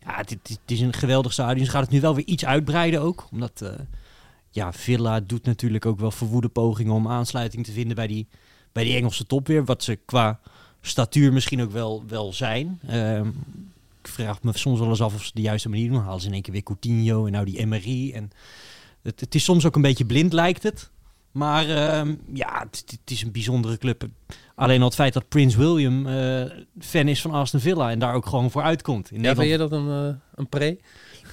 ja, 0.00 0.16
het, 0.16 0.30
het, 0.30 0.48
het 0.48 0.70
is 0.70 0.80
een 0.80 0.92
geweldig 0.92 1.32
stadion. 1.32 1.64
Ze 1.64 1.70
gaat 1.70 1.82
het 1.82 1.90
nu 1.90 2.00
wel 2.00 2.14
weer 2.14 2.26
iets 2.26 2.44
uitbreiden 2.44 3.00
ook, 3.00 3.26
omdat 3.30 3.60
eh, 3.60 3.70
ja, 4.50 4.72
Villa 4.72 5.20
doet 5.20 5.44
natuurlijk 5.44 5.86
ook 5.86 5.98
wel 5.98 6.10
verwoede 6.10 6.48
pogingen 6.48 6.92
om 6.92 7.08
aansluiting 7.08 7.64
te 7.64 7.72
vinden 7.72 7.96
bij 7.96 8.06
die, 8.06 8.26
bij 8.76 8.84
die 8.84 8.96
Engelse 8.96 9.26
top 9.26 9.46
weer, 9.46 9.64
wat 9.64 9.82
ze 9.82 9.98
qua 10.04 10.40
statuur 10.80 11.32
misschien 11.32 11.62
ook 11.62 11.70
wel, 11.72 12.02
wel 12.08 12.32
zijn. 12.32 12.80
Ehm, 12.86 13.28
ik 14.02 14.08
vraag 14.08 14.42
me 14.42 14.58
soms 14.58 14.78
wel 14.78 14.88
eens 14.88 15.00
af 15.00 15.14
of 15.14 15.24
ze 15.24 15.30
de 15.34 15.40
juiste 15.40 15.68
manier 15.68 15.90
doen. 15.90 16.02
Halen 16.02 16.20
ze 16.20 16.26
in 16.26 16.32
één 16.32 16.42
keer 16.42 16.52
weer 16.52 16.62
Coutinho 16.62 17.26
en 17.26 17.32
nou 17.32 17.44
die 17.44 17.58
Emery. 17.58 18.12
En 18.12 18.30
het, 19.02 19.20
het 19.20 19.34
is 19.34 19.44
soms 19.44 19.66
ook 19.66 19.76
een 19.76 19.82
beetje 19.82 20.04
blind, 20.04 20.32
lijkt 20.32 20.62
het. 20.62 20.90
Maar 21.32 21.68
ehm, 21.68 22.14
ja, 22.32 22.66
het, 22.70 22.84
het 22.86 23.10
is 23.10 23.22
een 23.22 23.32
bijzondere 23.32 23.78
club. 23.78 24.06
Alleen 24.54 24.80
al 24.80 24.86
het 24.86 24.94
feit 24.94 25.12
dat 25.12 25.28
Prins 25.28 25.54
William 25.54 26.06
eh, 26.06 26.44
fan 26.78 27.08
is 27.08 27.20
van 27.20 27.30
Aston 27.30 27.60
Villa 27.60 27.90
en 27.90 27.98
daar 27.98 28.14
ook 28.14 28.26
gewoon 28.26 28.50
voor 28.50 28.62
uitkomt. 28.62 29.10
In 29.10 29.22
Ja, 29.22 29.34
vind 29.34 29.38
Nederland, 29.38 29.70
je 29.72 29.78
dat 29.86 29.96
een, 29.96 30.08
eh, 30.08 30.20
een 30.34 30.48
pre? 30.48 30.78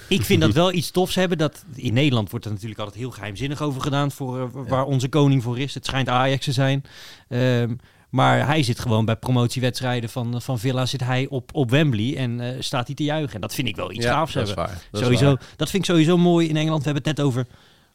Ik 0.08 0.22
vind 0.22 0.40
dat 0.40 0.52
wel 0.52 0.72
iets 0.72 0.90
tofs 0.90 1.14
hebben. 1.14 1.38
Dat, 1.38 1.64
in 1.74 1.92
Nederland 1.94 2.30
wordt 2.30 2.44
er 2.44 2.50
natuurlijk 2.52 2.80
altijd 2.80 2.98
heel 2.98 3.10
geheimzinnig 3.10 3.62
over 3.62 3.80
gedaan 3.80 4.10
voor, 4.10 4.40
eh, 4.40 4.48
waar 4.68 4.84
onze 4.84 5.08
koning 5.08 5.42
voor 5.42 5.58
is. 5.58 5.74
Het 5.74 5.86
schijnt 5.86 6.08
Ajax 6.08 6.44
te 6.44 6.52
zijn. 6.52 6.84
Ehm, 7.28 7.74
Maar 8.10 8.46
hij 8.46 8.62
zit 8.62 8.78
gewoon 8.78 9.04
bij 9.04 9.16
promotiewedstrijden 9.16 10.10
van, 10.10 10.42
van 10.42 10.58
Villa 10.58 10.86
zit 10.86 11.00
hij 11.04 11.26
op, 11.28 11.50
op 11.54 11.70
Wembley 11.70 12.16
en 12.16 12.40
eh, 12.40 12.60
staat 12.60 12.86
hij 12.86 12.94
te 12.96 13.02
juichen. 13.04 13.34
En 13.34 13.40
dat 13.40 13.54
vind 13.54 13.68
ik 13.68 13.76
wel 13.76 13.92
iets 13.92 14.04
Ja, 14.04 14.12
gaafs 14.12 14.34
hebben. 14.34 14.54
waar. 14.54 14.82
Dat 14.90 15.02
sowieso, 15.02 15.36
dat 15.56 15.70
vind 15.70 15.82
ik 15.82 15.90
sowieso 15.90 16.16
mooi 16.18 16.48
in 16.48 16.56
Engeland. 16.56 16.84
We 16.84 16.90
hebben 16.90 17.08
het 17.08 17.16
net 17.16 17.26
over 17.26 17.46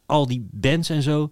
al 0.06 0.26
die 0.26 0.48
bands 0.50 0.88
en 0.90 1.02
zo. 1.02 1.30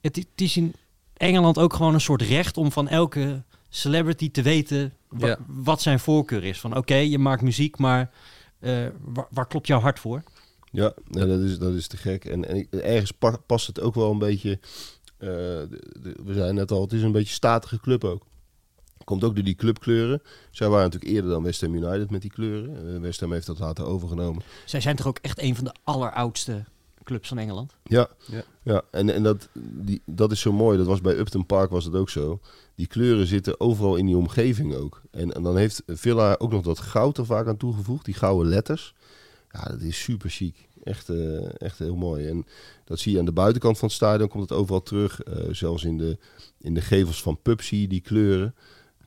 Het, 0.00 0.16
het 0.16 0.26
is 0.40 0.56
in 0.56 0.74
Engeland 1.16 1.58
ook 1.58 1.72
gewoon 1.74 1.94
een 1.94 2.00
soort 2.00 2.22
recht 2.22 2.56
om 2.56 2.72
van 2.72 2.88
elke 2.88 3.42
celebrity 3.68 4.30
te 4.30 4.42
weten 4.42 4.92
wa- 5.08 5.26
Ja. 5.26 5.38
wat 5.46 5.82
zijn 5.82 5.98
voorkeur 6.00 6.44
is. 6.44 6.60
Van 6.60 6.76
oké, 6.76 6.94
je 6.96 7.18
maakt 7.18 7.42
muziek, 7.42 7.78
maar 7.78 8.00
eh, 8.00 8.06
waar, 9.04 9.26
waar 9.30 9.46
klopt 9.46 9.66
jouw 9.66 9.80
hart 9.80 9.98
voor? 9.98 10.22
Ja, 10.70 10.92
ja, 11.10 11.24
dat, 11.26 11.40
is, 11.40 11.58
dat 11.58 11.72
is 11.74 11.86
te 11.86 11.96
gek. 11.96 12.24
En, 12.24 12.48
en 12.48 12.66
ergens 12.70 13.10
pa- 13.12 13.36
past 13.46 13.66
het 13.66 13.80
ook 13.80 13.94
wel 13.94 14.10
een 14.10 14.18
beetje. 14.18 14.58
eh, 15.18 15.28
de- 15.28 15.68
de- 16.02 16.16
we 16.24 16.32
zeiden 16.32 16.54
net 16.54 16.70
al, 16.70 16.80
het 16.80 16.92
is 16.92 17.02
een 17.02 17.12
beetje 17.12 17.34
statige 17.34 17.80
club 17.80 18.04
ook. 18.04 18.22
Komt 19.04 19.24
ook 19.24 19.34
door 19.34 19.44
die 19.44 19.54
clubkleuren. 19.54 20.22
Zij 20.50 20.68
waren 20.68 20.84
natuurlijk 20.84 21.12
eerder 21.12 21.30
dan 21.30 21.42
West 21.42 21.60
Ham 21.60 21.74
United 21.74 22.10
met 22.10 22.20
die 22.22 22.30
kleuren. 22.30 22.94
Eh, 22.94 23.00
West 23.00 23.20
Ham 23.20 23.32
heeft 23.32 23.46
dat 23.46 23.58
later 23.58 23.84
overgenomen. 23.84 24.42
Zij 24.64 24.80
zijn 24.80 24.96
toch 24.96 25.06
ook 25.06 25.18
echt 25.18 25.42
een 25.42 25.54
van 25.56 25.64
de 25.64 25.74
alleroudste 25.84 26.64
clubs 27.04 27.28
van 27.28 27.38
Engeland? 27.38 27.76
Ja, 27.82 28.08
Ja. 28.26 28.42
ja. 28.62 28.82
en, 28.90 29.10
en 29.10 29.22
dat, 29.22 29.48
die, 29.54 30.02
dat 30.06 30.32
is 30.32 30.40
zo 30.40 30.52
mooi. 30.52 30.78
Dat 30.78 30.86
was 30.86 31.00
bij 31.00 31.18
Upton 31.18 31.46
Park 31.46 31.70
was 31.70 31.84
het 31.84 31.94
ook 31.94 32.10
zo. 32.10 32.40
Die 32.74 32.86
kleuren 32.86 33.26
zitten 33.26 33.60
overal 33.60 33.96
in 33.96 34.06
die 34.06 34.16
omgeving 34.16 34.74
ook. 34.74 35.02
En, 35.10 35.32
en 35.32 35.42
dan 35.42 35.56
heeft 35.56 35.82
Villa 35.86 36.34
ook 36.38 36.50
nog 36.50 36.62
dat 36.62 36.78
goud 36.78 37.18
er 37.18 37.26
vaak 37.26 37.46
aan 37.46 37.56
toegevoegd. 37.56 38.04
Die 38.04 38.14
gouden 38.14 38.48
letters. 38.48 38.94
Ja, 39.50 39.64
dat 39.64 39.80
is 39.80 40.02
super 40.02 40.30
chic. 40.30 40.68
Echt, 40.84 41.08
eh, 41.08 41.60
echt 41.60 41.78
heel 41.78 41.96
mooi. 41.96 42.28
En 42.28 42.46
dat 42.84 42.98
zie 42.98 43.12
je 43.12 43.18
aan 43.18 43.24
de 43.24 43.32
buitenkant 43.32 43.78
van 43.78 43.88
het 43.88 43.96
stadion. 43.96 44.28
Komt 44.28 44.48
het 44.48 44.58
overal 44.58 44.82
terug. 44.82 45.22
Eh, 45.22 45.44
zelfs 45.50 45.84
in 45.84 45.98
de, 45.98 46.18
in 46.58 46.74
de 46.74 46.80
gevels 46.80 47.22
van 47.22 47.42
pub 47.42 47.62
zie 47.62 47.80
je 47.80 47.88
die 47.88 48.00
kleuren. 48.00 48.54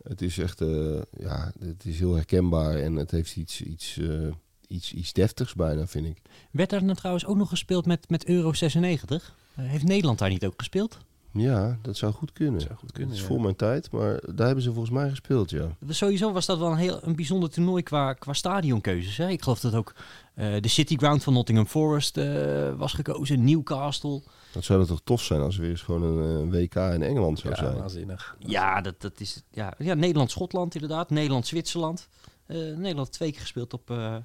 Het 0.08 0.22
is 0.22 0.38
echt, 0.38 0.62
eh, 0.62 1.02
ja, 1.18 1.52
het 1.60 1.86
is 1.86 2.00
heel 2.00 2.14
herkenbaar. 2.16 2.76
En 2.76 2.96
het 2.96 3.12
heeft 3.12 3.36
iets, 3.36 3.62
iets, 3.62 3.98
eh, 3.98 4.28
iets, 4.76 4.94
iets 4.94 5.14
deftigs 5.14 5.54
bijna, 5.54 5.88
vind 5.88 6.06
ik. 6.06 6.22
Werd 6.52 6.70
daar 6.70 6.86
dan 6.86 6.96
trouwens 6.96 7.26
ook 7.26 7.36
nog 7.38 7.50
gespeeld 7.50 7.86
met, 7.86 8.10
met 8.10 8.26
Euro 8.26 8.54
96? 8.54 9.36
Eh, 9.56 9.66
heeft 9.66 9.84
Nederland 9.84 10.20
daar 10.20 10.30
niet 10.30 10.46
ook 10.46 10.54
gespeeld? 10.58 10.98
Ja, 11.32 11.78
dat 11.82 11.98
zou 11.98 12.14
goed 12.14 12.34
kunnen. 12.34 12.62
zou 12.62 12.74
goed 12.76 12.92
kunnen, 12.92 13.10
Dat 13.10 13.18
is 13.20 13.24
ja. 13.28 13.30
voor 13.34 13.42
mijn 13.42 13.56
tijd, 13.56 13.92
maar 13.92 14.20
daar 14.36 14.46
hebben 14.46 14.64
ze 14.64 14.72
volgens 14.72 14.94
mij 14.94 15.10
gespeeld, 15.10 15.50
ja. 15.50 15.76
Sowieso 15.88 16.32
was 16.32 16.46
dat 16.46 16.58
wel 16.58 16.72
een 16.72 16.78
heel 16.78 17.00
een 17.02 17.16
bijzonder 17.16 17.50
toernooi 17.50 17.84
qua, 17.84 18.14
qua 18.14 18.34
stadionkeuzes. 18.34 19.18
Hè? 19.18 19.30
Ik 19.30 19.42
geloof 19.42 19.60
dat 19.60 19.74
ook 19.74 19.96
eh, 20.34 20.62
de 20.62 20.68
City 20.68 20.98
Ground 20.98 21.24
van 21.24 21.34
Nottingham 21.34 21.68
Forest 21.68 22.18
eh, 22.18 22.74
was 22.78 22.94
gekozen, 22.94 23.44
Newcastle. 23.44 24.22
Dat 24.52 24.64
zou 24.64 24.80
dat 24.80 24.88
toch 24.88 25.02
tof 25.04 25.22
zijn 25.24 25.42
als 25.42 25.56
er 25.56 25.62
weer 25.62 25.70
eens 25.70 25.82
gewoon 25.82 26.04
een, 26.04 26.52
WK 26.52 26.76
in 26.76 27.04
Engeland 27.04 27.40
zou 27.40 27.54
Ja, 27.54 27.60
zijn. 27.60 27.78
waanzinnig. 27.78 28.36
Ja, 28.40 28.82
dat, 28.82 29.02
dat 29.02 29.20
is 29.20 29.44
ja, 29.52 29.74
ja, 29.78 29.94
Nederland-Schotland 29.94 30.74
inderdaad, 30.76 31.10
Nederland-Zwitserland. 31.10 32.08
Eh, 32.46 32.58
Nederland 32.58 33.12
twee 33.12 33.32
keer 33.32 33.42
gespeeld 33.42 33.74
op, 33.74 33.90
eh, 33.90 34.16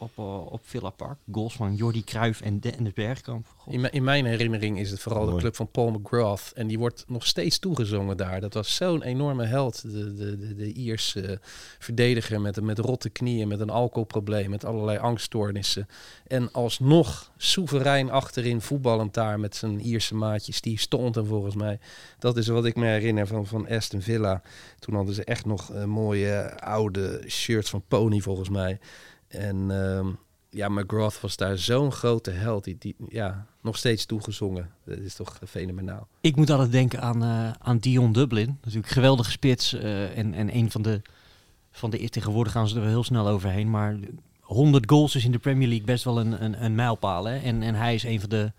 op, 0.00 0.10
eh, 0.16 0.46
op 0.52 0.60
Villa 0.62 0.90
Park. 0.90 1.18
Goals 1.32 1.54
van 1.54 1.74
Jordi 1.74 2.04
Cruijff 2.04 2.40
en 2.40 2.60
Dennis 2.60 2.92
Bergkamp. 2.92 3.46
In, 3.66 3.80
mijn- 3.80 3.92
in 3.92 4.04
mijn 4.04 4.24
herinnering 4.24 4.78
is 4.78 4.90
het 4.90 5.00
vooral 5.00 5.26
de 5.26 5.36
club 5.36 5.56
van 5.56 5.70
Paul 5.70 5.90
McGrath. 5.90 6.52
En 6.54 6.66
die 6.66 6.78
wordt 6.78 7.04
nog 7.08 7.26
steeds 7.26 7.58
toegezongen 7.58 8.16
daar. 8.16 8.40
Dat 8.40 8.54
was 8.54 8.74
zo'n 8.76 9.02
enorme 9.02 9.44
held. 9.44 9.82
De, 9.82 10.14
de, 10.14 10.38
de, 10.38 10.54
de 10.54 10.72
Ierse 10.72 11.38
verdediger 11.78 12.40
met, 12.40 12.56
een- 12.56 12.64
met 12.64 12.78
rotte 12.78 13.10
knieën, 13.10 13.48
met 13.48 13.60
een 13.60 13.70
alcoholprobleem, 13.70 14.50
met 14.50 14.64
allerlei 14.64 14.98
angststoornissen. 14.98 15.88
En 16.26 16.52
alsnog 16.52 17.30
soeverein 17.36 18.10
achterin 18.10 18.60
voetballend 18.60 19.14
daar 19.14 19.40
met 19.40 19.56
zijn 19.56 19.80
Ierse 19.80 20.14
maatje 20.14 20.52
Steve 20.52 20.80
Staunton 20.80 21.26
volgens 21.26 21.54
mij. 21.54 21.78
Dat 22.18 22.36
is 22.36 22.46
wat 22.48 22.64
ik 22.64 22.76
me 22.76 22.86
herinner 22.86 23.26
van, 23.26 23.46
van 23.46 23.68
Aston 23.68 24.00
Villa. 24.00 24.42
Toen 24.78 24.94
hadden 24.94 25.14
ze 25.14 25.24
echt 25.24 25.44
nog 25.46 25.72
mooie 25.86 26.60
oude 26.60 27.22
shirts 27.28 27.70
van 27.70 27.82
Pony 27.88 28.20
volgens 28.20 28.48
mij. 28.48 28.78
En 29.30 29.70
ehm, 29.70 30.08
ja, 30.50 30.68
McGrath 30.68 31.20
was 31.20 31.36
daar 31.36 31.58
zo'n 31.58 31.92
grote 31.92 32.30
held. 32.30 32.64
Die, 32.64 32.76
die 32.78 32.94
ja, 33.08 33.46
nog 33.60 33.76
steeds 33.76 34.06
toegezongen. 34.06 34.70
Dat 34.84 34.98
is 34.98 35.14
toch 35.14 35.38
fenomenaal. 35.48 36.08
Ik 36.20 36.36
moet 36.36 36.50
altijd 36.50 36.72
denken 36.72 37.00
aan, 37.00 37.22
eh, 37.22 37.50
aan 37.58 37.78
Dion 37.78 38.12
Dublin. 38.12 38.58
Natuurlijk 38.62 38.92
geweldige 38.92 39.30
spits. 39.30 39.72
eh, 39.72 40.18
en, 40.18 40.34
en 40.34 40.56
een 40.56 40.70
van 40.70 40.82
de, 40.82 41.02
van 41.70 41.90
de... 41.90 42.08
Tegenwoordig 42.08 42.52
gaan 42.52 42.68
ze 42.68 42.74
er 42.74 42.80
wel 42.80 42.90
heel 42.90 43.04
snel 43.04 43.28
overheen. 43.28 43.70
Maar 43.70 43.96
100 44.40 44.90
goals 44.90 45.14
is 45.14 45.24
in 45.24 45.32
de 45.32 45.38
Premier 45.38 45.68
League 45.68 45.86
best 45.86 46.04
wel 46.04 46.20
een, 46.20 46.44
een, 46.44 46.64
een 46.64 46.74
mijlpaal. 46.74 47.24
Hè? 47.24 47.38
En, 47.38 47.62
en 47.62 47.74
hij 47.74 47.94
is 47.94 48.02
een 48.02 48.20
van 48.20 48.28
de, 48.28 48.52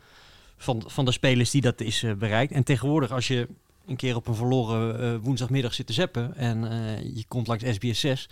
van, 0.58 0.84
van 0.88 1.06
de 1.06 1.12
spelers 1.12 1.52
die 1.52 1.62
dat 1.62 1.82
is 1.82 2.04
eh, 2.04 2.14
bereikt. 2.14 2.52
En 2.54 2.64
tegenwoordig 2.64 3.12
als 3.12 3.28
je 3.28 3.48
een 3.86 3.96
keer 3.96 4.16
op 4.16 4.28
een 4.28 4.36
verloren 4.36 5.00
eh, 5.00 5.16
woensdagmiddag 5.22 5.74
zit 5.74 5.88
te 5.88 5.94
zeppen... 5.94 6.36
en 6.36 6.72
eh, 6.72 7.16
je 7.16 7.26
komt 7.28 7.48
langs 7.48 7.64
SBS 7.64 8.00
6... 8.00 8.30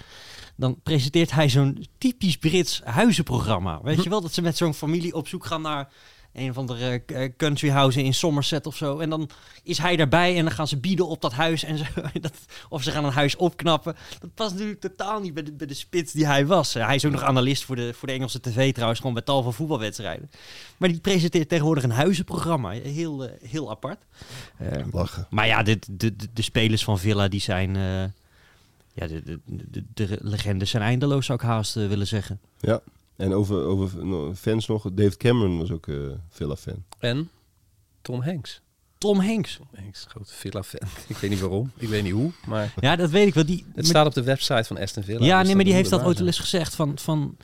dan 0.55 0.79
presenteert 0.83 1.31
hij 1.31 1.49
zo'n 1.49 1.85
typisch 1.97 2.37
Brits 2.37 2.81
huizenprogramma. 2.83 3.79
Weet 3.83 4.03
je 4.03 4.09
wel, 4.09 4.21
dat 4.21 4.33
ze 4.33 4.41
met 4.41 4.57
zo'n 4.57 4.73
familie 4.73 5.13
op 5.13 5.27
zoek 5.27 5.45
gaan 5.45 5.61
naar... 5.61 5.89
Een 6.33 6.53
van 6.53 6.65
de 6.65 7.01
eh, 7.05 7.29
country 7.37 7.69
house 7.69 8.03
in 8.03 8.13
Somerset 8.13 8.65
of 8.65 8.75
zo. 8.75 8.99
En 8.99 9.09
dan 9.09 9.29
is 9.63 9.77
hij 9.77 9.95
daarbij 9.95 10.37
en 10.37 10.43
dan 10.43 10.53
gaan 10.53 10.67
ze 10.67 10.77
bieden 10.77 11.07
op 11.07 11.21
dat 11.21 11.33
huis. 11.33 11.63
En 11.63 11.77
zo, 11.77 11.83
dat, 12.21 12.33
of 12.69 12.83
ze 12.83 12.91
gaan 12.91 13.05
een 13.05 13.11
huis 13.11 13.35
opknappen. 13.35 13.95
Dat 14.19 14.33
past 14.33 14.51
natuurlijk 14.51 14.79
totaal 14.79 15.21
niet 15.21 15.33
bij 15.33 15.43
de, 15.43 15.51
bij 15.51 15.67
de 15.67 15.73
spits 15.73 16.11
die 16.11 16.25
hij 16.25 16.45
was. 16.45 16.73
Hij 16.73 16.95
is 16.95 17.05
ook 17.05 17.11
nog 17.11 17.23
analist 17.23 17.63
voor 17.63 17.75
de, 17.75 17.93
voor 17.93 18.07
de 18.07 18.13
Engelse 18.13 18.39
tv 18.39 18.71
trouwens. 18.71 18.99
Gewoon 18.99 19.15
bij 19.15 19.23
tal 19.23 19.43
van 19.43 19.53
voetbalwedstrijden. 19.53 20.31
Maar 20.77 20.89
die 20.89 20.99
presenteert 20.99 21.49
tegenwoordig 21.49 21.83
een 21.83 21.91
huizenprogramma. 21.91 22.69
Heel, 22.69 23.25
eh, 23.25 23.49
heel 23.49 23.69
apart. 23.69 24.05
Lachen. 24.91 25.27
maar 25.29 25.47
ja, 25.47 25.63
de, 25.63 25.79
de, 25.91 26.15
de, 26.33 26.41
spelers 26.41 26.83
van 26.83 26.99
Villa 26.99 27.27
die 27.27 27.41
zijn... 27.41 27.75
ja, 28.93 29.07
de, 29.07 29.23
de, 29.23 29.39
de, 29.45 29.83
de 29.93 30.17
legendes 30.21 30.69
zijn 30.69 30.83
eindeloos 30.83 31.25
zou 31.25 31.39
ik 31.39 31.45
haast 31.45 31.73
willen 31.73 32.07
zeggen. 32.07 32.39
Ja. 32.59 32.81
En 33.19 33.33
over, 33.33 33.65
over 33.65 33.89
fans 34.35 34.67
nog, 34.67 34.85
David 34.93 35.17
Cameron 35.17 35.57
was 35.57 35.71
ook 35.71 35.87
eh 35.87 35.95
Villa-fan. 36.29 36.83
En 36.99 37.29
Tom 38.01 38.21
Hanks. 38.21 38.61
Tom 38.97 39.19
Hanks. 39.19 39.55
Tom 39.55 39.67
Hanks, 39.75 40.05
grote 40.09 40.33
Villa-fan. 40.33 40.87
ik 41.07 41.17
weet 41.17 41.29
niet 41.29 41.39
waarom. 41.39 41.71
Ik 41.77 41.87
weet 41.87 42.03
niet 42.03 42.13
hoe. 42.13 42.31
Maar 42.45 42.73
Ja, 42.79 42.95
dat 42.95 43.09
weet 43.09 43.27
ik 43.27 43.33
wel. 43.33 43.45
Die, 43.45 43.65
het 43.75 43.87
staat 43.87 44.05
op 44.05 44.13
de 44.13 44.23
website 44.23 44.63
van 44.63 44.77
Aston 44.77 45.03
Villa. 45.03 45.25
Ja, 45.25 45.37
dus 45.37 45.47
nee, 45.47 45.55
maar 45.55 45.65
die 45.65 45.73
heeft 45.73 45.89
dat 45.89 46.03
ooit 46.03 46.17
wel 46.17 46.27
eens 46.27 46.39
gezegd 46.39 46.75
van, 46.75 46.97
van 46.97 47.37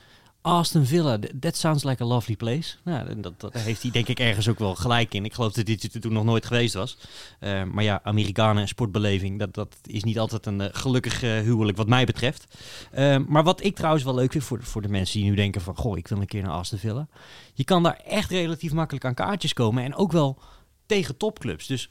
Aston 0.46 0.86
Villa. 0.86 1.18
th- 1.20 1.32
That 1.40 1.56
sounds 1.58 1.84
like 1.84 2.04
a 2.04 2.06
lovely 2.06 2.36
place. 2.36 2.76
Nou, 2.84 3.20
dat, 3.22 3.40
dat 3.40 3.54
heeft 3.54 3.82
hij 3.82 3.92
denk 3.92 4.08
ik 4.08 4.20
ergens 4.20 4.48
ook 4.48 4.60
wel 4.60 4.76
gelijk 4.76 5.14
in. 5.14 5.26
Ik 5.26 5.34
geloof 5.34 5.54
dat 5.54 5.66
dit 5.66 6.02
toen 6.02 6.14
nog 6.14 6.24
nooit 6.24 6.46
geweest 6.46 6.74
was. 6.74 6.98
Eh, 7.40 7.64
maar 7.64 7.84
ja, 7.84 8.00
Amerikanen 8.04 8.62
en 8.62 8.68
sportbeleving, 8.68 9.40
dat, 9.40 9.54
dat 9.54 9.76
is 9.84 10.04
niet 10.04 10.20
altijd 10.20 10.46
een 10.46 10.62
eh, 10.62 10.68
gelukkig 10.72 11.24
eh, 11.24 11.40
huwelijk 11.40 11.78
wat 11.78 11.88
mij 11.88 12.06
betreft. 12.06 12.46
Eh, 12.92 13.18
maar 13.28 13.44
wat 13.44 13.64
ik 13.64 13.76
trouwens 13.76 14.04
wel 14.04 14.16
leuk 14.16 14.32
vind 14.32 14.44
voor, 14.44 14.64
voor 14.64 14.82
de 14.82 14.88
mensen 14.90 15.20
die 15.20 15.30
nu 15.30 15.36
denken 15.36 15.62
van... 15.62 15.76
Goh, 15.76 15.98
ik 15.98 16.08
wil 16.08 16.20
een 16.20 16.26
keer 16.26 16.42
naar 16.44 16.52
Aston 16.52 16.80
Villa. 16.80 17.08
Je 17.54 17.64
kan 17.64 17.84
daar 17.84 18.00
echt 18.06 18.30
relatief 18.32 18.74
makkelijk 18.74 19.06
aan 19.06 19.14
kaartjes 19.14 19.54
komen. 19.54 19.84
En 19.84 19.96
ook 19.96 20.12
wel 20.12 20.40
tegen 20.86 21.18
topclubs. 21.18 21.68
Dus 21.68 21.90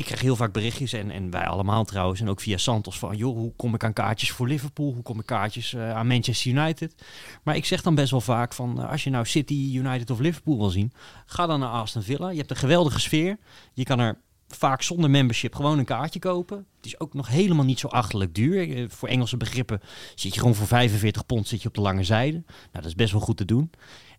ik 0.00 0.06
krijg 0.06 0.20
heel 0.20 0.36
vaak 0.36 0.52
berichtjes, 0.52 0.92
en, 0.92 1.10
en 1.10 1.30
wij 1.30 1.46
allemaal 1.46 1.84
trouwens, 1.84 2.20
en 2.20 2.28
ook 2.28 2.40
via 2.40 2.56
Santos, 2.56 2.98
van 2.98 3.16
joh, 3.16 3.36
hoe 3.36 3.52
kom 3.56 3.74
ik 3.74 3.84
aan 3.84 3.92
kaartjes 3.92 4.30
voor 4.30 4.48
Liverpool? 4.48 4.92
Hoe 4.92 5.02
kom 5.02 5.18
ik 5.18 5.26
kaartjes 5.26 5.74
eh, 5.74 5.94
aan 5.94 6.06
Manchester 6.06 6.50
United? 6.50 6.94
Maar 7.42 7.56
ik 7.56 7.64
zeg 7.64 7.82
dan 7.82 7.94
best 7.94 8.10
wel 8.10 8.20
vaak 8.20 8.52
van, 8.52 8.82
eh, 8.82 8.90
als 8.90 9.04
je 9.04 9.10
nou 9.10 9.26
City, 9.26 9.72
United 9.74 10.10
of 10.10 10.18
Liverpool 10.18 10.58
wil 10.58 10.70
zien, 10.70 10.92
ga 11.26 11.46
dan 11.46 11.60
naar 11.60 11.68
Aston 11.68 12.02
Villa. 12.02 12.30
Je 12.30 12.38
hebt 12.38 12.50
een 12.50 12.56
geweldige 12.56 13.00
sfeer. 13.00 13.38
Je 13.72 13.84
kan 13.84 13.98
er 13.98 14.18
vaak 14.48 14.82
zonder 14.82 15.10
membership 15.10 15.54
gewoon 15.54 15.78
een 15.78 15.84
kaartje 15.84 16.18
kopen. 16.18 16.66
Het 16.76 16.86
is 16.86 17.00
ook 17.00 17.14
nog 17.14 17.28
helemaal 17.28 17.64
niet 17.64 17.80
zo 17.80 17.86
achterlijk 17.86 18.34
duur. 18.34 18.76
Eh, 18.76 18.84
voor 18.88 19.08
Engelse 19.08 19.36
begrippen 19.36 19.80
zit 20.14 20.34
je 20.34 20.40
gewoon 20.40 20.54
voor 20.54 20.66
45 20.66 21.26
pond 21.26 21.48
zit 21.48 21.62
je 21.62 21.68
op 21.68 21.74
de 21.74 21.80
lange 21.80 22.04
zijde. 22.04 22.42
Nou, 22.46 22.68
dat 22.72 22.84
is 22.84 22.94
best 22.94 23.12
wel 23.12 23.20
goed 23.20 23.36
te 23.36 23.44
doen. 23.44 23.70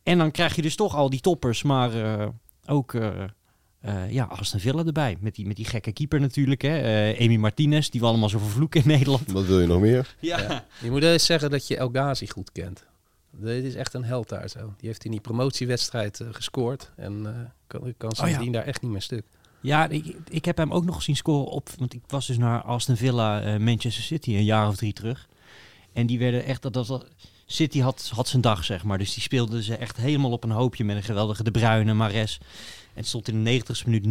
En 0.03 0.17
dan 0.17 0.31
krijg 0.31 0.55
je 0.55 0.61
dus 0.61 0.75
toch 0.75 0.95
al 0.95 1.09
die 1.09 1.21
toppers, 1.21 1.63
maar 1.63 1.91
ook... 2.65 2.93
eh, 3.81 4.11
ja, 4.11 4.23
Aston 4.23 4.59
Villa 4.59 4.85
erbij. 4.85 5.17
Met 5.19 5.35
die, 5.35 5.45
met 5.47 5.55
die 5.55 5.65
gekke 5.65 5.91
keeper 5.91 6.19
natuurlijk. 6.19 6.61
Hè. 6.61 6.77
Eh 7.11 7.25
Amy 7.25 7.35
Martinez, 7.35 7.89
die 7.89 8.01
we 8.01 8.07
allemaal 8.07 8.29
zo 8.29 8.39
vervloeken 8.39 8.81
in 8.81 8.87
Nederland. 8.87 9.31
Wat 9.31 9.45
wil 9.45 9.59
je 9.59 9.67
nog 9.67 9.79
meer? 9.81 10.15
Ja. 10.19 10.39
Ja. 10.39 10.65
Je 10.81 10.91
moet 10.91 11.03
eens 11.03 11.25
zeggen 11.25 11.49
dat 11.49 11.67
je 11.67 11.77
El 11.77 11.89
Ghazi 11.89 12.27
goed 12.27 12.51
kent. 12.51 12.85
Dit 13.31 13.63
is 13.63 13.75
echt 13.75 13.93
een 13.93 14.03
held 14.03 14.29
daar 14.29 14.49
zo. 14.49 14.73
Die 14.77 14.87
heeft 14.87 15.05
in 15.05 15.11
die 15.11 15.19
promotiewedstrijd 15.19 16.19
eh, 16.19 16.27
gescoord. 16.31 16.91
En 16.95 17.25
eh, 17.25 17.31
kan, 17.67 17.93
kan 17.97 18.11
ja. 18.15 18.25
sindsdien 18.25 18.51
daar 18.51 18.65
echt 18.65 18.81
niet 18.81 18.91
meer 18.91 19.01
stuk. 19.01 19.25
Ja, 19.61 19.87
ik, 19.87 20.15
ik 20.29 20.45
heb 20.45 20.57
hem 20.57 20.71
ook 20.71 20.85
nog 20.85 21.01
zien 21.01 21.15
scoren 21.15 21.51
op... 21.51 21.69
Want 21.77 21.93
ik 21.93 22.01
was 22.07 22.27
dus 22.27 22.37
naar 22.37 22.61
Aston 22.61 22.95
Villa, 22.97 23.41
eh, 23.41 23.59
Manchester 23.59 24.03
City 24.03 24.35
een 24.35 24.43
jaar 24.43 24.67
of 24.67 24.75
drie 24.75 24.93
terug. 24.93 25.27
En 25.93 26.05
die 26.05 26.19
werden 26.19 26.45
echt... 26.45 26.61
Dat, 26.61 26.73
dat, 26.73 26.87
dat- 26.87 27.07
City 27.45 27.79
had, 27.79 28.11
had 28.15 28.27
zijn 28.27 28.41
dag, 28.41 28.63
zeg 28.63 28.83
maar. 28.83 28.97
Dus 28.97 29.13
die 29.13 29.23
speelden 29.23 29.63
ze 29.63 29.75
echt 29.75 29.97
helemaal 29.97 30.31
op 30.31 30.43
een 30.43 30.51
hoopje 30.51 30.83
met 30.83 30.95
een 30.95 31.03
geweldige 31.03 31.43
De 31.43 31.51
Bruyne, 31.51 31.93
Mares. 31.93 32.39
Het 32.93 33.07
stond 33.07 33.27
in 33.27 33.43
de 33.43 33.49
90ste 33.61 33.85
minuut 33.89 34.05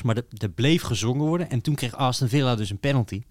0-6. 0.00 0.02
Maar 0.04 0.16
er- 0.16 0.26
er 0.38 0.50
bleef 0.50 0.82
gezongen 0.82 1.26
worden. 1.26 1.50
En 1.50 1.60
toen 1.60 1.74
kreeg 1.74 1.94
Aston 1.96 2.28
Villa 2.28 2.54
dus 2.54 2.70
een 2.70 2.78
penalty. 2.78 3.22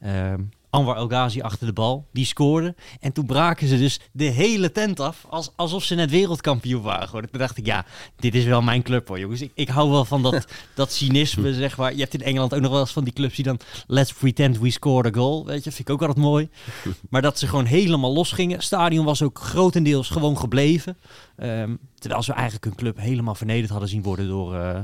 Ehm, 0.00 0.40
Anwar 0.72 0.96
El 0.96 1.08
Ghazi 1.08 1.40
achter 1.40 1.66
de 1.66 1.72
bal. 1.72 2.06
Die 2.12 2.24
scoorde. 2.24 2.74
En 3.00 3.12
toen 3.12 3.26
braken 3.26 3.68
ze 3.68 3.78
dus 3.78 4.00
de 4.12 4.24
hele 4.24 4.72
tent 4.72 5.00
af. 5.00 5.26
Als, 5.28 5.50
alsof 5.56 5.84
ze 5.84 5.94
net 5.94 6.10
wereldkampioen 6.10 6.82
waren. 6.82 7.06
geworden. 7.06 7.30
Toen 7.30 7.40
dacht 7.40 7.56
ik, 7.56 7.66
ja, 7.66 7.84
dit 8.16 8.34
is 8.34 8.44
wel 8.44 8.62
mijn 8.62 8.82
club 8.82 9.08
hoor 9.08 9.18
jongens. 9.18 9.40
Ik, 9.40 9.50
ik 9.54 9.68
hou 9.68 9.90
wel 9.90 10.04
van 10.04 10.22
dat, 10.22 10.46
dat 10.74 10.92
cynisme, 10.92 11.54
zeg 11.54 11.76
maar. 11.76 11.92
Je 11.92 12.00
hebt 12.00 12.14
in 12.14 12.22
Engeland 12.22 12.54
ook 12.54 12.60
nog 12.60 12.70
wel 12.70 12.80
eens 12.80 12.92
van 12.92 13.04
die 13.04 13.12
clubs 13.12 13.34
die 13.34 13.44
dan... 13.44 13.58
Let's 13.86 14.12
pretend 14.12 14.58
we 14.58 14.70
scored 14.70 15.16
a 15.16 15.18
goal. 15.18 15.46
Weet 15.46 15.64
je, 15.64 15.72
vind 15.72 15.88
ik 15.88 15.94
ook 15.94 16.00
altijd 16.00 16.18
mooi. 16.18 16.48
Maar 17.10 17.22
dat 17.22 17.38
ze 17.38 17.46
gewoon 17.46 17.64
helemaal 17.64 18.12
los 18.12 18.32
gingen. 18.32 18.56
Het 18.56 18.64
stadion 18.64 19.04
was 19.04 19.22
ook 19.22 19.38
grotendeels 19.38 20.08
gewoon 20.08 20.38
gebleven. 20.38 20.98
Ehm, 21.36 21.76
terwijl 21.94 22.22
ze 22.22 22.32
eigenlijk 22.32 22.64
hun 22.64 22.74
club 22.74 22.98
helemaal 22.98 23.34
vernederd 23.34 23.70
hadden 23.70 23.88
zien 23.88 24.02
worden 24.02 24.28
door, 24.28 24.54
eh, 24.54 24.80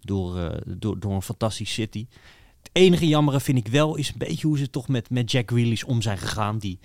door, 0.00 0.38
eh, 0.38 0.60
door, 0.66 1.00
door 1.00 1.12
een 1.12 1.22
fantastisch 1.22 1.72
City. 1.72 2.06
Enige 2.72 3.06
jammere 3.08 3.40
vind 3.40 3.58
ik 3.58 3.68
wel 3.68 3.96
is 3.96 4.08
een 4.08 4.18
beetje 4.18 4.46
hoe 4.46 4.58
ze 4.58 4.70
toch 4.70 4.88
met, 4.88 5.10
met 5.10 5.30
Jack 5.30 5.50
Grealish 5.50 5.82
om 5.82 6.02
zijn 6.02 6.18
gegaan. 6.18 6.58
Die 6.58 6.78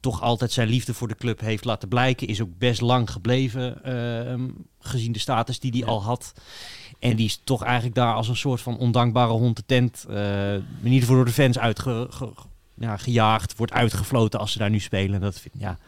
toch 0.00 0.22
altijd 0.22 0.52
zijn 0.52 0.68
liefde 0.68 0.94
voor 0.94 1.08
de 1.08 1.14
club 1.16 1.40
heeft 1.40 1.64
laten 1.64 1.88
blijken. 1.88 2.26
Is 2.26 2.40
ook 2.42 2.58
best 2.58 2.80
lang 2.80 3.10
gebleven, 3.10 3.84
ehm, 3.84 4.48
gezien 4.80 5.12
de 5.12 5.18
status 5.18 5.60
die 5.60 5.70
hij 5.70 5.84
al 5.84 6.02
had. 6.02 6.32
En 6.98 7.16
die 7.16 7.26
is 7.26 7.40
toch 7.44 7.62
eigenlijk 7.62 7.94
daar 7.94 8.14
als 8.14 8.28
een 8.28 8.36
soort 8.36 8.60
van 8.60 8.78
ondankbare 8.78 9.32
hond 9.32 9.56
de 9.56 9.62
tent, 9.66 10.04
eh, 10.08 10.54
in 10.54 10.64
ieder 10.84 11.00
geval 11.00 11.16
door 11.16 11.24
de 11.24 11.32
fans 11.32 11.58
uitge, 11.58 12.06
ge- 12.10 12.32
ja, 12.74 12.96
gejaagd, 12.96 13.56
wordt 13.56 13.72
uitgefloten 13.72 14.40
als 14.40 14.52
ze 14.52 14.58
daar 14.58 14.70
nu 14.70 14.80
spelen. 14.80 15.20
Dat 15.20 15.40
vind, 15.40 15.54
ja, 15.58 15.78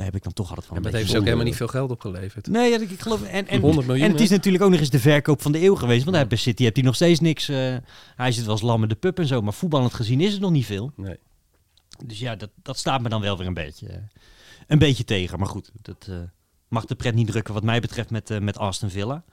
daar 0.00 0.08
heb 0.08 0.18
ik 0.18 0.24
dan 0.24 0.32
toch 0.32 0.48
altijd 0.48 0.66
van. 0.66 0.76
Ja, 0.76 0.82
maar 0.82 0.90
het 0.90 1.00
heeft 1.00 1.12
ze 1.12 1.18
ook 1.18 1.24
helemaal 1.24 1.44
niet 1.44 1.56
veel 1.56 1.68
geld 1.68 1.90
opgeleverd. 1.90 2.46
Nee, 2.46 2.70
ja, 2.70 2.78
ik 2.78 3.00
geloof. 3.00 3.22
En, 3.22 3.46
en, 3.46 3.60
100 3.60 3.86
miljoen, 3.86 4.06
en 4.06 4.12
het 4.12 4.20
is 4.20 4.30
natuurlijk 4.30 4.64
ook 4.64 4.70
nog 4.70 4.80
eens 4.80 4.90
de 4.90 4.98
verkoop 4.98 5.42
van 5.42 5.52
de 5.52 5.62
eeuw 5.62 5.74
geweest. 5.74 6.04
Want 6.04 6.16
hij 6.16 6.26
bij 6.26 6.38
City 6.38 6.62
heeft 6.62 6.76
hij 6.76 6.84
nog 6.84 6.94
steeds 6.94 7.20
niks. 7.20 7.48
eh, 7.48 7.76
hij 8.16 8.32
zit 8.32 8.44
wel 8.44 8.52
als 8.52 8.62
lam 8.62 8.82
in 8.82 8.88
de 8.88 8.94
pub 8.94 9.18
en 9.18 9.26
zo. 9.26 9.42
Maar 9.42 9.52
voetballend 9.52 9.94
gezien 9.94 10.20
is 10.20 10.32
het 10.32 10.40
nog 10.40 10.50
niet 10.50 10.66
veel. 10.66 10.92
Nee. 10.96 11.16
Dus 12.04 12.18
ja, 12.18 12.36
dat, 12.36 12.50
dat 12.62 12.78
staat 12.78 13.02
me 13.02 13.08
dan 13.08 13.20
wel 13.20 13.38
weer 13.38 13.46
een 13.46 13.54
beetje, 13.54 13.86
eh, 13.86 13.96
een 14.66 14.78
beetje 14.78 15.04
tegen. 15.04 15.38
Maar 15.38 15.48
goed, 15.48 15.70
dat 15.82 16.06
eh, 16.10 16.16
mag 16.68 16.84
de 16.84 16.94
pret 16.94 17.14
niet 17.14 17.26
drukken 17.26 17.54
wat 17.54 17.62
mij 17.62 17.80
betreft 17.80 18.10
met, 18.10 18.40
met 18.40 18.58
Aston 18.58 18.90
Villa. 18.90 19.24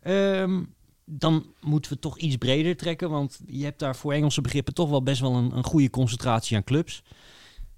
Ehm, 0.00 0.62
dan 1.04 1.46
moeten 1.60 1.92
we 1.92 1.98
toch 1.98 2.18
iets 2.18 2.36
breder 2.36 2.76
trekken. 2.76 3.10
Want 3.10 3.40
je 3.46 3.64
hebt 3.64 3.78
daar 3.78 3.96
voor 3.96 4.12
Engelse 4.12 4.40
begrippen 4.40 4.74
toch 4.74 4.90
wel 4.90 5.02
best 5.02 5.20
wel 5.20 5.34
een, 5.34 5.56
een 5.56 5.64
goede 5.64 5.90
concentratie 5.90 6.56
aan 6.56 6.64
clubs. 6.64 7.02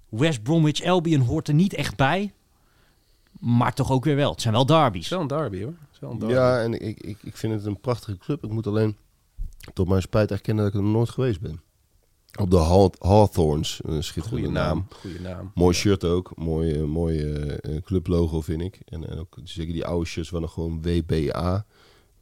West 0.09 0.43
Bromwich 0.43 0.83
Albion 0.83 1.21
hoort 1.21 1.47
er 1.47 1.53
niet 1.53 1.73
echt 1.73 1.95
bij. 1.95 2.33
Maar 3.39 3.73
toch 3.73 3.91
ook 3.91 4.03
weer 4.03 4.15
wel. 4.15 4.31
Het 4.31 4.41
zijn 4.41 4.53
wel 4.53 4.61
Het 4.63 4.71
derbies. 4.71 5.03
is 5.03 5.09
wel 5.09 5.21
een 5.21 5.27
derby 5.27 5.61
hoor. 5.61 5.73
Het 5.79 5.89
is 5.93 5.99
wel 5.99 6.11
een 6.11 6.19
derby. 6.19 6.33
Ja, 6.33 6.61
en 6.61 6.73
ik, 6.81 6.99
ik, 6.99 7.17
ik 7.23 7.37
vind 7.37 7.53
het 7.53 7.65
een 7.65 7.79
prachtige 7.79 8.17
club. 8.17 8.43
Ik 8.43 8.49
moet 8.51 8.67
alleen 8.67 8.97
tot 9.73 9.87
mijn 9.87 10.01
spijt 10.01 10.31
erkennen 10.31 10.63
dat 10.63 10.73
ik 10.73 10.79
er 10.79 10.85
nog 10.85 10.93
nooit 10.95 11.09
geweest 11.09 11.39
ben. 11.41 11.61
Op 12.39 12.51
de 12.51 12.57
Haw- 12.57 12.93
Hawthorns, 12.99 13.79
een 13.83 14.03
schitterende 14.03 14.41
Goeie 14.47 14.59
naam. 14.59 14.77
naam. 14.77 14.87
Goeie 15.01 15.19
naam. 15.19 15.51
Mooi 15.53 15.75
shirt 15.75 16.03
ook, 16.03 16.31
mooi, 16.35 16.73
eh, 16.73 16.83
mooi 16.83 17.19
eh, 17.33 17.75
eh, 17.75 17.81
clublogo 17.83 18.41
vind 18.41 18.61
ik. 18.61 18.79
En, 18.85 19.09
en 19.09 19.19
ook 19.19 19.37
zeker 19.43 19.73
die 19.73 19.85
oude 19.85 20.05
shirts 20.05 20.29
waar 20.29 20.41
nog 20.41 20.53
gewoon 20.53 20.81
WBA 20.81 21.65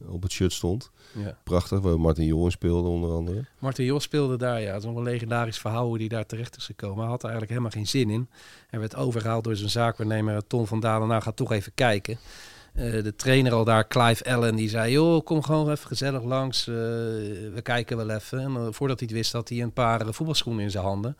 op 0.06 0.22
het 0.22 0.32
shirt 0.32 0.52
stond. 0.52 0.90
Ja. 1.14 1.36
Prachtig, 1.44 1.80
waar 1.80 2.00
Martin 2.00 2.26
Jol 2.26 2.50
speelde 2.50 2.88
onder 2.88 3.10
andere. 3.10 3.44
Martin 3.58 3.84
Jos 3.84 4.02
speelde 4.02 4.36
daar, 4.36 4.60
ja. 4.60 4.72
Het 4.72 4.82
is 4.82 4.88
nog 4.88 4.96
een 4.96 5.02
legendarisch 5.02 5.58
verhaal 5.58 5.86
hoe 5.86 5.98
hij 5.98 6.08
daar 6.08 6.26
terecht 6.26 6.56
is 6.56 6.64
gekomen. 6.64 6.98
Hij 6.98 7.08
had 7.08 7.22
er 7.22 7.28
eigenlijk 7.30 7.50
helemaal 7.50 7.70
geen 7.70 7.86
zin 7.86 8.10
in. 8.10 8.28
Hij 8.66 8.80
werd 8.80 8.96
overgehaald 8.96 9.44
door 9.44 9.56
zijn 9.56 9.70
zaakwaarnemer 9.70 10.46
Tom 10.46 10.66
van 10.66 10.80
Dalen. 10.80 11.08
Nou, 11.08 11.22
ga 11.22 11.32
toch 11.32 11.52
even 11.52 11.72
kijken. 11.74 12.18
Eh, 12.74 13.02
de 13.02 13.16
trainer 13.16 13.52
al 13.52 13.64
daar, 13.64 13.88
Clive 13.88 14.24
Allen, 14.24 14.56
die 14.56 14.68
zei... 14.68 14.92
joh, 14.92 15.24
kom 15.24 15.42
gewoon 15.42 15.70
even 15.70 15.86
gezellig 15.86 16.22
langs. 16.22 16.66
eh, 16.66 16.74
we 16.74 17.60
kijken 17.62 17.96
wel 17.96 18.10
even. 18.10 18.38
En 18.38 18.56
eh, 18.56 18.66
voordat 18.70 18.98
hij 18.98 19.08
het 19.08 19.16
wist, 19.16 19.32
had 19.32 19.48
hij 19.48 19.62
een 19.62 19.72
paar 19.72 20.14
voetbalschoenen 20.14 20.64
in 20.64 20.70
zijn 20.70 20.84
handen. 20.84 21.16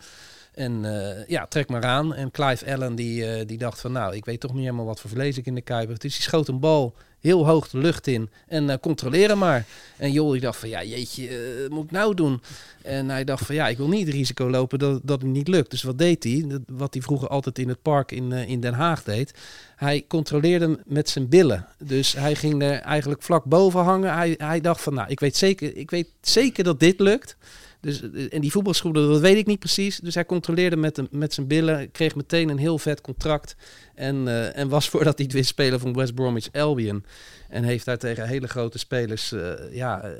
En 0.52 0.82
ja, 1.26 1.46
trek 1.46 1.68
maar 1.68 1.84
aan. 1.84 2.14
En 2.14 2.30
Clive 2.30 2.72
Allen 2.72 2.94
die, 2.94 3.44
die 3.44 3.58
dacht 3.58 3.80
van... 3.80 3.92
nou, 3.92 4.14
ik 4.14 4.24
weet 4.24 4.40
toch 4.40 4.52
niet 4.52 4.62
helemaal 4.62 4.84
wat 4.84 5.00
voor 5.00 5.10
vlees 5.10 5.38
ik 5.38 5.46
in 5.46 5.54
de 5.54 5.60
kuip. 5.60 5.88
Dus 5.88 5.98
die 5.98 6.10
schoot 6.10 6.48
een 6.48 6.60
bal 6.60 6.94
heel 7.24 7.46
hoog 7.46 7.68
de 7.68 7.78
lucht 7.78 8.06
in. 8.06 8.28
En 8.46 8.70
eh 8.70 8.76
controleren 8.80 9.38
maar. 9.38 9.64
En 9.96 10.12
Jol 10.12 10.30
die 10.30 10.40
dacht 10.40 10.58
van... 10.58 10.68
ja, 10.68 10.84
jeetje, 10.84 11.28
eh, 11.28 11.70
moet 11.70 11.84
ik 11.84 11.90
nou 11.90 12.14
doen? 12.14 12.40
En 12.82 13.08
hij 13.08 13.24
dacht 13.24 13.46
van 13.46 13.54
ja, 13.54 13.68
ik 13.68 13.76
wil 13.76 13.88
niet 13.88 14.06
het 14.06 14.14
risico 14.14 14.50
lopen 14.50 14.78
dat, 14.78 15.00
dat 15.02 15.22
het 15.22 15.30
niet 15.30 15.48
lukt. 15.48 15.70
Dus 15.70 15.82
wat 15.82 15.98
deed 15.98 16.24
hij? 16.24 16.60
Wat 16.66 16.94
hij 16.94 17.02
vroeger 17.02 17.28
altijd 17.28 17.58
in 17.58 17.68
het 17.68 17.82
park 17.82 18.12
in, 18.12 18.32
eh, 18.32 18.48
in 18.48 18.60
Den 18.60 18.74
Haag 18.74 19.02
deed. 19.02 19.34
Hij 19.76 20.04
controleerde 20.08 20.78
met 20.86 21.08
zijn 21.08 21.28
billen. 21.28 21.66
Dus 21.78 22.12
hij 22.12 22.34
ging 22.34 22.62
er 22.62 22.80
eigenlijk 22.80 23.22
vlak 23.22 23.44
boven 23.44 23.80
hangen. 23.80 24.14
Hij, 24.14 24.34
hij 24.38 24.60
dacht 24.60 24.80
van 24.80 24.94
nou, 24.94 25.08
ik 25.08 25.20
weet, 25.20 25.36
zeker, 25.36 25.76
ik 25.76 25.90
weet 25.90 26.08
zeker 26.20 26.64
dat 26.64 26.80
dit 26.80 27.00
lukt. 27.00 27.36
Dus, 27.84 28.10
eh, 28.10 28.26
en 28.34 28.40
die 28.40 28.50
voetbalschoenen, 28.50 29.08
dat 29.08 29.20
weet 29.20 29.36
ik 29.36 29.46
niet 29.46 29.58
precies. 29.58 29.98
Dus 29.98 30.14
hij 30.14 30.26
controleerde 30.26 30.76
met, 30.76 30.96
hem, 30.96 31.08
met 31.10 31.34
zijn 31.34 31.46
billen. 31.46 31.90
Kreeg 31.90 32.14
meteen 32.14 32.48
een 32.48 32.58
heel 32.58 32.78
vet 32.78 33.00
contract. 33.00 33.56
En, 33.94 34.28
eh, 34.28 34.56
en 34.58 34.68
was 34.68 34.88
voordat 34.90 35.16
hij 35.16 35.24
het 35.26 35.34
wist 35.34 35.48
speler 35.48 35.78
van 35.78 35.92
West 35.94 36.14
Bromwich 36.14 36.52
Albion. 36.52 37.04
En 37.48 37.64
heeft 37.64 37.84
daar 37.84 37.98
tegen 37.98 38.26
hele 38.28 38.46
grote 38.48 38.78
spelers 38.78 39.32
eh, 39.32 39.52
ja, 39.72 40.10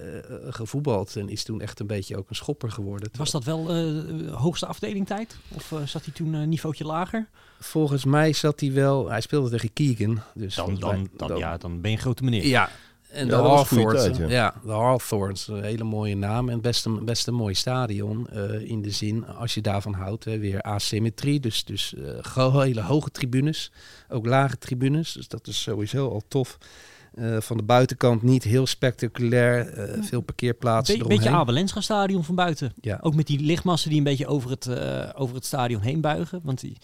gevoetbald. 0.49 1.17
En 1.17 1.29
is 1.29 1.45
toen 1.45 1.61
echt 1.61 1.81
een 1.81 1.87
beetje 1.87 2.17
ook 2.17 2.29
een 2.31 2.37
schopper 2.37 2.71
geworden. 2.71 3.11
Was 3.17 3.31
dat 3.31 3.45
wel 3.45 3.71
eh 3.71 4.33
hoogste 4.35 4.67
afdeling 4.67 5.07
tijd? 5.07 5.37
Of 5.55 5.73
zat 5.85 6.05
hij 6.05 6.15
toen 6.15 6.33
een 6.33 6.49
niveautje 6.49 6.85
lager? 6.85 7.29
Volgens 7.61 8.05
mij 8.05 8.33
zat 8.33 8.61
hij 8.61 8.73
wel... 8.73 9.11
Hij 9.11 9.21
speelde 9.21 9.51
tegen 9.51 9.73
Keegan. 9.73 10.21
Dus 10.35 10.55
Dan, 10.55 10.75
dan, 10.79 10.91
mij- 11.01 11.29
dan, 11.29 11.39
ja, 11.39 11.57
dan 11.57 11.81
ben 11.81 11.91
je 11.91 11.97
een 11.97 12.03
grote 12.03 12.25
meneer. 12.25 12.47
Ja, 12.47 12.71
en 13.15 13.25
de 13.25 13.31
dat 13.31 13.43
was 13.43 13.61
een 13.61 13.67
goede 13.67 13.83
Hawthorns. 13.83 14.17
tijd, 14.19 14.31
ja. 14.31 14.35
ja. 14.37 14.55
de 14.65 14.71
Hawthorns, 14.73 15.49
een 15.49 15.63
hele 15.63 15.85
mooie 15.85 16.17
naam 16.17 16.49
en 16.49 16.61
best 16.61 16.85
een, 16.87 17.05
best 17.05 17.27
een 17.27 17.35
mooi 17.35 17.55
stadion. 17.55 18.27
eh, 18.29 18.61
in 18.71 18.83
de 18.83 18.91
zin, 18.91 19.27
als 19.27 19.55
je 19.55 19.61
daarvan 19.61 19.93
houdt, 19.93 20.25
hè, 20.25 20.39
weer 20.39 20.63
asymmetrie. 20.63 21.41
Dus, 21.41 21.65
dus 21.65 21.95
eh, 22.37 22.53
hele 22.53 22.81
hoge 22.83 23.11
tribunes, 23.11 23.73
ook 24.09 24.27
lage 24.27 24.59
tribunes. 24.59 25.13
Dus 25.13 25.29
dat 25.29 25.47
is 25.47 25.63
sowieso 25.63 26.09
al 26.09 26.23
tof. 26.29 26.59
Eh, 27.15 27.37
van 27.41 27.57
de 27.57 27.63
buitenkant 27.63 28.23
niet 28.23 28.45
heel 28.45 28.67
spectaculair. 28.67 29.69
eh, 29.69 30.03
veel 30.03 30.21
parkeerplaatsen 30.21 30.95
Be 30.95 31.01
eromheen. 31.01 31.21
beetje 31.23 31.37
Abelenscha 31.37 31.81
stadion 31.81 32.25
van 32.25 32.35
buiten. 32.35 32.73
Ja. 32.81 32.99
Ook 33.03 33.15
met 33.15 33.27
die 33.27 33.41
lichtmassen 33.41 33.89
die 33.89 33.99
een 33.99 34.05
beetje 34.05 34.27
over 34.27 34.51
het, 34.51 34.67
eh, 34.67 35.09
over 35.15 35.35
het 35.35 35.45
stadion 35.45 35.81
heen 35.81 36.01
buigen. 36.01 36.41
Want 36.43 36.61
die- 36.61 36.77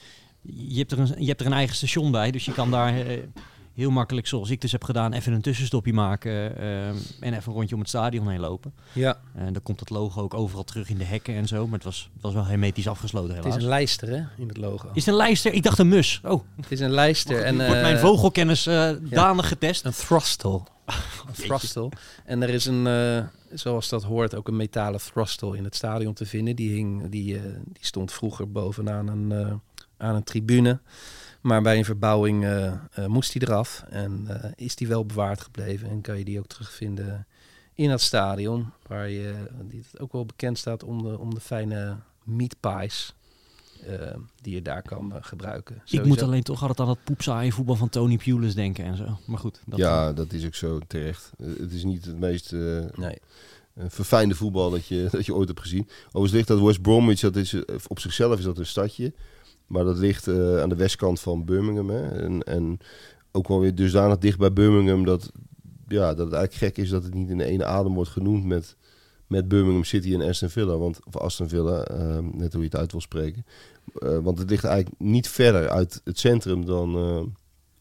je 0.43 0.79
hebt, 0.79 0.93
er 0.93 0.99
een, 0.99 1.15
je 1.19 1.27
hebt 1.27 1.41
er 1.41 1.47
een 1.47 1.53
eigen 1.53 1.77
station 1.77 2.11
bij. 2.11 2.31
Dus 2.31 2.45
je 2.45 2.53
kan 2.53 2.71
daar 2.71 2.97
eh, 3.07 3.19
heel 3.81 3.91
makkelijk, 3.91 4.27
zoals 4.27 4.51
ik 4.51 4.61
dus 4.61 4.73
heb 4.73 4.85
gedaan, 4.85 5.13
even 5.13 5.33
een 5.33 5.41
tussenstopje 5.41 5.93
maken. 5.93 6.57
eh, 6.59 6.89
en 6.89 6.97
even 7.21 7.43
een 7.47 7.53
rondje 7.53 7.75
om 7.75 7.81
het 7.81 7.89
stadion 7.89 8.29
heen 8.29 8.41
lopen. 8.41 8.73
ja, 8.93 9.19
En 9.35 9.53
dan 9.53 9.63
komt 9.63 9.81
het 9.81 9.91
logo 9.91 10.23
ook 10.23 10.35
overal 10.35 10.65
terug 10.65 10.89
in 10.89 10.99
de 10.99 11.05
hekken 11.05 11.35
en 11.35 11.47
zo. 11.47 11.65
Maar 11.65 11.75
het 11.75 11.85
was, 11.85 12.11
het 12.13 12.23
was 12.23 12.35
wel 12.35 12.45
hermetisch 12.45 12.89
afgesloten 12.89 13.35
het 13.35 13.39
helaas. 13.39 13.57
is 13.57 13.63
een 13.63 13.69
lijster 13.69 14.09
hè, 14.09 14.23
in 14.43 14.49
het 14.49 14.57
logo. 14.57 14.89
Is 14.93 15.05
het 15.05 15.07
een 15.07 15.21
lijster? 15.21 15.53
Ik 15.53 15.63
dacht 15.63 15.79
een 15.79 15.89
mus. 15.89 16.21
Oh, 16.25 16.43
Het 16.57 16.73
is 16.73 16.81
een 16.81 16.91
lijster. 16.91 17.43
en, 17.43 17.57
wordt 17.57 17.71
mijn 17.81 17.95
eh, 17.97 18.01
vogelkennis 18.01 18.67
eh 18.67 18.91
danig 19.03 19.49
getest. 19.49 19.85
Een 19.85 19.93
thrustle. 19.93 20.61
Een 21.27 21.33
thrustle. 21.33 21.89
En 22.25 22.43
er 22.43 22.49
is 22.49 22.67
een, 22.67 23.29
zoals 23.53 23.89
dat 23.89 24.03
hoort, 24.03 24.35
ook 24.35 24.49
een 24.49 24.57
metalen 24.57 25.01
thrustle 25.01 25.57
in 25.57 25.65
het 25.65 25.75
stadion 25.77 26.15
te 26.15 26.27
vinden. 26.27 26.57
Die, 26.57 26.71
hing, 26.75 27.09
die, 27.09 27.41
die 27.41 27.41
stond 27.81 28.13
vroeger 28.13 28.51
bovenaan 28.53 29.09
een, 29.09 29.61
aan 29.97 30.15
een 30.15 30.25
tribune. 30.25 30.81
Maar 31.41 31.63
bij 31.63 31.79
een 31.79 31.85
verbouwing 31.85 32.45
eh, 32.45 32.67
eh, 32.67 33.07
moest 33.07 33.33
die 33.33 33.43
eraf. 33.43 33.85
En 33.89 34.25
eh, 34.29 34.51
is 34.57 34.77
die 34.77 34.89
wel 34.89 35.07
bewaard 35.07 35.41
gebleven. 35.41 35.89
En 35.89 36.01
kan 36.01 36.19
je 36.19 36.25
die 36.25 36.39
ook 36.39 36.47
terugvinden 36.47 37.27
in 37.75 37.91
het 37.91 38.01
stadion. 38.01 38.71
Waar 38.87 39.09
je, 39.09 39.35
die 39.63 39.85
het 39.91 40.01
ook 40.01 40.13
wel 40.13 40.27
bekend 40.27 40.59
staat 40.59 40.85
om 40.85 41.03
de, 41.03 41.19
om 41.19 41.35
de 41.35 41.41
fijne 41.41 41.97
meat 42.25 42.57
pies. 42.61 43.15
die 44.43 44.55
je 44.55 44.63
daar 44.63 44.83
kan 44.83 45.13
gebruiken. 45.21 45.83
Ik 45.87 46.05
moet 46.05 46.23
alleen 46.23 46.43
toch 46.43 46.61
altijd 46.61 46.81
aan 46.81 46.87
dat 46.87 47.05
poepsaaie 47.05 47.53
voetbal 47.53 47.77
van 47.77 47.89
Tony 47.89 48.17
Pulis 48.17 48.55
denken 48.55 48.85
en 48.85 48.97
zo. 48.97 49.19
Maar 49.25 49.39
goed. 49.39 49.61
Dat 49.67 49.79
ja, 49.79 50.13
dat 50.13 50.33
is 50.33 50.47
ook 50.47 50.55
zo 50.55 50.79
terecht. 50.87 51.33
Het 51.39 51.73
is 51.73 51.85
niet 51.85 52.05
het 52.05 52.19
meest 52.19 52.53
eh, 52.53 52.61
Nee. 52.95 53.19
eh, 53.75 53.85
verfijnde 53.89 54.35
voetbal 54.35 54.71
dat 54.71 54.87
je, 54.87 55.09
dat 55.13 55.27
je 55.27 55.35
ooit 55.35 55.49
hebt 55.49 55.61
gezien. 55.61 55.89
Overigens 56.07 56.33
ligt 56.33 56.49
dat 56.49 56.61
West 56.61 56.83
Bromwich, 56.83 57.21
dat 57.21 57.37
is, 57.37 57.55
op 57.87 57.99
zichzelf 57.99 58.39
is 58.39 58.45
dat 58.45 58.59
een 58.59 58.67
stadje. 58.67 59.13
Maar 59.71 59.85
dat 59.85 59.99
ligt 59.99 60.29
eh, 60.29 60.61
aan 60.61 60.69
de 60.69 60.77
westkant 60.77 61.21
van 61.21 61.45
Birmingham. 61.45 61.91
Hè. 61.91 62.09
En, 62.09 62.43
en 62.43 62.79
ook 63.33 63.49
wel 63.49 63.61
weer 63.61 63.75
dusdanig 63.75 64.19
dicht 64.19 64.39
bij 64.39 64.53
Birmingham 64.53 65.05
dat, 65.05 65.33
ja, 65.89 66.15
dat 66.15 66.27
het 66.27 66.35
eigenlijk 66.35 66.55
gek 66.75 66.85
is 66.85 66.91
dat 66.91 67.05
het 67.05 67.15
niet 67.15 67.29
in 67.29 67.39
de 67.39 67.45
ene 67.45 67.65
adem 67.65 67.95
wordt 67.95 68.11
genoemd 68.11 68.45
met, 68.45 68.77
met 69.27 69.49
Birmingham 69.49 69.85
City 69.85 70.15
en 70.15 70.29
Aston 70.29 70.49
Villa. 70.49 70.77
Want, 70.77 71.07
of 71.07 71.17
Aston 71.17 71.49
Villa, 71.49 71.85
eh, 71.85 72.19
net 72.33 72.53
hoe 72.53 72.63
je 72.63 72.69
het 72.69 72.77
uit 72.77 72.93
wil 72.93 73.01
spreken. 73.01 73.47
Eh, 73.95 74.19
want 74.19 74.39
het 74.39 74.51
ligt 74.51 74.65
eigenlijk 74.65 75.01
niet 75.01 75.29
verder 75.29 75.69
uit 75.69 76.01
het 76.05 76.19
centrum 76.19 76.65
dan, 76.65 76.97
eh, 76.97 77.23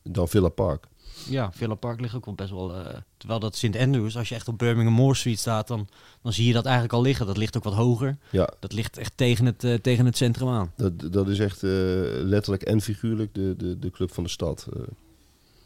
dan 0.03 0.27
Villa 0.27 0.49
Park. 0.49 0.87
Ja, 1.27 1.51
Villa 1.51 1.75
Park 1.75 2.01
ligt 2.01 2.15
ook 2.15 2.25
wel 2.25 2.33
best 2.33 2.49
wel... 2.49 2.75
eh, 2.75 2.95
terwijl 3.17 3.39
dat 3.39 3.55
St. 3.55 3.75
Andrews, 3.77 4.17
als 4.17 4.29
je 4.29 4.35
echt 4.35 4.47
op 4.47 4.57
Birmingham 4.57 4.93
Moor 4.95 5.15
Street 5.15 5.39
staat, 5.39 5.67
dan, 5.67 5.87
dan 6.21 6.33
zie 6.33 6.47
je 6.47 6.53
dat 6.53 6.63
eigenlijk 6.65 6.93
al 6.93 7.01
liggen. 7.01 7.25
Dat 7.25 7.37
ligt 7.37 7.57
ook 7.57 7.63
wat 7.63 7.73
hoger. 7.73 8.17
Ja, 8.29 8.49
Dat 8.59 8.73
ligt 8.73 8.97
echt 8.97 9.17
tegen 9.17 9.45
het, 9.45 9.63
eh, 9.63 9.73
tegen 9.73 10.05
het 10.05 10.17
centrum 10.17 10.47
aan. 10.49 10.71
Dat, 10.77 11.11
dat 11.13 11.27
is 11.27 11.39
echt 11.39 11.63
eh, 11.63 11.69
letterlijk 12.13 12.63
en 12.63 12.81
figuurlijk 12.81 13.33
de, 13.33 13.53
de, 13.57 13.79
de 13.79 13.91
club 13.91 14.13
van 14.13 14.23
de 14.23 14.29
stad. 14.29 14.67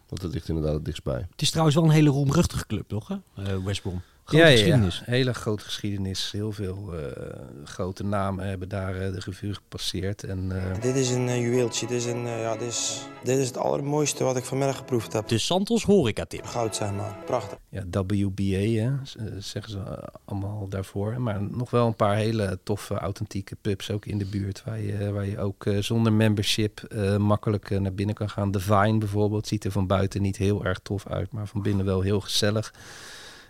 want 0.08 0.22
dat 0.22 0.34
ligt 0.34 0.49
inderdaad 0.49 0.74
het 0.74 0.86
dichtstbij. 0.86 1.28
Het 1.32 1.41
is 1.41 1.49
trouwens 1.49 1.76
wel 1.76 1.86
een 1.86 1.91
hele 1.91 2.10
roemruchtige 2.10 2.66
club, 2.68 2.88
toch? 2.88 3.08
Hè? 3.34 3.62
West 3.64 3.82
Brom. 3.82 4.01
Grote 4.26 4.43
ja, 4.43 4.49
ja, 4.49 4.55
geschiedenis. 4.55 5.03
Ja, 5.05 5.11
hele 5.11 5.34
grote 5.34 5.63
geschiedenis. 5.63 6.32
Heel 6.32 6.51
veel 6.51 6.93
eh, 6.93 7.39
grote 7.63 8.03
namen 8.03 8.47
hebben 8.47 8.69
daar 8.69 8.95
eh, 8.95 9.11
de 9.11 9.19
revue 9.19 9.53
gepasseerd. 9.53 10.24
En, 10.24 10.49
uh... 10.51 10.82
Dit 10.82 10.95
is 10.95 11.09
een 11.09 11.28
uh, 11.28 11.41
juweeltje. 11.41 11.88
Dit 11.88 11.97
is, 11.97 12.05
een, 12.05 12.26
uh, 12.26 12.41
ja, 12.41 12.57
dit, 12.57 12.67
is, 12.67 13.07
dit 13.24 13.38
is 13.38 13.47
het 13.47 13.57
allermooiste 13.57 14.24
wat 14.24 14.38
ik 14.38 14.43
vanmiddag 14.43 14.78
geproefd 14.78 15.13
heb. 15.13 15.28
De 15.28 15.38
Santos 15.38 15.84
horeca 15.84 16.26
tip. 16.26 16.45
Goud 16.45 16.76
zijn 16.76 16.95
maar. 16.95 17.17
Prachtig. 17.26 17.57
Ja, 17.69 17.84
WBA 17.89 18.43
hè, 18.43 18.91
zeggen 19.39 19.71
ze 19.71 20.09
allemaal 20.26 20.67
daarvoor. 20.69 21.21
Maar 21.21 21.41
nog 21.41 21.69
wel 21.69 21.88
een 21.88 21.95
paar 21.95 22.15
hele 22.15 22.59
toffe, 22.63 22.93
authentieke 22.93 23.55
pubs 23.61 23.91
ook 23.91 24.05
in 24.05 24.17
de 24.17 24.26
buurt. 24.26 24.63
Waar 24.65 24.80
je, 24.80 25.11
waar 25.11 25.26
je 25.26 25.39
ook 25.39 25.65
zonder 25.80 26.13
membership 26.13 26.93
makkelijk 27.17 27.80
naar 27.80 27.93
binnen 27.93 28.15
kan 28.15 28.30
gaan. 28.30 28.51
De 28.51 28.59
Vine 28.59 28.97
bijvoorbeeld 28.97 29.47
ziet 29.47 29.63
er 29.63 29.71
van 29.71 29.88
buiten 29.88 30.21
niet 30.21 30.38
heel 30.38 30.65
erg 30.65 30.80
tof 30.84 31.07
uit. 31.07 31.32
Maar 31.32 31.47
van 31.47 31.61
binnen 31.61 31.86
wel 31.86 32.01
heel 32.01 32.19
gezellig. 32.19 32.74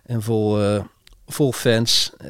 En 0.04 0.22
vol, 0.22 0.62
uh, 0.62 0.84
vol 1.26 1.52
fans. 1.52 2.14
Uh, 2.22 2.28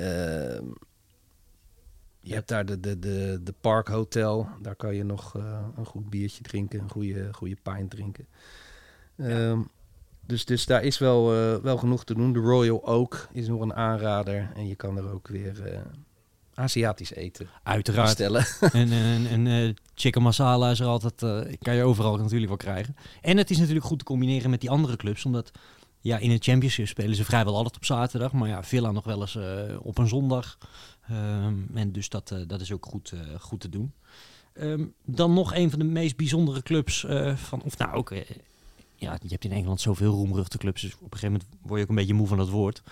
je 2.20 2.34
hebt 2.34 2.48
daar 2.48 2.66
de, 2.66 2.80
de, 2.80 3.00
de, 3.00 3.40
de 3.44 3.54
Park 3.62 3.88
Hotel. 3.88 4.48
Daar 4.62 4.76
kan 4.76 4.96
je 4.96 5.04
nog 5.04 5.38
uh, 5.38 5.60
een 5.76 5.86
goed 5.86 6.10
biertje 6.10 6.44
drinken. 6.44 6.80
Een 6.80 6.90
goede, 6.90 7.34
goede 7.34 7.58
pint 7.64 7.90
drinken. 7.90 8.28
Ja. 9.16 9.50
Um, 9.50 9.70
dus, 10.26 10.46
dus 10.46 10.66
daar 10.66 10.84
is 10.84 10.98
wel, 10.98 11.26
wel 11.62 11.78
genoeg 11.78 12.04
te 12.04 12.14
doen. 12.14 12.34
De 12.34 12.40
Royal 12.40 12.88
Oak 12.88 13.28
is 13.32 13.48
nog 13.48 13.62
een 13.62 13.74
aanrader. 13.74 14.52
En 14.56 14.68
je 14.68 14.76
kan 14.76 14.98
er 14.98 15.12
ook 15.12 15.28
weer 15.28 15.84
Aziatisch 16.56 17.14
eten 17.14 17.50
Uiteraard. 17.64 18.08
bestellen. 18.08 18.46
en 18.82 18.92
en, 18.92 19.28
en 19.28 19.46
uh, 19.46 19.74
chicken 19.96 20.22
masala 20.22 20.72
is 20.72 20.80
er 20.80 20.86
altijd, 20.86 21.22
uh, 21.22 21.56
kan 21.60 21.76
je 21.76 21.84
overal 21.84 22.18
natuurlijk 22.18 22.48
wel 22.48 22.58
krijgen. 22.58 22.96
En 23.22 23.38
het 23.38 23.50
is 23.50 23.58
natuurlijk 23.58 23.86
goed 23.86 24.00
te 24.00 24.06
combineren 24.06 24.50
met 24.50 24.62
die 24.62 24.70
andere 24.70 24.96
clubs, 24.96 25.26
omdat 25.26 25.52
ja, 26.04 26.18
in 26.18 26.32
het 26.32 26.44
championship 26.44 26.88
spelen 26.88 27.16
ze 27.16 27.24
vrijwel 27.24 27.56
altijd 27.56 27.76
op 27.76 27.86
zaterdag, 27.86 28.32
maar 28.32 28.50
ja, 28.50 28.64
Villa 28.64 28.92
nog 28.92 29.04
wel 29.04 29.22
eens 29.22 29.36
uh, 29.36 29.46
op 29.82 29.98
een 29.98 30.08
zondag. 30.08 30.58
Um, 31.12 31.70
en 31.74 31.92
dus 31.92 32.10
dat, 32.10 32.36
dat 32.48 32.62
is 32.62 32.72
ook 32.72 32.86
goed, 32.86 33.14
goed 33.40 33.60
te 33.60 33.70
doen. 33.70 33.94
Um, 34.54 34.94
dan 35.06 35.34
nog 35.34 35.56
een 35.56 35.70
van 35.70 35.80
de 35.80 35.86
meest 35.86 36.16
bijzondere 36.16 36.64
clubs 36.64 37.06
van, 37.36 37.62
of 37.62 37.78
nou 37.78 37.94
ook, 37.94 38.14
ja, 38.96 39.18
je 39.22 39.30
hebt 39.30 39.46
in 39.46 39.52
Engeland 39.52 39.82
zoveel 39.82 40.12
roemruchte 40.12 40.58
clubs, 40.58 40.82
dus 40.82 40.94
op 40.94 41.02
een 41.02 41.20
gegeven 41.20 41.32
moment 41.32 41.50
word 41.62 41.78
je 41.78 41.84
ook 41.84 41.90
een 41.90 41.96
beetje 41.96 42.14
moe 42.14 42.28
van 42.28 42.38
dat 42.38 42.50
woord. 42.50 42.84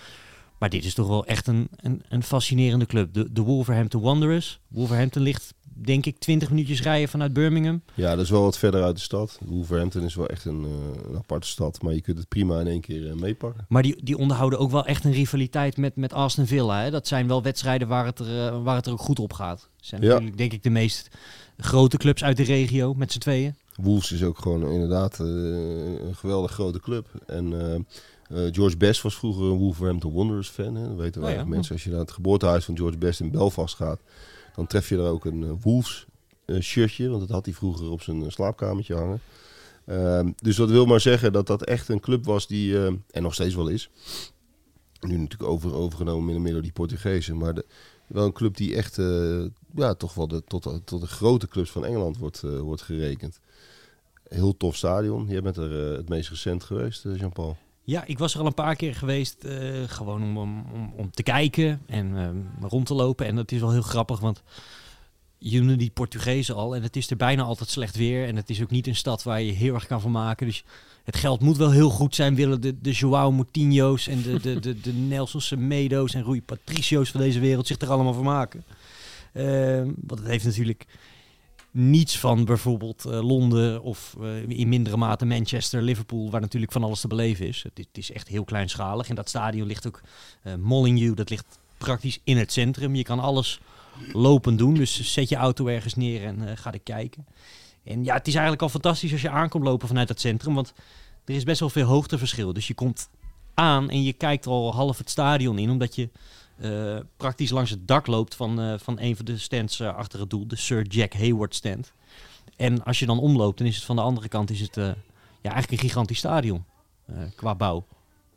Maar 0.62 0.70
dit 0.70 0.86
is 0.86 0.94
toch 0.94 1.08
wel 1.08 1.26
echt 1.26 1.48
een, 1.48 1.68
een, 1.76 2.02
een 2.10 2.24
fascinerende 2.24 2.86
club. 2.86 3.14
De, 3.14 3.32
de 3.32 3.42
Wolverhampton 3.42 4.02
Wanderers. 4.02 4.60
Wolverhampton 4.68 5.22
ligt, 5.22 5.54
denk 5.74 6.06
ik, 6.06 6.18
20 6.18 6.50
minuutjes 6.50 6.82
rijden 6.82 7.10
vanuit 7.10 7.34
Birmingham. 7.34 7.82
Ja, 7.94 8.16
dat 8.16 8.24
is 8.24 8.30
wel 8.30 8.42
wat 8.42 8.58
verder 8.58 8.84
uit 8.84 8.96
de 8.96 9.02
stad. 9.02 9.40
Wolverhampton 9.46 10.04
is 10.04 10.16
wel 10.16 10.28
echt 10.28 10.46
een, 10.46 10.64
uh, 10.64 10.70
een 11.10 11.18
aparte 11.18 11.48
stad. 11.48 11.82
Maar 11.82 11.94
je 11.94 12.02
kunt 12.02 12.18
het 12.18 12.28
prima 12.28 12.60
in 12.60 12.68
één 12.68 12.82
keer 12.82 13.02
uh, 13.02 13.14
meepakken. 13.14 13.66
Maar 13.70 13.82
die, 13.84 14.04
die 14.04 14.18
onderhouden 14.18 14.60
ook 14.60 14.72
wel 14.72 14.86
echt 14.86 15.04
een 15.04 15.12
rivaliteit 15.12 15.78
met, 15.78 15.96
met 15.96 16.14
Aston 16.14 16.46
Villa. 16.48 16.82
Hè? 16.84 16.92
Dat 16.92 17.08
zijn 17.08 17.28
wel 17.28 17.42
wedstrijden 17.44 17.88
waar 17.88 18.06
het 18.06 18.20
er, 18.20 18.28
uh, 18.54 18.64
waar 18.64 18.76
het 18.76 18.86
er 18.86 18.92
ook 18.92 19.00
goed 19.02 19.20
op 19.20 19.34
gaat. 19.34 19.60
Dat 19.60 19.70
zijn 19.88 20.02
Ja. 20.02 20.08
natuurlijk, 20.08 20.38
denk 20.38 20.54
ik, 20.54 20.64
de 20.64 20.70
meest 20.70 21.10
grote 21.58 21.98
clubs 21.98 22.24
uit 22.24 22.38
de 22.38 22.44
regio 22.44 22.94
met 22.94 23.12
z'n 23.12 23.20
tweeën. 23.20 23.56
Wolves 23.76 24.12
is 24.12 24.24
ook 24.24 24.38
gewoon 24.40 24.72
inderdaad 24.72 25.20
eh, 25.20 25.26
een 25.28 26.16
geweldig 26.16 26.52
grote 26.52 26.80
club. 26.80 27.08
En 27.26 27.54
eh, 28.34 28.48
George 28.52 28.78
Best 28.78 29.02
was 29.02 29.16
vroeger 29.16 29.44
een 29.44 29.58
Wolverhampton 29.58 30.14
Wanderers 30.14 30.50
fan. 30.50 30.76
Hè. 30.76 30.88
Dat 30.88 30.98
weten 30.98 31.22
Oh 31.22 31.28
weinig 31.28 31.46
ja. 31.46 31.50
mensen. 31.50 31.74
Als 31.74 31.84
je 31.84 31.90
naar 31.90 32.00
het 32.00 32.12
geboortehuis 32.12 32.66
van 32.66 32.78
George 32.78 32.98
Best 32.98 33.20
in 33.20 33.32
Belfast 33.32 33.76
gaat, 33.76 34.00
dan 34.56 34.68
tref 34.68 34.90
je 34.90 34.98
daar 34.98 35.10
ook 35.10 35.26
een 35.26 35.44
eh, 35.44 35.52
Wolves 35.62 36.06
eh, 36.46 36.60
shirtje. 36.60 37.10
Want 37.10 37.20
dat 37.20 37.30
had 37.30 37.46
hij 37.46 37.54
vroeger 37.54 37.90
op 37.90 38.02
zijn 38.02 38.32
slaapkamertje 38.32 38.96
hangen. 38.96 39.22
Ehm, 39.86 40.32
dus 40.36 40.56
dat 40.56 40.70
wil 40.70 40.86
maar 40.86 41.00
zeggen 41.00 41.34
dat 41.34 41.48
dat 41.48 41.64
echt 41.64 41.90
een 41.90 42.00
club 42.00 42.26
was 42.26 42.48
die, 42.48 42.78
en 42.86 43.22
nog 43.22 43.34
steeds 43.34 43.56
wel 43.56 43.68
is. 43.68 43.90
Nu 45.00 45.18
natuurlijk 45.18 45.50
over, 45.50 45.74
overgenomen 45.74 46.36
of 46.36 46.42
meer 46.42 46.54
door 46.54 46.62
die 46.62 46.72
Portugezen. 46.72 47.38
Maar 47.38 47.54
de, 47.54 47.66
wel 48.08 48.26
een 48.26 48.34
club 48.34 48.58
die 48.58 48.76
echt 48.76 48.96
ja, 49.76 49.94
toch 49.94 50.14
wel 50.14 50.28
de, 50.28 50.44
tot, 50.48 50.82
tot 50.84 51.02
de 51.02 51.08
grote 51.08 51.48
clubs 51.48 51.72
van 51.72 51.86
Engeland 51.86 52.18
wordt, 52.18 52.42
wordt 52.42 52.82
gerekend. 52.82 53.40
Heel 54.28 54.58
tof 54.58 54.76
stadion. 54.76 55.28
Jij 55.28 55.42
bent 55.42 55.58
er 55.58 55.72
het 55.72 56.10
meest 56.10 56.30
recent 56.30 56.64
geweest, 56.64 57.04
Jean-Paul. 57.04 57.58
Ja, 57.84 58.04
ik 58.06 58.20
was 58.20 58.34
er 58.34 58.40
al 58.40 58.46
een 58.46 58.54
paar 58.54 58.76
keer 58.76 58.96
geweest, 58.96 59.44
eh, 59.44 59.84
gewoon 59.86 60.24
om, 60.24 60.38
om, 60.38 60.94
om, 60.96 61.12
te 61.12 61.24
kijken 61.24 61.82
en 61.86 62.18
ehm, 62.18 62.68
rond 62.68 62.86
te 62.86 62.94
lopen. 62.94 63.26
En 63.26 63.36
dat 63.36 63.52
is 63.52 63.60
wel 63.60 63.72
heel 63.72 63.82
grappig, 63.82 64.20
want 64.20 64.44
je 65.38 65.60
noemde 65.60 65.76
die 65.76 65.90
Portugezen 65.90 66.56
al 66.56 66.76
en 66.76 66.84
het 66.84 66.96
is 66.96 67.10
er 67.10 67.18
bijna 67.18 67.44
altijd 67.44 67.70
slecht 67.70 67.96
weer. 67.96 68.28
En 68.28 68.36
het 68.36 68.50
is 68.50 68.62
ook 68.62 68.70
niet 68.70 68.88
een 68.88 68.96
stad 68.96 69.24
waar 69.24 69.42
je 69.42 69.52
heel 69.52 69.74
erg 69.74 69.88
kan 69.88 70.02
van 70.02 70.12
maken. 70.12 70.48
Dus 70.48 70.64
het 71.04 71.16
geld 71.16 71.42
moet 71.42 71.58
wel 71.58 71.72
heel 71.72 71.90
goed 71.90 72.16
zijn, 72.16 72.36
willen 72.36 72.62
de, 72.62 72.82
de 72.82 72.92
Joao 72.92 73.32
Moutinho's 73.32 74.08
en 74.08 74.22
de, 74.22 74.40
de, 74.40 74.60
de, 74.60 74.82
de 74.82 74.94
Nelson 74.94 75.42
Semedo's 75.42 76.14
en 76.14 76.24
Rui 76.24 76.42
Patricio's 76.42 77.12
van 77.12 77.22
deze 77.22 77.40
wereld 77.40 77.68
zich 77.68 77.80
er 77.80 77.90
allemaal 77.90 78.14
van 78.14 78.24
maken. 78.24 78.64
Ehm, 79.34 79.86
want 79.86 80.20
het 80.20 80.30
heeft 80.30 80.46
natuurlijk 80.46 80.86
niets 81.72 82.20
van 82.20 82.46
bijvoorbeeld 82.46 83.06
eh, 83.06 83.22
Londen 83.28 83.82
of 83.82 84.16
eh, 84.22 84.50
in 84.50 84.70
mindere 84.70 84.98
mate 84.98 85.26
Manchester, 85.26 85.82
Liverpool, 85.82 86.32
waar 86.32 86.42
natuurlijk 86.42 86.72
van 86.72 86.84
alles 86.84 87.00
te 87.02 87.08
beleven 87.08 87.48
is. 87.48 87.64
Het, 87.74 87.88
is- 87.92 88.12
echt 88.12 88.28
heel 88.28 88.44
kleinschalig. 88.44 89.10
En 89.10 89.16
dat 89.16 89.30
stadion 89.30 89.68
ligt 89.68 89.88
ook, 89.88 90.02
eh 90.44 90.56
Molyneux, 90.56 91.16
dat 91.16 91.30
ligt 91.30 91.60
praktisch 91.78 92.20
in 92.24 92.38
het 92.38 92.52
centrum. 92.52 92.96
Je 92.96 93.04
kan 93.04 93.20
alles 93.20 93.60
lopend 94.14 94.58
doen, 94.58 94.74
dus 94.74 95.14
zet 95.14 95.30
je 95.30 95.36
auto 95.36 95.68
ergens 95.68 95.96
neer 95.96 96.24
en 96.24 96.58
ga 96.58 96.74
er 96.74 96.80
kijken. 96.80 97.26
En 97.84 98.04
ja, 98.04 98.14
het 98.14 98.28
is 98.28 98.34
eigenlijk 98.34 98.62
al 98.64 98.70
fantastisch 98.70 99.12
als 99.12 99.22
je 99.22 99.30
aankomt 99.30 99.64
lopen 99.64 99.88
vanuit 99.88 100.10
het 100.10 100.20
centrum, 100.20 100.54
want 100.54 100.74
er 101.26 101.36
is 101.36 101.44
best 101.44 101.60
wel 101.60 101.70
veel 101.70 101.86
hoogteverschil. 101.88 102.54
Dus 102.54 102.68
je 102.68 102.74
komt 102.74 103.10
aan 103.54 103.90
en 103.90 104.04
je 104.04 104.14
kijkt 104.14 104.48
al 104.48 104.74
half 104.74 104.98
het 104.98 105.10
stadion 105.10 105.58
in, 105.58 105.70
omdat 105.70 105.96
je 105.96 106.10
eh, 106.62 107.00
praktisch 107.18 107.50
langs 107.52 107.70
het 107.70 107.88
dak 107.88 108.08
loopt 108.08 108.36
van, 108.36 108.60
eh, 108.62 108.74
van 108.78 109.00
een 109.00 109.16
van 109.16 109.26
de 109.26 109.38
stands 109.38 109.80
eh, 109.80 109.96
achter 109.96 110.20
het 110.20 110.30
doel, 110.30 110.48
de 110.48 110.56
Sir 110.56 110.88
Jack 110.88 111.14
Hayward 111.14 111.56
stand. 111.56 111.94
En 112.56 112.84
als 112.84 113.00
je 113.00 113.06
dan 113.06 113.20
omloopt, 113.20 113.58
dan 113.58 113.68
is 113.68 113.76
het 113.76 113.86
van 113.86 113.96
de 113.96 114.02
andere 114.02 114.28
kant 114.28 114.50
is 114.50 114.60
het, 114.60 114.76
ja, 114.76 114.96
eigenlijk 115.42 115.72
een 115.72 115.88
gigantisch 115.90 116.18
stadion 116.18 116.64
qua 117.36 117.56
bouw. 117.56 117.86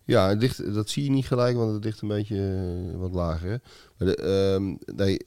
Ja, 0.05 0.35
dat 0.75 0.89
zie 0.91 1.05
je 1.05 1.11
niet 1.11 1.27
gelijk, 1.27 1.57
want 1.57 1.73
het 1.73 1.85
ligt 1.85 2.01
een 2.01 2.09
beetje 2.09 2.95
wat 2.97 3.13
lager. 3.15 3.61
Maar 3.99 4.09
de, 4.09 4.17
ehm, 4.17 4.97
nee, 4.97 5.19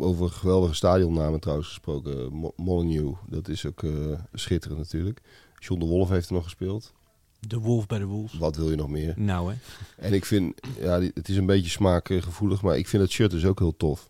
over 0.00 0.30
geweldige 0.30 0.74
stadionnamen 0.74 1.40
trouwens 1.40 1.68
gesproken. 1.68 2.32
Mo- 2.32 2.52
Molyneux, 2.56 3.18
dat 3.28 3.48
is 3.48 3.66
ook 3.66 3.82
schitterend 4.32 4.80
natuurlijk. 4.80 5.20
John 5.58 5.80
de 5.80 5.86
Wolf 5.86 6.08
heeft 6.08 6.28
er 6.28 6.34
nog 6.34 6.44
gespeeld. 6.44 6.92
De 7.40 7.58
Wolf 7.58 7.86
bij 7.86 7.98
de 7.98 8.04
Wolves. 8.04 8.38
Wat 8.38 8.56
wil 8.56 8.70
je 8.70 8.76
nog 8.76 8.88
meer? 8.88 9.12
Nou 9.16 9.50
hè. 9.52 9.56
En 9.96 10.12
ik 10.12 10.24
vind, 10.24 10.54
ja, 10.80 11.00
het 11.00 11.28
is 11.28 11.36
een 11.36 11.46
beetje 11.46 11.70
smaakgevoelig, 11.70 12.62
maar 12.62 12.78
ik 12.78 12.88
vind 12.88 13.02
het 13.02 13.12
shirt 13.12 13.30
dus 13.30 13.44
ook 13.44 13.58
heel 13.58 13.76
tof. 13.76 14.08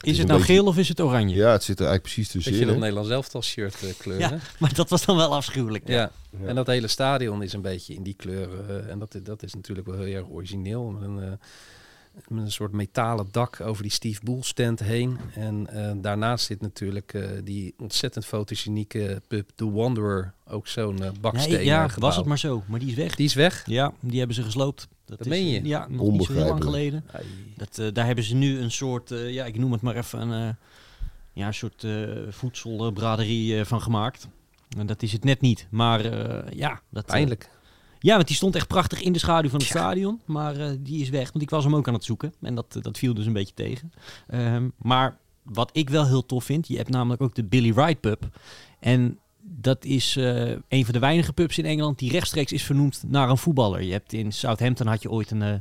Is 0.00 0.18
het 0.18 0.26
nou 0.26 0.38
beetje- 0.38 0.54
geel 0.54 0.66
of 0.66 0.76
is 0.78 0.88
het 0.88 1.00
oranje? 1.00 1.34
Ja, 1.34 1.52
het 1.52 1.62
zit 1.62 1.80
er 1.80 1.86
eigenlijk 1.86 2.02
precies 2.14 2.32
Weet 2.32 2.44
je 2.44 2.50
tussenin. 2.50 2.66
dat 2.66 2.74
hè? 2.74 2.80
Nederlands 2.80 3.10
elftal 3.10 3.42
shirt 3.42 3.82
eh, 3.82 3.90
kleur, 3.98 4.18
Ja. 4.18 4.30
hè? 4.30 4.36
Maar 4.60 4.74
dat 4.74 4.88
was 4.88 5.04
dan 5.04 5.16
wel 5.16 5.34
afschuwelijk. 5.34 5.88
Ja. 5.88 6.10
Ja. 6.40 6.46
en 6.46 6.54
dat 6.54 6.66
hele 6.66 6.88
stadion 6.88 7.42
is 7.42 7.52
een 7.52 7.62
beetje 7.62 7.94
in 7.94 8.02
die 8.02 8.14
kleuren. 8.14 8.68
eh, 8.84 8.90
en 8.90 8.98
dat, 8.98 9.16
dat 9.22 9.42
is 9.42 9.54
natuurlijk 9.54 9.86
wel 9.86 9.98
heel 9.98 10.14
erg 10.16 10.28
origineel. 10.28 10.84
Met 10.90 11.02
een, 11.08 11.22
eh, 11.22 11.32
met 12.28 12.44
een 12.44 12.52
soort 12.52 12.72
metalen 12.72 13.28
dak 13.30 13.60
over 13.60 13.82
die 13.82 13.92
Steve 13.92 14.20
Boel 14.24 14.42
stand 14.42 14.80
heen. 14.80 15.18
En 15.34 15.66
eh, 15.66 15.92
daarnaast 15.96 16.44
zit 16.46 16.60
natuurlijk 16.60 17.14
eh, 17.14 17.28
die 17.44 17.74
ontzettend 17.78 18.26
fotogenieke 18.26 19.22
pub 19.28 19.50
The 19.54 19.70
Wanderer. 19.72 20.32
Ook 20.48 20.66
zo'n 20.66 21.02
eh 21.02 21.10
baksteen 21.20 21.52
Nee, 21.52 21.64
ja, 21.64 21.88
gebouw. 21.88 22.08
was 22.08 22.16
het 22.16 22.26
maar 22.26 22.38
zo. 22.38 22.62
Maar 22.66 22.78
die 22.78 22.88
is 22.88 22.94
weg. 22.94 23.14
Die 23.14 23.26
is 23.26 23.34
weg. 23.34 23.62
Ja, 23.66 23.92
die 24.00 24.18
hebben 24.18 24.36
ze 24.36 24.42
gesloopt. 24.42 24.88
Dat, 25.04 25.18
Dat 25.18 25.26
meen 25.28 25.46
je? 25.48 25.64
Ja, 25.64 25.86
nog 25.88 26.10
niet 26.10 26.24
zo 26.24 26.32
heel 26.32 26.46
lang 26.46 26.62
geleden. 26.64 27.04
Ai. 27.12 27.24
Dat, 27.56 27.78
eh, 27.78 27.86
daar 27.92 28.06
hebben 28.06 28.24
ze 28.24 28.34
nu 28.34 28.58
een 28.60 28.70
soort, 28.70 29.10
eh, 29.10 29.30
ja, 29.32 29.44
ik 29.44 29.58
noem 29.58 29.72
het 29.72 29.80
maar 29.80 29.96
even 29.96 30.20
een, 30.30 30.48
eh, 30.48 30.54
ja, 31.32 31.46
een 31.46 31.54
soort 31.54 31.84
eh, 31.84 31.92
voedselbraderie 32.28 33.58
eh, 33.58 33.64
van 33.64 33.82
gemaakt. 33.82 34.28
En 34.78 34.86
dat 34.86 35.02
is 35.02 35.12
het 35.12 35.24
net 35.24 35.40
niet. 35.40 35.66
Maar 35.70 36.04
eh, 36.04 36.52
ja, 36.52 36.80
dat, 36.88 37.06
Pijnlijk. 37.06 37.50
Ja, 38.02 38.14
want 38.14 38.26
die 38.26 38.36
stond 38.36 38.54
echt 38.54 38.68
prachtig 38.68 39.02
in 39.02 39.12
de 39.12 39.18
schaduw 39.18 39.50
van 39.50 39.58
het 39.58 39.68
stadion. 39.68 40.20
Maar 40.24 40.56
eh, 40.56 40.70
die 40.78 41.00
is 41.00 41.08
weg, 41.08 41.32
want 41.32 41.42
ik 41.42 41.50
was 41.50 41.64
hem 41.64 41.76
ook 41.76 41.88
aan 41.88 41.94
het 41.94 42.04
zoeken. 42.04 42.34
En 42.40 42.54
dat, 42.54 42.78
dat 42.82 42.98
viel 42.98 43.14
dus 43.14 43.26
een 43.26 43.32
beetje 43.32 43.54
tegen. 43.54 43.92
Ehm, 44.26 44.68
maar 44.76 45.18
wat 45.42 45.70
ik 45.72 45.90
wel 45.90 46.06
heel 46.06 46.26
tof 46.26 46.44
vind, 46.44 46.68
je 46.68 46.76
hebt 46.76 46.88
namelijk 46.88 47.22
ook 47.22 47.34
de 47.34 47.44
Billy 47.44 47.74
Wright 47.74 48.00
pub. 48.00 48.28
En 48.78 49.18
dat 49.42 49.84
is 49.84 50.16
eh, 50.16 50.50
een 50.68 50.84
van 50.84 50.92
de 50.92 50.98
weinige 50.98 51.32
pubs 51.32 51.58
in 51.58 51.64
Engeland 51.64 51.98
die 51.98 52.10
rechtstreeks 52.10 52.52
is 52.52 52.62
vernoemd 52.62 53.04
naar 53.06 53.30
een 53.30 53.38
voetballer. 53.38 53.82
Je 53.82 53.92
hebt 53.92 54.12
in 54.12 54.32
Southampton 54.32 54.86
had 54.86 55.02
je 55.02 55.10
ooit 55.10 55.30
een, 55.30 55.42
eh, 55.42 55.54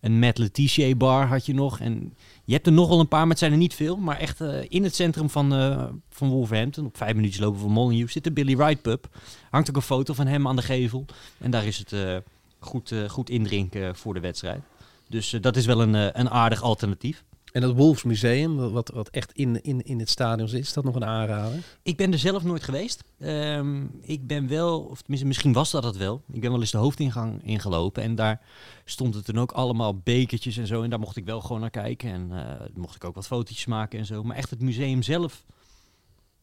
een 0.00 0.18
Matt 0.18 0.38
Letitia 0.38 0.94
bar 0.94 1.26
had 1.26 1.46
je 1.46 1.54
nog. 1.54 1.80
En 1.80 2.14
je 2.44 2.52
hebt 2.52 2.66
er 2.66 2.72
nog 2.72 2.88
wel 2.88 3.00
een 3.00 3.08
paar, 3.08 3.20
maar 3.20 3.28
het 3.28 3.38
zijn 3.38 3.52
er 3.52 3.58
niet 3.58 3.74
veel. 3.74 3.96
Maar 3.96 4.18
echt 4.18 4.40
eh, 4.40 4.64
in 4.68 4.84
het 4.84 4.94
centrum 4.94 5.30
van, 5.30 5.54
eh, 5.54 5.84
van 6.10 6.28
Wolverhampton, 6.28 6.86
op 6.86 6.96
vijf 6.96 7.14
minuutjes 7.14 7.40
lopen 7.40 7.60
van 7.60 7.70
Molyneux, 7.70 8.12
zit 8.12 8.24
de 8.24 8.32
Billy 8.32 8.56
Wright 8.56 8.82
pub. 8.82 9.08
Hangt 9.50 9.68
ook 9.68 9.76
een 9.76 9.82
foto 9.82 10.14
van 10.14 10.26
hem 10.26 10.48
aan 10.48 10.56
de 10.56 10.62
gevel. 10.62 11.04
En 11.38 11.50
daar 11.50 11.66
is 11.66 11.78
het 11.78 11.92
eh, 11.92 12.16
goed, 12.58 12.94
goed 13.08 13.30
indrinken 13.30 13.96
voor 13.96 14.14
de 14.14 14.20
wedstrijd. 14.20 14.62
Dus 15.08 15.30
dat 15.40 15.56
is 15.56 15.66
wel 15.66 15.82
een, 15.82 16.20
een 16.20 16.30
aardig 16.30 16.62
alternatief. 16.62 17.24
En 17.58 17.64
dat 17.64 17.76
Wolves 17.76 18.02
Museum, 18.02 18.56
wat, 18.56 18.88
wat 18.88 19.08
echt 19.08 19.32
in, 19.32 19.62
in, 19.62 19.82
in 19.82 19.98
het 19.98 20.08
stadion 20.08 20.48
zit, 20.48 20.60
is 20.60 20.72
dat 20.72 20.84
nog 20.84 20.94
een 20.94 21.04
aanrader? 21.04 21.78
Ik 21.82 21.96
ben 21.96 22.12
er 22.12 22.18
zelf 22.18 22.42
nooit 22.42 22.62
geweest. 22.62 23.04
Ehm, 23.18 23.84
ik 24.00 24.26
ben 24.26 24.48
wel, 24.48 24.80
of 24.80 25.08
misschien 25.08 25.52
was 25.52 25.70
dat 25.70 25.84
het 25.84 25.96
wel. 25.96 26.22
Ik 26.32 26.40
ben 26.40 26.50
wel 26.50 26.60
eens 26.60 26.70
de 26.70 26.78
hoofdingang 26.78 27.44
ingelopen 27.44 28.02
en 28.02 28.14
daar 28.14 28.40
stond 28.84 29.14
het 29.14 29.26
dan 29.26 29.38
ook 29.38 29.52
allemaal 29.52 29.96
bekertjes 29.98 30.56
en 30.56 30.66
zo. 30.66 30.82
En 30.82 30.90
daar 30.90 30.98
mocht 30.98 31.16
ik 31.16 31.24
wel 31.24 31.40
gewoon 31.40 31.60
naar 31.60 31.70
kijken 31.70 32.10
en 32.10 32.28
eh, 32.32 32.66
mocht 32.74 32.94
ik 32.94 33.04
ook 33.04 33.14
wat 33.14 33.26
fotootjes 33.26 33.66
maken 33.66 33.98
en 33.98 34.06
zo. 34.06 34.22
Maar 34.22 34.36
echt 34.36 34.50
het 34.50 34.60
museum 34.60 35.02
zelf, 35.02 35.44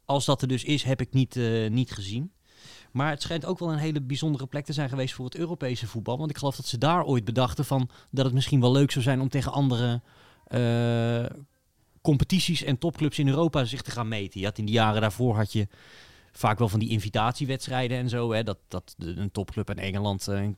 als 0.05 0.25
dat 0.25 0.41
er 0.41 0.47
dus 0.47 0.63
is, 0.63 0.83
heb 0.83 1.01
ik 1.01 1.13
niet, 1.13 1.35
eh, 1.35 1.69
niet 1.69 1.91
gezien. 1.91 2.31
Maar 2.91 3.09
het 3.09 3.21
schijnt 3.21 3.45
ook 3.45 3.59
wel 3.59 3.71
een 3.71 3.77
hele 3.77 4.01
bijzondere 4.01 4.45
plek 4.45 4.65
te 4.65 4.73
zijn 4.73 4.89
geweest 4.89 5.13
voor 5.13 5.25
het 5.25 5.35
Europese 5.35 5.87
voetbal. 5.87 6.17
Want 6.17 6.29
ik 6.29 6.37
geloof 6.37 6.55
dat 6.55 6.65
ze 6.65 6.77
daar 6.77 7.03
ooit 7.03 7.25
bedachten 7.25 7.65
van 7.65 7.89
dat 8.11 8.25
het 8.25 8.33
misschien 8.33 8.61
wel 8.61 8.71
leuk 8.71 8.91
zou 8.91 9.03
zijn 9.03 9.21
om 9.21 9.29
tegen 9.29 9.51
andere 9.51 10.01
eh, 10.45 11.25
competities 12.01 12.63
en 12.63 12.77
topclubs 12.77 13.19
in 13.19 13.27
Europa 13.27 13.65
zich 13.65 13.81
te 13.81 13.91
gaan 13.91 14.07
meten. 14.07 14.39
Je 14.39 14.45
had 14.45 14.57
in 14.57 14.65
de 14.65 14.71
jaren 14.71 15.01
daarvoor 15.01 15.35
had 15.35 15.51
je 15.51 15.67
vaak 16.31 16.59
wel 16.59 16.69
van 16.69 16.79
die 16.79 16.89
invitatiewedstrijden 16.89 17.97
en 17.97 18.09
zo. 18.09 18.31
Hè, 18.31 18.43
dat, 18.43 18.57
dat 18.67 18.95
een 18.97 19.31
topclub 19.31 19.69
in 19.69 19.77
Engeland 19.77 20.27
eh, 20.27 20.41
een, 20.41 20.55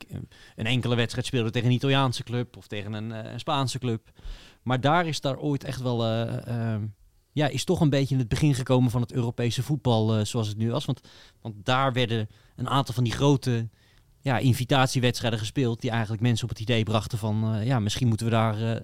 een 0.55 0.65
enkele 0.65 0.95
wedstrijd 0.95 1.25
speelde 1.25 1.51
tegen 1.51 1.67
een 1.67 1.75
Italiaanse 1.75 2.23
club 2.23 2.57
of 2.57 2.67
tegen 2.67 2.93
een, 2.93 3.11
eh, 3.11 3.31
een 3.31 3.39
Spaanse 3.39 3.79
club. 3.79 4.09
Maar 4.61 4.81
daar 4.81 5.07
is 5.07 5.21
daar 5.21 5.37
ooit 5.37 5.63
echt 5.63 5.81
wel... 5.81 6.05
ja, 7.31 7.47
is 7.47 7.63
toch 7.63 7.81
een 7.81 7.89
beetje 7.89 8.13
in 8.13 8.19
het 8.19 8.29
begin 8.29 8.53
gekomen 8.53 8.91
van 8.91 9.01
het 9.01 9.11
Europese 9.11 9.63
voetbal 9.63 10.25
zoals 10.25 10.47
het 10.47 10.57
nu 10.57 10.71
was. 10.71 10.85
Want, 10.85 11.01
want 11.41 11.55
daar 11.65 11.93
werden 11.93 12.29
een 12.55 12.69
aantal 12.69 12.93
van 12.93 13.03
die 13.03 13.13
grote 13.13 13.69
ja, 14.21 14.37
invitatiewedstrijden 14.37 15.39
gespeeld... 15.39 15.81
die 15.81 15.89
eigenlijk 15.89 16.21
mensen 16.21 16.43
op 16.43 16.49
het 16.49 16.59
idee 16.59 16.83
brachten 16.83 17.17
van... 17.17 17.61
ja, 17.63 17.79
misschien 17.79 18.07
moeten 18.07 18.25
we 18.25 18.31
daar 18.31 18.81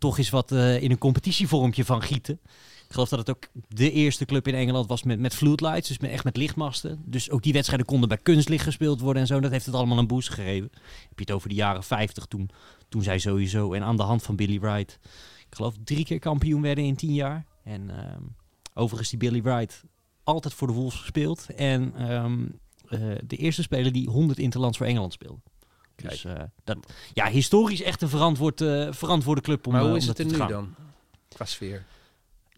toch 0.00 0.18
eens 0.18 0.30
wat 0.30 0.52
eh, 0.52 0.82
in 0.82 0.90
een 0.90 0.98
competitievormpje 0.98 1.84
van 1.84 2.02
gieten. 2.02 2.40
Ik 2.84 2.96
geloof 2.96 3.08
dat 3.08 3.18
het 3.18 3.30
ook 3.30 3.48
de 3.68 3.92
eerste 3.92 4.24
club 4.24 4.48
in 4.48 4.54
Engeland 4.54 4.88
was 4.88 5.02
met, 5.02 5.18
met 5.18 5.34
floodlights, 5.34 5.88
dus 5.88 5.98
met, 5.98 6.10
echt 6.10 6.24
met 6.24 6.36
lichtmasten. 6.36 7.02
Dus 7.04 7.30
ook 7.30 7.42
die 7.42 7.52
wedstrijden 7.52 7.86
konden 7.86 8.08
bij 8.08 8.18
kunstlicht 8.18 8.64
gespeeld 8.64 9.00
worden 9.00 9.22
en 9.22 9.28
zo. 9.28 9.40
Dat 9.40 9.50
heeft 9.50 9.66
het 9.66 9.74
allemaal 9.74 9.98
een 9.98 10.06
boost 10.06 10.28
gegeven. 10.28 10.70
Heb 11.08 11.18
je 11.18 11.24
het 11.24 11.30
over 11.30 11.48
de 11.48 11.54
jaren 11.54 11.82
50 11.82 12.24
toen, 12.24 12.50
toen 12.88 13.02
zij 13.02 13.18
sowieso, 13.18 13.72
en 13.72 13.82
aan 13.82 13.96
de 13.96 14.02
hand 14.02 14.22
van 14.22 14.36
Billy 14.36 14.60
Wright, 14.60 14.98
ik 15.48 15.54
geloof 15.56 15.74
drie 15.84 16.04
keer 16.04 16.18
kampioen 16.18 16.62
werden 16.62 16.84
in 16.84 16.96
tien 16.96 17.14
jaar. 17.14 17.44
En 17.64 17.90
ehm, 17.90 18.22
overigens 18.74 19.10
die 19.10 19.18
Billy 19.18 19.42
Wright 19.42 19.82
altijd 20.24 20.54
voor 20.54 20.66
de 20.66 20.74
Wolves 20.74 21.00
gespeeld. 21.00 21.46
En 21.56 21.94
ehm, 21.94 22.46
eh, 22.88 23.00
de 23.26 23.36
eerste 23.36 23.62
speler 23.62 23.92
die 23.92 24.08
100 24.08 24.38
interlands 24.38 24.76
voor 24.76 24.86
Engeland 24.86 25.12
speelde. 25.12 25.40
Dus 26.08 26.24
eh, 26.24 26.32
dat, 26.64 26.78
ja, 27.14 27.26
historisch 27.28 27.82
echt 27.82 28.02
een 28.02 28.08
verantwoord, 28.08 28.60
eh, 28.60 28.88
verantwoorde 28.90 29.40
club 29.40 29.66
om 29.66 29.72
maar 29.72 29.80
eh, 29.80 29.86
hoe 29.86 29.96
om 29.96 30.02
is 30.02 30.08
het 30.08 30.18
er 30.18 30.24
nu 30.26 30.34
gaan. 30.34 30.48
dan? 30.48 30.74
Qua 31.28 31.44
sfeer. 31.44 31.84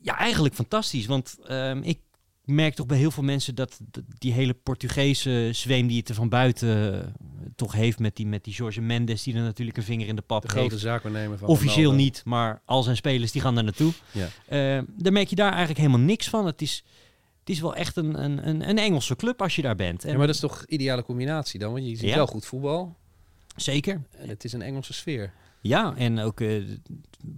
Ja, 0.00 0.18
eigenlijk 0.18 0.54
fantastisch. 0.54 1.06
Want 1.06 1.36
ehm, 1.46 1.80
ik 1.82 1.98
merk 2.44 2.74
toch 2.74 2.86
bij 2.86 2.98
heel 2.98 3.10
veel 3.10 3.22
mensen 3.22 3.54
dat 3.54 3.80
die 4.18 4.32
hele 4.32 4.54
Portugese 4.54 5.48
zweem 5.52 5.86
die 5.86 5.98
het 5.98 6.08
er 6.08 6.14
van 6.14 6.28
buiten 6.28 6.94
eh, 7.04 7.08
toch 7.56 7.72
heeft 7.72 7.98
met 7.98 8.16
die, 8.16 8.26
met 8.26 8.44
die 8.44 8.54
Jorge 8.54 8.80
Mendes, 8.80 9.22
die 9.22 9.34
er 9.34 9.40
natuurlijk 9.42 9.76
een 9.76 9.82
vinger 9.82 10.06
in 10.06 10.16
de 10.16 10.22
pap 10.22 10.42
De 10.42 10.48
grote 10.48 10.68
heeft. 10.70 10.82
zaakwaarnemer 10.82 11.38
van 11.38 11.48
Officieel 11.48 11.76
Ronaldo. 11.90 12.02
niet, 12.04 12.22
maar 12.24 12.62
al 12.64 12.82
zijn 12.82 12.96
spelers 12.96 13.32
die 13.32 13.40
gaan 13.42 13.54
daar 13.54 13.64
naartoe. 13.64 13.92
Ja. 14.10 14.28
Ehm, 14.48 14.84
daar 14.96 15.12
merk 15.12 15.28
je 15.28 15.36
daar 15.36 15.50
eigenlijk 15.50 15.78
helemaal 15.78 16.00
niks 16.06 16.28
van. 16.28 16.46
Het 16.46 16.62
is, 16.62 16.84
het 17.40 17.50
is 17.50 17.60
wel 17.60 17.74
echt 17.74 17.96
een, 17.96 18.22
een, 18.24 18.48
een, 18.48 18.68
een 18.68 18.78
Engelse 18.78 19.16
club 19.16 19.42
als 19.42 19.56
je 19.56 19.62
daar 19.62 19.76
bent. 19.76 20.04
En 20.04 20.10
Ja, 20.10 20.16
maar 20.16 20.26
dat 20.26 20.34
is 20.34 20.40
toch 20.40 20.64
ideale 20.66 21.02
combinatie 21.04 21.58
dan? 21.60 21.72
Want 21.72 21.84
je 21.84 21.96
ziet 21.96 22.08
Ja. 22.08 22.14
wel 22.14 22.26
goed 22.26 22.46
voetbal 22.46 22.96
Zeker. 23.56 24.02
en 24.10 24.28
het 24.28 24.44
is 24.44 24.52
een 24.52 24.62
Engelse 24.62 24.92
sfeer. 24.92 25.32
Ja, 25.60 25.94
en 25.96 26.18
ook 26.18 26.40
eh, 26.40 26.62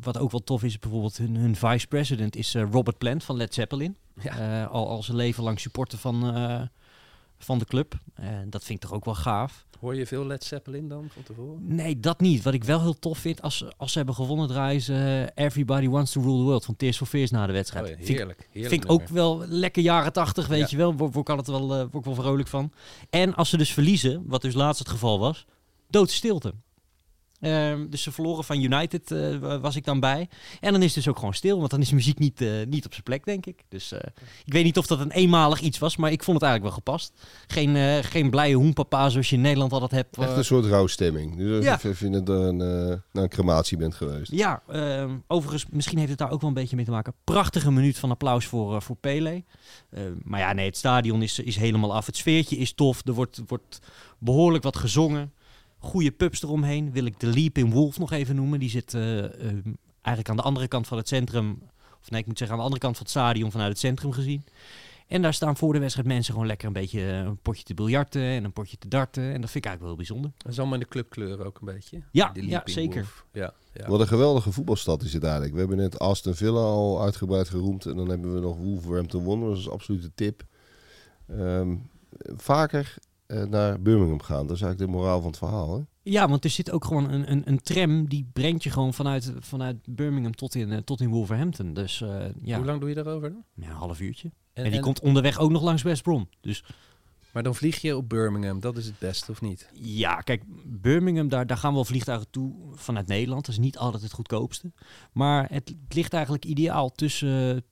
wat 0.03 0.19
ook 0.19 0.31
wel 0.31 0.45
tof 0.45 0.63
is, 0.63 0.79
bijvoorbeeld 0.79 1.17
hun, 1.17 1.37
hun 1.37 1.57
vice-president 1.57 2.37
is 2.37 2.55
eh, 2.55 2.63
Robert 2.71 2.99
Plant 2.99 3.25
van 3.25 3.37
Led 3.37 3.55
Zeppelin. 3.55 3.97
Ja. 4.23 4.63
Eh, 4.63 4.71
al, 4.71 4.89
al 4.89 5.03
zijn 5.03 5.17
leven 5.17 5.45
lang 5.45 5.61
supporter 5.61 5.99
van, 5.99 6.23
van 7.39 7.59
de 7.59 7.65
club. 7.65 7.95
En 8.15 8.51
dat 8.51 8.65
vind 8.65 8.83
ik 8.83 8.89
toch 8.89 8.97
ook 8.97 9.05
wel 9.05 9.15
gaaf. 9.15 9.67
Hoor 9.81 9.95
je 9.95 10.07
veel 10.07 10.27
Led 10.27 10.45
Zeppelin 10.45 10.89
dan 10.89 11.07
van 11.13 11.23
tevoren? 11.23 11.75
Nee, 11.75 12.01
dat 12.01 12.21
niet. 12.21 12.43
Wat 12.43 12.55
ik 12.55 12.65
wel 12.65 12.81
heel 12.81 12.99
tof 12.99 13.19
vind, 13.19 13.43
als, 13.43 13.65
als 13.77 13.91
ze 13.93 13.97
hebben 13.99 14.15
gewonnen, 14.15 14.49
draaien 14.49 14.81
ze 14.81 15.31
Everybody 15.35 15.89
Wants 15.89 16.13
to 16.13 16.21
Rule 16.21 16.37
the 16.37 16.43
World 16.43 16.65
van 16.65 16.77
Tears 16.77 16.97
for 16.97 17.07
Fears 17.07 17.31
na 17.31 17.47
de 17.47 17.53
wedstrijd. 17.53 17.85
Oh 17.85 17.91
ja, 17.91 17.97
Vind 17.97 18.09
ik- 18.09 18.17
heerlijk. 18.17 18.49
heerlijk 18.51 18.69
Vind 18.75 18.85
ik 18.85 18.91
ook 18.91 19.09
wel 19.09 19.45
lekker 19.47 19.83
jaren 19.83 20.13
tachtig, 20.13 20.47
weet 20.47 20.61
Ja. 20.61 20.67
je 20.71 20.77
wel. 20.77 20.95
Word, 20.95 21.15
word 21.15 21.29
ik 21.29 21.37
altijd 21.37 21.59
wel, 21.59 21.69
word 21.69 21.95
ik 21.95 22.05
wel 22.05 22.15
vrolijk 22.15 22.49
van. 22.49 22.73
En 23.11 23.35
als 23.35 23.49
ze 23.49 23.57
dus 23.57 23.73
verliezen, 23.73 24.23
wat 24.27 24.43
dus 24.43 24.55
laatst 24.55 24.79
het 24.79 24.89
geval 24.89 25.19
was, 25.19 25.47
doodstilte. 25.89 26.53
Ehm, 27.41 27.87
dus 27.91 28.03
ze 28.03 28.13
verloren 28.13 28.45
van 28.45 28.63
United, 28.63 29.11
eh, 29.11 29.37
wa- 29.37 29.61
was 29.61 29.77
ik 29.77 29.85
dan 29.85 30.01
bij. 30.01 30.29
En 30.61 30.73
dan 30.73 30.81
is 30.83 30.87
het 30.95 31.05
dus 31.05 31.09
ook 31.09 31.19
gewoon 31.19 31.35
stil, 31.35 31.59
want 31.59 31.71
dan 31.71 31.81
is 31.81 31.89
de 31.89 31.95
muziek 31.95 32.19
niet, 32.19 32.41
eh, 32.41 32.49
niet 32.69 32.85
op 32.85 32.93
zijn 32.93 33.03
plek, 33.05 33.25
denk 33.25 33.47
ik. 33.47 33.63
Dus 33.69 33.93
eh, 33.93 33.99
ik 34.45 34.53
weet 34.53 34.65
niet 34.65 34.79
of 34.79 34.87
dat 34.87 35.01
een 35.01 35.11
eenmalig 35.11 35.61
iets 35.61 35.79
was, 35.79 35.97
maar 35.97 36.13
ik 36.13 36.23
vond 36.23 36.41
het 36.41 36.49
eigenlijk 36.49 36.75
wel 36.77 36.85
gepast. 36.85 37.13
Geen, 37.47 38.05
geen 38.05 38.31
blije 38.31 38.55
hoenpapa 38.55 39.09
zoals 39.09 39.31
je 39.31 39.37
in 39.37 39.43
Nederland 39.43 39.73
altijd 39.73 39.91
hebt. 39.91 40.19
Echt 40.19 40.37
een 40.37 40.45
soort 40.45 40.65
rouwstemming. 40.65 41.37
Dus 41.37 41.65
Ja. 41.65 41.73
alsof 41.73 42.01
je 42.01 42.09
net 42.09 42.29
een, 42.29 42.57
naar 42.57 43.03
een 43.13 43.29
crematie 43.29 43.77
bent 43.77 43.95
geweest. 43.95 44.31
Ja, 44.33 44.63
ehm, 44.69 45.17
overigens, 45.27 45.67
misschien 45.71 45.99
heeft 45.99 46.11
het 46.11 46.19
daar 46.19 46.31
ook 46.31 46.41
wel 46.41 46.49
een 46.51 46.57
beetje 46.57 46.77
mee 46.77 46.85
te 46.85 46.91
maken. 46.91 47.15
Prachtige 47.25 47.71
minuut 47.73 47.99
van 47.99 48.11
applaus 48.11 48.47
voor, 48.47 48.83
voor 48.83 48.97
Pele. 48.97 49.45
Eh, 49.91 50.03
maar 50.23 50.41
ja, 50.41 50.53
nee, 50.53 50.67
het 50.67 50.77
stadion 50.77 51.23
is, 51.23 51.39
is 51.39 51.57
helemaal 51.57 51.95
af. 51.95 52.07
Het 52.07 52.17
sfeertje 52.17 52.57
is 52.57 52.73
tof. 52.73 53.07
Er 53.07 53.13
wordt, 53.13 53.43
wordt 53.47 53.79
behoorlijk 54.19 54.65
wat 54.65 54.77
gezongen. 54.77 55.33
Goede 55.85 56.11
pubs 56.11 56.43
eromheen. 56.43 56.93
Wil 56.93 57.05
ik 57.05 57.21
de 57.21 57.27
Leaping 57.27 57.73
Wolf 57.73 57.99
nog 57.99 58.13
even 58.13 58.35
noemen. 58.35 58.59
Die 58.59 58.71
zit 58.71 58.95
eh, 58.95 59.19
ehm, 59.19 59.73
eigenlijk 60.03 60.29
aan 60.29 60.37
de 60.37 60.43
andere 60.43 60.69
kant 60.69 60.87
van 60.87 60.97
het 60.97 61.09
centrum. 61.09 61.63
Of 62.01 62.11
nee, 62.11 62.21
ik 62.21 62.27
moet 62.27 62.39
zeggen 62.39 62.57
aan 62.57 62.63
de 62.63 62.67
andere 62.67 62.83
kant 62.83 62.97
van 62.97 63.07
het 63.07 63.15
stadion 63.15 63.51
vanuit 63.51 63.69
het 63.69 63.79
centrum 63.79 64.13
gezien. 64.13 64.45
En 65.07 65.23
daar 65.23 65.35
staan 65.35 65.57
voor 65.57 65.73
de 65.73 65.79
wedstrijd 65.79 66.09
mensen 66.09 66.33
gewoon 66.33 66.49
lekker 66.49 66.67
een 66.67 66.73
beetje 66.73 67.01
eh, 67.01 67.19
een 67.19 67.37
potje 67.37 67.65
te 67.65 67.75
biljarten 67.75 68.23
en 68.23 68.45
een 68.45 68.53
potje 68.53 68.79
te 68.79 68.89
darten. 68.89 69.23
En 69.23 69.41
dat 69.41 69.51
vind 69.51 69.65
ik 69.65 69.71
eigenlijk 69.71 69.81
wel 69.81 69.89
heel 69.89 69.97
bijzonder. 69.97 70.31
Dat 70.37 70.53
is 70.53 70.59
allemaal 70.59 70.75
in 70.75 70.81
de 70.81 70.89
clubkleuren 70.89 71.47
ook 71.47 71.59
een 71.59 71.75
beetje. 71.75 72.03
Ja, 72.11 72.31
Die 72.33 72.49
ja, 72.49 72.63
zeker. 72.65 73.25
Ja, 73.33 73.55
ja. 73.73 73.89
Wat 73.89 74.01
een 74.01 74.07
geweldige 74.07 74.53
voetbalstad 74.53 75.03
is 75.03 75.13
het 75.13 75.23
eigenlijk. 75.23 75.53
We 75.53 75.59
hebben 75.59 75.77
net 75.77 75.99
Aston 75.99 76.35
Villa 76.35 76.61
al 76.61 77.03
uitgebreid 77.03 77.49
geroemd. 77.49 77.87
En 77.87 77.97
dan 77.97 78.09
hebben 78.09 78.35
we 78.35 78.41
nog 78.41 78.57
Wolverhampton 78.57 79.25
Wanderers. 79.25 79.59
Dat 79.59 79.67
is 79.67 79.73
absoluut 79.73 80.03
de 80.03 80.13
tip. 80.15 80.45
Ehm, 81.29 81.77
vaker 82.37 82.97
naar 83.43 83.81
Birmingham 83.81 84.23
gaan. 84.23 84.47
Dat 84.47 84.57
is 84.57 84.63
eigenlijk 84.63 84.93
de 84.93 84.99
moraal 84.99 85.19
van 85.21 85.29
het 85.31 85.39
verhaal. 85.39 85.75
Hè? 85.77 85.83
Ja, 86.03 86.29
want 86.29 86.45
er 86.45 86.51
zit 86.51 86.71
ook 86.71 86.85
gewoon 86.85 87.11
een, 87.11 87.31
een, 87.31 87.43
een 87.45 87.61
tram 87.63 88.09
die 88.09 88.29
brengt 88.33 88.63
je 88.63 88.71
gewoon 88.71 88.95
vanuit, 88.95 89.33
vanuit 89.39 89.77
Birmingham 89.87 90.35
tot 90.35 90.55
in, 90.55 90.73
eh, 90.73 90.79
tot 90.79 91.01
in 91.01 91.09
Wolverhampton. 91.11 91.75
Dus 91.75 92.01
eh, 92.01 92.25
ja, 92.43 92.57
Hoe 92.57 92.67
lang 92.67 92.81
doe 92.81 92.89
je 92.89 92.95
daarover 92.95 93.31
dan? 93.31 93.45
ja, 93.55 93.69
een 93.71 93.77
half 93.77 94.01
uurtje. 94.01 94.29
En, 94.53 94.65
En, 94.65 94.69
die 94.71 94.79
en- 94.79 94.85
komt 94.85 95.01
onderweg 95.01 95.39
ook 95.39 95.51
nog 95.51 95.63
langs 95.63 95.83
West 95.83 96.03
Brom. 96.03 96.29
Dus 96.41 96.65
Maar 97.33 97.43
dan 97.43 97.55
vlieg 97.55 97.81
je 97.81 97.97
op 97.97 98.09
Birmingham. 98.09 98.61
Dat 98.61 98.77
is 98.77 98.87
het 98.87 98.99
beste, 98.99 99.31
of 99.31 99.41
niet? 99.41 99.71
ja, 99.73 100.15
kijk, 100.21 100.43
Birmingham, 100.65 101.29
daar, 101.29 101.47
daar 101.47 101.57
gaan 101.57 101.75
wel 101.75 101.85
vliegtuigen 101.85 102.31
toe 102.31 102.53
vanuit 102.75 103.07
Nederland. 103.07 103.45
Dat 103.47 103.55
is 103.55 103.61
niet 103.61 103.79
altijd 103.79 104.03
het 104.03 104.13
goedkoopste. 104.13 104.73
Maar 105.13 105.47
het 105.51 105.75
ligt 105.89 106.13
eigenlijk 106.13 106.45
ideaal 106.45 106.93
tussen, 106.93 107.65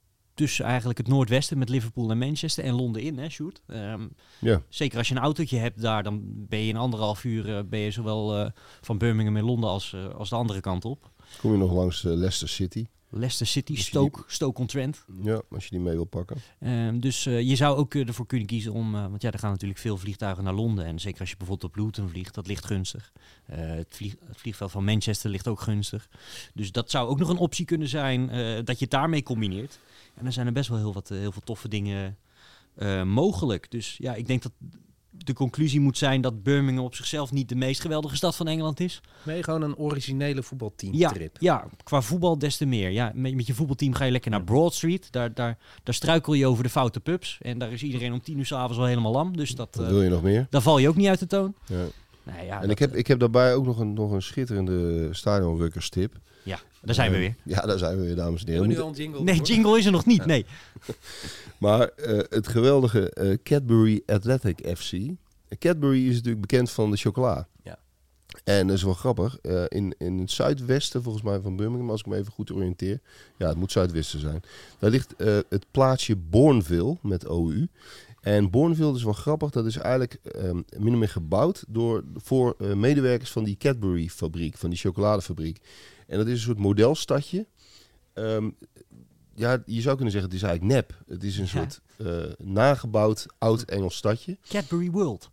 tussen 0.47 0.65
eigenlijk 0.65 0.99
het 0.99 1.09
noordwesten 1.09 1.59
met 1.59 1.69
Liverpool 1.69 2.11
en 2.11 2.19
Manchester 2.19 2.65
en 2.65 2.75
Londen 2.75 3.03
in, 3.03 3.19
hè, 3.19 3.29
Sjoerd? 3.29 3.63
Ehm, 3.67 4.07
Ja. 4.39 4.63
Zeker 4.69 4.99
als 4.99 5.09
je 5.09 5.15
een 5.15 5.21
autootje 5.23 5.57
hebt 5.59 5.81
daar, 5.83 6.03
dan 6.03 6.21
ben 6.25 6.59
je 6.59 6.69
in 6.69 6.77
anderhalf 6.77 7.25
uur 7.25 7.57
eh, 7.57 7.63
ben 7.65 7.79
je 7.81 7.91
zowel 7.91 8.37
eh, 8.39 8.51
van 8.81 8.99
Birmingham 8.99 9.37
in 9.37 9.45
Londen 9.45 9.71
als, 9.71 9.93
eh, 9.93 10.09
als 10.15 10.29
de 10.29 10.35
andere 10.37 10.61
kant 10.61 10.85
op. 10.85 11.11
Kom 11.41 11.53
je 11.53 11.59
nog 11.59 11.73
langs 11.73 12.03
Leicester 12.03 12.49
City. 12.49 12.87
Leicester 13.09 13.47
City, 13.47 13.77
Stoke, 13.77 14.23
Stoke-on-Trent. 14.27 15.05
Ja, 15.23 15.43
als 15.51 15.65
je 15.65 15.71
die 15.71 15.81
mee 15.81 15.95
wil 15.95 16.05
pakken. 16.05 16.37
Ehm, 16.61 16.99
dus 17.01 17.23
je 17.25 17.57
zou 17.57 17.77
ook 17.77 17.95
ervoor 17.95 18.27
kunnen 18.27 18.47
kiezen 18.47 18.73
om, 18.73 18.93
want 18.93 19.23
ja, 19.23 19.31
er 19.31 19.39
gaan 19.39 19.51
natuurlijk 19.51 19.81
veel 19.81 19.97
vliegtuigen 19.97 20.45
naar 20.45 20.55
Londen. 20.55 20.85
En 20.85 20.99
zeker 21.01 21.21
als 21.21 21.31
je 21.31 21.37
bijvoorbeeld 21.37 21.71
op 21.71 21.77
Luton 21.85 22.09
vliegt, 22.09 22.35
dat 22.35 22.47
ligt 22.47 22.65
gunstig. 22.65 23.13
Het, 23.45 23.87
vlieg- 23.91 24.17
het 24.29 24.37
vliegveld 24.37 24.71
van 24.71 24.85
Manchester 24.85 25.31
ligt 25.31 25.49
ook 25.49 25.61
gunstig. 25.61 26.09
Dus 26.55 26.73
dat 26.73 26.91
zou 26.91 27.09
ook 27.09 27.19
nog 27.19 27.29
een 27.29 27.37
optie 27.37 27.65
kunnen 27.65 27.89
zijn, 27.89 28.27
dat 28.65 28.79
je 28.79 28.85
het 28.85 28.91
daarmee 28.91 29.23
combineert. 29.23 29.79
En 30.15 30.23
dan 30.25 30.33
zijn 30.33 30.47
er 30.47 30.53
best 30.53 30.69
wel 30.69 30.79
heel, 30.79 30.93
wat, 30.93 31.11
eh, 31.11 31.19
heel 31.19 31.33
veel 31.33 31.43
toffe 31.45 31.69
dingen 31.69 32.17
eh, 32.75 33.03
mogelijk. 33.03 33.71
Dus 33.71 33.97
ja, 33.99 34.15
ik 34.15 34.27
denk 34.27 34.43
dat 34.43 34.53
de 35.25 35.33
conclusie 35.33 35.81
moet 35.81 35.99
zijn 35.99 36.21
dat 36.21 36.43
Birmingham 36.43 36.85
op 36.85 36.95
zichzelf 36.95 37.33
niet 37.33 37.49
de 37.49 37.55
meest 37.55 37.81
geweldige 37.81 38.17
stad 38.17 38.37
van 38.37 38.49
Engeland 38.49 38.81
is. 38.81 39.01
Nee, 39.23 39.43
gewoon 39.43 39.63
een 39.63 39.77
originele 39.77 40.35
Ja, 40.35 40.43
voetbalteamtrip. 40.43 41.37
ja, 41.41 41.67
qua 41.85 42.03
voetbal 42.03 42.39
des 42.39 42.57
te 42.57 42.67
meer. 42.67 42.91
Ja, 42.91 43.13
met, 43.15 43.35
met 43.35 43.47
je 43.47 43.55
voetbalteam 43.55 43.95
ga 43.95 44.05
je 44.05 44.11
lekker 44.13 44.31
naar 44.31 44.45
Broad 44.45 44.75
Street. 44.75 45.13
Daar, 45.13 45.35
daar, 45.35 45.59
daar 45.83 45.95
struikel 45.95 46.33
je 46.35 46.47
over 46.47 46.63
de 46.63 46.69
foute 46.71 47.01
pubs. 47.01 47.39
En 47.43 47.59
daar 47.59 47.73
is 47.73 47.83
iedereen 47.83 48.13
om 48.13 48.23
tien 48.23 48.39
uur 48.39 48.47
s'avonds 48.47 48.79
al 48.79 48.85
helemaal 48.85 49.13
lam. 49.13 49.37
Dus 49.37 49.51
dat, 49.55 49.75
Wat 49.77 49.85
eh, 49.85 49.91
wil 49.91 50.03
je 50.03 50.11
nog 50.11 50.23
meer? 50.23 50.47
daar 50.51 50.63
val 50.63 50.79
je 50.79 50.89
ook 50.89 50.97
niet 50.97 51.09
uit 51.09 51.19
de 51.19 51.27
toon. 51.27 51.55
Ja. 51.67 51.85
Nee, 52.23 52.47
ja, 52.47 52.55
En 52.55 52.61
dat- 52.61 52.71
ik 52.71 52.79
heb, 52.79 52.95
ik 52.95 53.07
heb 53.07 53.19
daarbij 53.19 53.55
ook 53.55 53.65
nog 53.65 53.79
een, 53.79 53.93
nog 53.93 54.11
een 54.13 54.23
schitterende 54.23 55.09
stadionrukkerstip. 55.15 56.19
ja, 56.43 56.59
daar 56.83 56.95
zijn 56.95 57.11
we 57.11 57.17
Eh, 57.17 57.23
weer. 57.23 57.35
Ja, 57.45 57.61
daar 57.67 57.79
zijn 57.79 57.97
we 57.97 58.03
weer, 58.07 58.17
dames 58.17 58.41
en 58.41 58.47
heren. 58.49 58.63
We 58.63 58.69
nu 58.69 58.79
al 58.81 58.87
moeten- 58.87 59.05
een 59.05 59.11
jingle? 59.11 59.33
Nee, 59.33 59.41
jingle 59.43 59.79
is 59.79 59.87
er 59.87 59.93
nog 59.93 60.07
niet. 60.07 60.27
Nee. 60.27 60.47
Maar 61.59 61.89
eh, 61.89 62.19
het 62.29 62.49
geweldige 62.49 63.11
eh, 63.11 63.37
Cadbury 63.43 64.03
Athletic 64.07 64.77
FC. 64.77 64.93
Cadbury 65.59 66.09
is 66.09 66.15
natuurlijk 66.15 66.41
bekend 66.41 66.71
van 66.71 66.91
de 66.91 66.97
chocola. 66.97 67.49
Ja. 67.63 67.79
En 68.45 68.67
dat 68.67 68.77
is 68.77 68.83
wel 68.83 68.95
grappig. 68.95 69.39
eh, 69.39 69.65
in, 69.69 69.95
in 69.99 70.19
het 70.19 70.31
zuidwesten, 70.31 71.03
volgens 71.03 71.25
mij 71.25 71.41
van 71.41 71.57
Birmingham, 71.57 71.91
als 71.91 72.01
ik 72.01 72.07
me 72.07 72.17
even 72.17 72.33
goed 72.33 72.53
oriënteer. 72.53 73.01
Ja, 73.39 73.49
het 73.49 73.57
moet 73.57 73.73
zuidwesten 73.73 74.21
zijn. 74.21 74.41
Daar 74.79 74.91
ligt 74.91 75.17
eh, 75.17 75.39
het 75.49 75.67
plaatsje 75.71 76.17
Bourneville 76.17 76.97
met 77.03 77.27
OU. 77.27 77.67
En 78.23 78.51
Bourneville 78.51 78.95
is 78.95 79.03
wel 79.05 79.13
grappig. 79.13 79.51
Dat 79.51 79.67
is 79.67 79.77
eigenlijk 79.77 80.15
ehm 80.15 80.61
min 80.79 80.93
of 80.93 80.99
meer 80.99 81.09
gebouwd 81.09 81.65
door, 81.69 82.05
voor 82.15 82.55
eh, 82.59 82.73
medewerkers 82.75 83.31
van 83.31 83.45
die 83.45 83.57
Cadbury-fabriek, 83.57 84.57
van 84.57 84.71
die 84.71 84.79
chocoladefabriek. 84.79 85.59
En 86.07 86.19
dat 86.19 86.27
is 86.27 86.33
een 86.33 86.39
soort 86.39 86.59
modelstadje. 86.59 87.47
Ehm, 88.13 88.51
ja, 89.35 89.63
je 89.67 89.81
zou 89.81 89.95
kunnen 89.95 90.13
zeggen, 90.13 90.31
het 90.31 90.41
is 90.41 90.47
eigenlijk 90.49 90.75
nep. 90.75 91.03
Het 91.09 91.25
is 91.25 91.37
een 91.39 91.43
Ja. 91.45 91.49
soort 91.49 91.81
eh, 91.97 92.47
nagebouwd 92.47 93.27
oud-Engels 93.39 93.97
stadje. 93.97 94.39
Cadbury 94.49 94.91
World. 94.91 95.31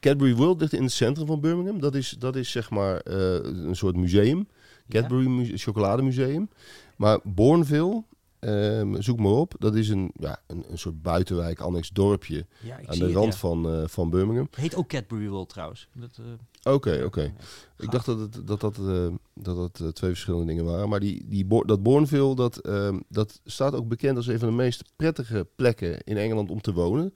Cadbury 0.00 0.34
World 0.34 0.60
ligt 0.60 0.72
in 0.72 0.82
het 0.82 0.92
centrum 0.92 1.26
van 1.26 1.40
Birmingham. 1.40 1.80
Dat 1.80 1.94
is, 1.94 2.16
dat 2.18 2.36
is 2.36 2.50
zeg 2.50 2.70
maar 2.70 3.00
eh, 3.00 3.32
een 3.42 3.76
soort 3.76 3.96
museum. 3.96 4.48
Cadbury 4.88 5.26
mu 5.26 5.56
chocolademuseum. 5.56 6.48
Maar 6.96 7.18
Bourneville, 7.24 8.04
ehm, 8.40 9.00
zoek 9.00 9.18
maar 9.18 9.32
op. 9.32 9.54
Dat 9.58 9.74
is 9.74 9.88
een, 9.88 10.10
ja, 10.14 10.42
een, 10.46 10.64
een 10.70 10.78
soort 10.78 11.02
buitenwijk, 11.02 11.60
annex 11.60 11.90
dorpje. 11.90 12.46
Ja, 12.62 12.76
aan 12.86 12.98
de 12.98 13.04
het, 13.04 13.14
rand 13.14 13.32
ja. 13.32 13.38
van, 13.38 13.68
eh, 13.68 13.82
van 13.86 14.10
Birmingham. 14.10 14.48
Heet 14.50 14.74
ook 14.74 14.88
Cadbury 14.88 15.28
World 15.28 15.48
trouwens. 15.48 15.88
Eh, 16.00 16.72
Oké, 16.72 17.02
oké. 17.04 17.34
Ik 17.78 17.90
dacht 17.90 18.06
dat 18.06 18.18
het, 18.18 18.46
dat, 18.46 18.60
dat, 18.60 18.78
eh, 18.78 19.06
dat, 19.34 19.76
dat 19.76 19.94
twee 19.94 20.10
verschillende 20.10 20.46
dingen 20.46 20.64
waren. 20.64 20.88
Maar 20.88 21.00
die, 21.00 21.24
die, 21.26 21.64
dat 21.64 21.82
Bourneville, 21.82 22.34
dat, 22.34 22.58
ehm, 22.58 22.98
dat 23.08 23.40
staat 23.44 23.74
ook 23.74 23.88
bekend 23.88 24.16
als 24.16 24.26
een 24.26 24.38
van 24.38 24.48
de 24.48 24.54
meest 24.54 24.84
prettige 24.96 25.46
plekken 25.56 26.00
in 26.04 26.16
Engeland 26.16 26.50
om 26.50 26.60
te 26.60 26.72
wonen. 26.72 27.14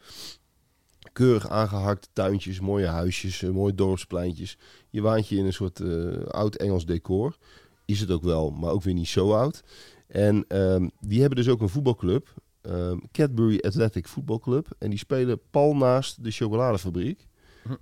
Keurig 1.13 1.49
aangehakte 1.49 2.09
tuintjes, 2.13 2.61
mooie 2.61 2.87
huisjes, 2.87 3.41
mooie 3.41 3.75
dorpspleintjes. 3.75 4.59
Je 4.91 5.01
waant 5.01 5.29
je 5.29 5.37
in 5.37 5.45
een 5.45 5.53
soort 5.53 5.81
oud-Engels 6.31 6.87
decor. 6.87 7.37
Is 7.85 8.01
het 8.01 8.11
ook 8.11 8.23
wel, 8.23 8.51
maar 8.51 8.71
ook 8.71 8.83
weer 8.83 8.95
niet 8.95 9.09
zo 9.09 9.33
oud. 9.33 9.63
En 10.13 10.45
ehm, 10.49 10.89
die 11.01 11.21
hebben 11.21 11.39
dus 11.39 11.49
ook 11.49 11.61
een 11.61 11.69
voetbalclub. 11.69 12.35
ehm, 12.63 12.99
Cadbury 13.13 13.59
Athletic 13.61 14.07
Football 14.07 14.39
Club. 14.39 14.67
En 14.79 14.91
die 14.91 14.99
spelen 14.99 15.41
pal 15.51 15.77
naast 15.77 16.25
de 16.25 16.31
chocoladefabriek. 16.31 17.27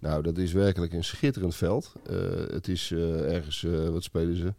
Nou, 0.00 0.22
dat 0.22 0.38
is 0.38 0.52
werkelijk 0.52 0.92
een 0.92 1.04
schitterend 1.04 1.54
veld. 1.54 1.92
Eh, 2.06 2.16
het 2.50 2.68
is 2.68 2.90
eh, 2.90 3.34
ergens, 3.34 3.64
eh, 3.64 3.88
wat 3.88 4.02
spelen 4.02 4.36
ze? 4.36 4.54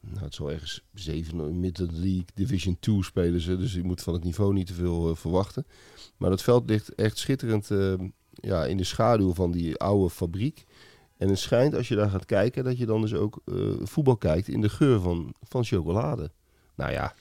Nou, 0.00 0.24
het 0.24 0.34
zal 0.34 0.50
ergens 0.50 0.82
7 0.94 1.60
Midland 1.60 1.92
League 1.92 2.24
Division 2.34 2.76
2 2.80 3.02
spelen 3.04 3.40
ze. 3.40 3.56
Dus 3.56 3.72
je 3.74 3.82
moet 3.82 4.02
van 4.02 4.12
het 4.14 4.24
niveau 4.24 4.52
niet 4.52 4.66
te 4.66 4.74
veel 4.74 5.16
verwachten. 5.16 5.66
Maar 6.16 6.30
dat 6.30 6.42
veld 6.42 6.68
ligt 6.68 6.94
echt 6.94 7.18
schitterend 7.18 7.70
eh, 7.70 7.94
ja, 8.32 8.64
in 8.64 8.76
de 8.76 8.84
schaduw 8.84 9.34
van 9.34 9.50
die 9.50 9.76
oude 9.76 10.10
fabriek. 10.10 10.64
En 11.16 11.28
het 11.28 11.38
schijnt, 11.38 11.74
als 11.74 11.88
je 11.88 11.94
daar 11.94 12.10
gaat 12.10 12.26
kijken, 12.26 12.64
dat 12.64 12.78
je 12.78 12.86
dan 12.86 13.00
dus 13.00 13.14
ook 13.14 13.42
voetbal 13.82 14.16
kijkt 14.16 14.48
in 14.48 14.60
de 14.60 14.68
geur 14.68 15.00
van, 15.00 15.34
van 15.42 15.64
chocolade. 15.64 16.30
Nou 16.74 16.92
ja, 16.92 17.14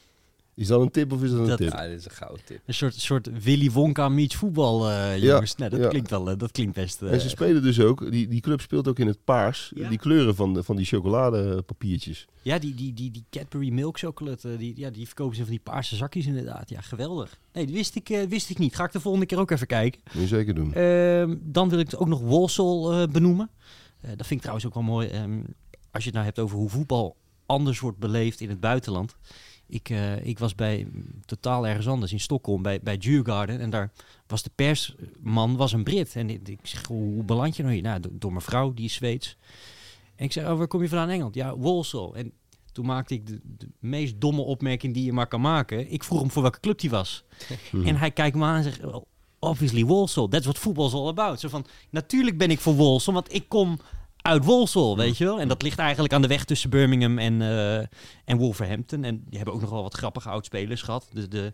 is 0.53 0.67
dat 0.67 0.81
een 0.81 0.91
tip 0.91 1.11
of 1.11 1.23
is 1.23 1.29
dat 1.31 1.39
een 1.39 1.47
Dat- 1.47 1.57
tip? 1.57 1.71
Ja, 1.71 1.87
dit 1.87 1.99
is 1.99 2.05
een 2.05 2.11
gouden 2.11 2.45
tip. 2.45 2.61
Een 2.65 2.73
soort, 2.73 2.93
soort 2.95 3.43
Willy 3.43 3.71
Wonka 3.71 4.09
meets 4.09 4.35
voetbal, 4.35 4.89
eh, 4.89 5.17
Ja, 5.17 5.25
jongens. 5.25 5.55
Nou, 5.55 5.69
dat, 5.71 5.79
ja. 5.79 5.87
klinkt 5.87 6.09
wel, 6.09 6.29
eh, 6.29 6.37
dat 6.37 6.51
klinkt 6.51 6.73
best... 6.75 7.01
eh, 7.01 7.11
En 7.13 7.21
ze 7.21 7.29
spelen 7.29 7.61
dus 7.63 7.79
ook, 7.79 8.11
die, 8.11 8.27
die 8.27 8.41
club 8.41 8.61
speelt 8.61 8.87
ook 8.87 8.99
in 8.99 9.07
het 9.07 9.23
paars, 9.23 9.71
Ja? 9.75 9.89
die 9.89 9.97
kleuren 9.97 10.35
van, 10.35 10.53
de, 10.53 10.63
van 10.63 10.75
die 10.75 10.85
chocoladepapiertjes. 10.85 12.25
ja, 12.41 12.59
die, 12.59 12.73
die, 12.75 12.93
die, 12.93 13.11
die 13.11 13.25
Cadbury 13.29 13.69
Milk 13.69 13.97
Chocolate, 13.99 14.51
eh, 14.51 14.57
die, 14.57 14.73
ja, 14.77 14.89
die 14.89 15.05
verkopen 15.05 15.35
ze 15.35 15.41
van 15.41 15.51
die 15.51 15.59
paarse 15.63 15.95
zakjes 15.95 16.25
inderdaad. 16.25 16.69
Ja, 16.69 16.81
geweldig. 16.81 17.37
Nee, 17.53 17.65
die 17.65 17.75
wist 17.75 17.95
ik, 17.95 18.09
eh, 18.09 18.27
wist 18.27 18.49
ik 18.49 18.57
niet. 18.57 18.75
Ga 18.75 18.83
ik 18.83 18.91
de 18.91 18.99
volgende 18.99 19.25
keer 19.25 19.39
ook 19.39 19.51
even 19.51 19.67
kijken. 19.67 20.01
Moet 20.13 20.21
je 20.21 20.27
zeker 20.27 20.53
doen. 20.53 20.73
Ehm, 20.73 21.35
dan 21.41 21.69
wil 21.69 21.79
ik 21.79 21.89
ook 21.97 22.07
nog 22.07 22.21
Walsall 22.21 23.01
eh, 23.01 23.07
benoemen. 23.11 23.49
Eh, 24.01 24.09
dat 24.09 24.19
vind 24.27 24.31
ik 24.31 24.39
trouwens 24.39 24.65
ook 24.65 24.73
wel 24.73 24.83
mooi. 24.83 25.07
ehm, 25.07 25.39
als 25.91 26.03
je 26.03 26.09
het 26.09 26.13
nou 26.13 26.25
hebt 26.25 26.39
over 26.39 26.57
hoe 26.57 26.69
voetbal 26.69 27.15
anders 27.51 27.79
wordt 27.79 27.97
beleefd 27.97 28.41
in 28.41 28.49
het 28.49 28.59
buitenland. 28.59 29.15
Ik, 29.67 29.89
eh, 29.89 30.25
ik 30.25 30.39
was 30.39 30.55
bij 30.55 30.87
totaal 31.25 31.67
ergens 31.67 31.87
anders 31.87 32.11
in 32.11 32.19
Stockholm 32.19 32.61
bij, 32.61 32.79
bij 32.81 32.97
Djurgården. 32.97 33.59
En 33.59 33.69
daar 33.69 33.91
was 34.27 34.43
de 34.43 34.51
persman 34.55 35.55
was 35.55 35.73
een 35.73 35.83
Brit. 35.83 36.15
En 36.15 36.29
ik, 36.29 36.47
ik 36.47 36.59
zeg, 36.63 36.85
hoe 36.87 37.23
beland 37.23 37.55
je 37.55 37.61
nou 37.63 37.73
hier? 37.73 37.83
Nou, 37.83 37.99
do- 37.99 38.09
door 38.11 38.31
mijn 38.31 38.43
vrouw, 38.43 38.73
die 38.73 38.85
is 38.85 38.93
Zweeds. 38.93 39.37
En 40.15 40.25
ik 40.25 40.31
zeg, 40.31 40.49
oh, 40.49 40.57
waar 40.57 40.67
kom 40.67 40.81
je 40.81 40.89
vandaan 40.89 41.09
Engeland? 41.09 41.35
Ja, 41.35 41.57
Walsall. 41.57 42.11
En 42.13 42.31
toen 42.71 42.85
maakte 42.85 43.13
ik 43.13 43.27
de, 43.27 43.39
de 43.43 43.69
meest 43.79 44.21
domme 44.21 44.41
opmerking 44.41 44.93
die 44.93 45.05
je 45.05 45.13
maar 45.13 45.27
kan 45.27 45.41
maken. 45.41 45.91
Ik 45.91 46.03
vroeg 46.03 46.19
hem 46.19 46.31
voor 46.31 46.41
welke 46.41 46.59
club 46.59 46.79
die 46.79 46.89
was. 46.89 47.23
En 47.71 47.95
hij 47.95 48.11
kijkt 48.11 48.35
me 48.37 48.45
aan 48.45 48.55
en 48.55 48.63
zegt, 48.63 48.81
well, 48.81 49.03
obviously 49.39 49.85
Walsall. 49.85 50.27
That's 50.27 50.45
what 50.45 50.77
is 50.77 50.93
all 50.93 51.07
about. 51.07 51.39
Zo 51.39 51.49
van, 51.49 51.65
natuurlijk 51.89 52.37
ben 52.37 52.51
ik 52.51 52.59
voor 52.59 52.75
Walsall, 52.75 53.13
want 53.13 53.33
ik 53.33 53.49
kom 53.49 53.79
uit 54.21 54.45
Walsall, 54.45 54.95
weet 54.95 55.17
je 55.17 55.23
wel. 55.23 55.39
En 55.39 55.47
dat 55.47 55.61
ligt 55.61 55.79
eigenlijk 55.79 56.13
aan 56.13 56.21
de 56.21 56.27
weg 56.27 56.45
tussen 56.45 56.69
Birmingham 56.69 57.17
en, 57.17 57.41
eh, 57.41 57.77
en 58.25 58.37
Wolverhampton. 58.37 59.03
En 59.03 59.23
die 59.25 59.37
hebben 59.37 59.53
ook 59.53 59.61
nog 59.61 59.69
wel 59.69 59.83
wat 59.83 59.93
grappige 59.93 60.29
oudspelers 60.29 60.81
gehad. 60.81 61.07
De, 61.13 61.27
de, 61.27 61.53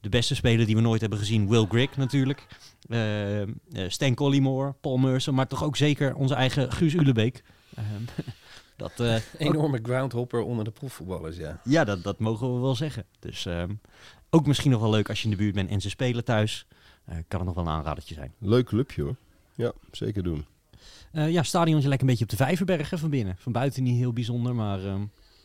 de 0.00 0.08
beste 0.08 0.34
speler 0.34 0.66
die 0.66 0.74
we 0.74 0.80
nooit 0.80 1.00
hebben 1.00 1.18
gezien, 1.18 1.48
Will 1.48 1.66
Grigg 1.68 1.96
natuurlijk. 1.96 2.46
Eh, 2.88 3.88
Stan 3.88 4.14
Collymore, 4.14 4.74
Paul 4.80 4.96
Mercer, 4.96 5.34
maar 5.34 5.46
toch 5.46 5.64
ook 5.64 5.76
zeker 5.76 6.14
onze 6.14 6.34
eigen 6.34 6.72
Guus 6.72 6.94
Ulebeek. 6.94 7.42
Ehm, 7.74 8.02
dat, 8.76 9.00
eh, 9.00 9.16
Enorme 9.48 9.78
groundhopper 9.82 10.40
onder 10.40 10.64
de 10.64 10.70
profvoetballers, 10.70 11.36
ja. 11.36 11.60
ja, 11.64 11.84
dat, 11.84 12.02
dat 12.02 12.18
mogen 12.18 12.54
we 12.54 12.60
wel 12.60 12.76
zeggen. 12.76 13.04
Dus 13.18 13.46
ehm, 13.46 13.74
ook 14.30 14.46
misschien 14.46 14.70
nog 14.70 14.80
wel 14.80 14.90
leuk 14.90 15.08
als 15.08 15.18
je 15.18 15.24
in 15.24 15.30
de 15.30 15.36
buurt 15.36 15.54
bent 15.54 15.70
en 15.70 15.80
ze 15.80 15.88
spelen 15.88 16.24
thuis. 16.24 16.66
Eh, 17.04 17.16
kan 17.28 17.38
het 17.38 17.48
nog 17.48 17.54
wel 17.54 17.64
een 17.64 17.78
aanradertje 17.78 18.14
zijn. 18.14 18.32
Leuk 18.38 18.66
clubje 18.66 19.02
hoor. 19.02 19.16
Ja, 19.54 19.72
zeker 19.90 20.22
doen. 20.22 20.46
Eh 21.14 21.30
ja, 21.30 21.42
stadiontje 21.42 21.88
lekker 21.88 22.06
een 22.06 22.14
beetje 22.14 22.24
op 22.24 22.38
de 22.38 22.44
Vijverbergen 22.44 22.98
van 22.98 23.10
binnen. 23.10 23.36
Van 23.38 23.52
buiten 23.52 23.82
niet 23.82 23.98
heel 23.98 24.12
bijzonder, 24.12 24.54
maar 24.54 24.84
ehm, 24.84 25.04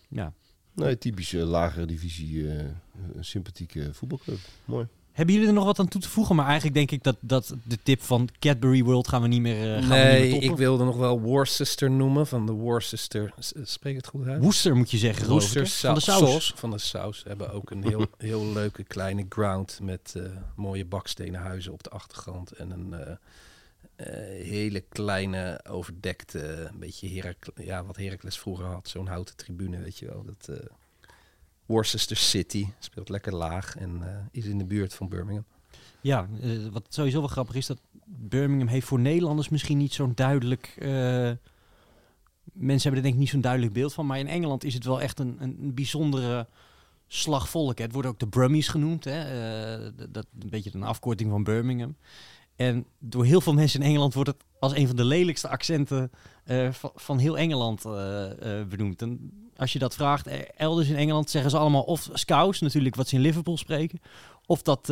ja. 0.10 0.34
Nee, 0.74 0.98
typische 0.98 1.38
lagere 1.38 1.86
divisie, 1.86 2.52
eh, 2.52 2.66
sympathieke 3.20 3.90
voetbalclub. 3.94 4.40
Mooi. 4.66 4.88
Hebben 5.12 5.38
jullie 5.38 5.50
er 5.50 5.56
nog 5.56 5.66
wat 5.66 5.80
aan 5.80 5.88
toe 5.88 6.02
te 6.02 6.10
voegen? 6.10 6.36
Maar 6.36 6.46
eigenlijk 6.46 6.76
denk 6.76 6.92
ik 6.92 7.04
dat, 7.04 7.16
dat 7.20 7.56
de 7.64 7.78
tip 7.84 8.02
van 8.02 8.30
Cadbury 8.40 8.84
World 8.84 9.08
gaan 9.08 9.22
we 9.22 9.28
niet 9.28 9.42
meer, 9.42 9.56
eh 9.56 9.72
gaan 9.72 9.76
we 9.76 9.82
niet 9.82 9.90
nee, 9.90 10.32
meer 10.32 10.44
ik 10.44 10.56
wilde 10.56 10.84
nog 10.84 10.98
wel 10.98 11.22
Worcester 11.22 11.92
noemen, 11.92 12.28
van 12.28 12.46
de 12.46 12.52
Worcester... 12.52 13.34
Spreek 13.64 13.96
het 13.96 14.08
goed 14.08 14.28
uit? 14.28 14.42
Worcester 14.42 14.76
moet 14.76 14.92
je 14.92 14.98
zeggen, 14.98 15.24
ik, 15.24 15.30
Worcester? 15.30 15.68
Van 15.68 15.94
de 15.94 16.00
sau- 16.00 16.20
saus. 16.20 16.30
sauce. 16.30 16.58
Van 16.58 16.72
de 16.72 16.78
saus. 16.78 17.24
Hebben 17.28 17.52
ook 17.52 17.72
een 17.72 17.84
heel, 17.84 18.06
heel 18.18 18.46
leuke 18.46 18.84
kleine 18.84 19.26
ground 19.30 19.80
met 19.82 20.14
eh, 20.18 20.24
mooie 20.56 20.86
bakstenen 20.86 21.42
huizen 21.42 21.74
op 21.74 21.84
de 21.84 21.90
achtergrond. 21.90 22.52
En 22.52 22.72
een 22.72 22.94
eh, 22.94 23.12
eh, 23.12 23.16
hele 24.42 24.80
kleine, 24.80 25.60
overdekte, 25.70 26.70
een 26.72 26.80
beetje 26.80 27.10
Herakles, 27.10 27.66
ja, 27.66 27.86
wat 27.86 27.98
Heracles 27.98 28.40
vroeger 28.40 28.66
had. 28.66 28.88
Zo'n 28.88 29.08
houten 29.08 29.36
tribune, 29.36 29.80
weet 29.80 29.98
je 29.98 30.06
wel. 30.06 30.24
Dat, 30.24 30.58
eh, 30.58 30.66
Worcester 31.66 32.18
City 32.18 32.68
speelt 32.80 33.10
lekker 33.10 33.36
laag 33.36 33.76
en 33.78 34.02
eh, 34.04 34.26
is 34.32 34.46
in 34.46 34.58
de 34.58 34.66
buurt 34.66 34.94
van 34.94 35.10
Birmingham. 35.10 35.46
Ja, 36.02 36.28
eh, 36.42 36.68
wat 36.72 36.86
sowieso 36.90 37.20
wel 37.20 37.28
grappig 37.28 37.56
is, 37.56 37.66
dat 37.66 37.82
Birmingham 38.06 38.68
heeft 38.68 38.88
voor 38.88 39.00
Nederlanders 39.00 39.50
misschien 39.50 39.78
niet 39.78 39.94
zo'n 39.94 40.12
duidelijk... 40.16 40.76
eh, 40.78 41.32
mensen 42.54 42.82
hebben 42.82 43.00
er 43.00 43.02
denk 43.02 43.14
ik 43.14 43.20
niet 43.20 43.30
zo'n 43.30 43.42
duidelijk 43.42 43.74
beeld 43.74 43.94
van. 43.94 44.06
Maar 44.06 44.20
in 44.20 44.28
Engeland 44.28 44.64
is 44.64 44.74
het 44.74 44.86
wel 44.86 45.02
echt 45.02 45.20
een, 45.20 45.38
een, 45.40 45.74
bijzondere 45.74 46.48
slag 47.08 47.50
volk. 47.50 47.78
hè. 47.78 47.84
Het 47.84 47.94
wordt 47.94 48.08
ook 48.08 48.20
de 48.20 48.28
Brummies 48.28 48.68
genoemd. 48.68 49.04
Hè? 49.04 49.20
eh, 49.22 49.92
dat 50.10 50.28
een 50.40 50.50
beetje 50.50 50.72
een 50.74 50.84
afkorting 50.84 51.30
van 51.30 51.44
Birmingham. 51.44 51.96
En 52.60 52.86
door 53.00 53.26
heel 53.26 53.42
veel 53.42 53.54
mensen 53.54 53.82
in 53.82 53.88
Engeland 53.88 54.14
wordt 54.14 54.30
het 54.30 54.44
als 54.60 54.76
een 54.76 54.88
van 54.88 54.96
de 54.96 55.04
lelijkste 55.04 55.48
accenten 55.48 56.12
eh, 56.44 56.68
van, 56.96 57.18
heel 57.18 57.38
Engeland 57.38 57.86
eh, 57.86 58.60
eh, 58.60 58.68
benoemd. 58.68 59.02
En 59.02 59.32
als 59.58 59.74
je 59.74 59.80
dat 59.80 59.96
vraagt, 59.96 60.28
elders 60.58 60.90
in 60.90 60.96
Engeland 60.96 61.30
zeggen 61.30 61.52
ze 61.52 61.58
allemaal 61.58 61.84
of 61.84 62.10
Scouse, 62.14 62.64
natuurlijk 62.64 62.96
wat 62.96 63.08
ze 63.08 63.16
in 63.16 63.22
Liverpool 63.22 63.58
spreken, 63.58 64.00
of 64.46 64.62
dat, 64.62 64.88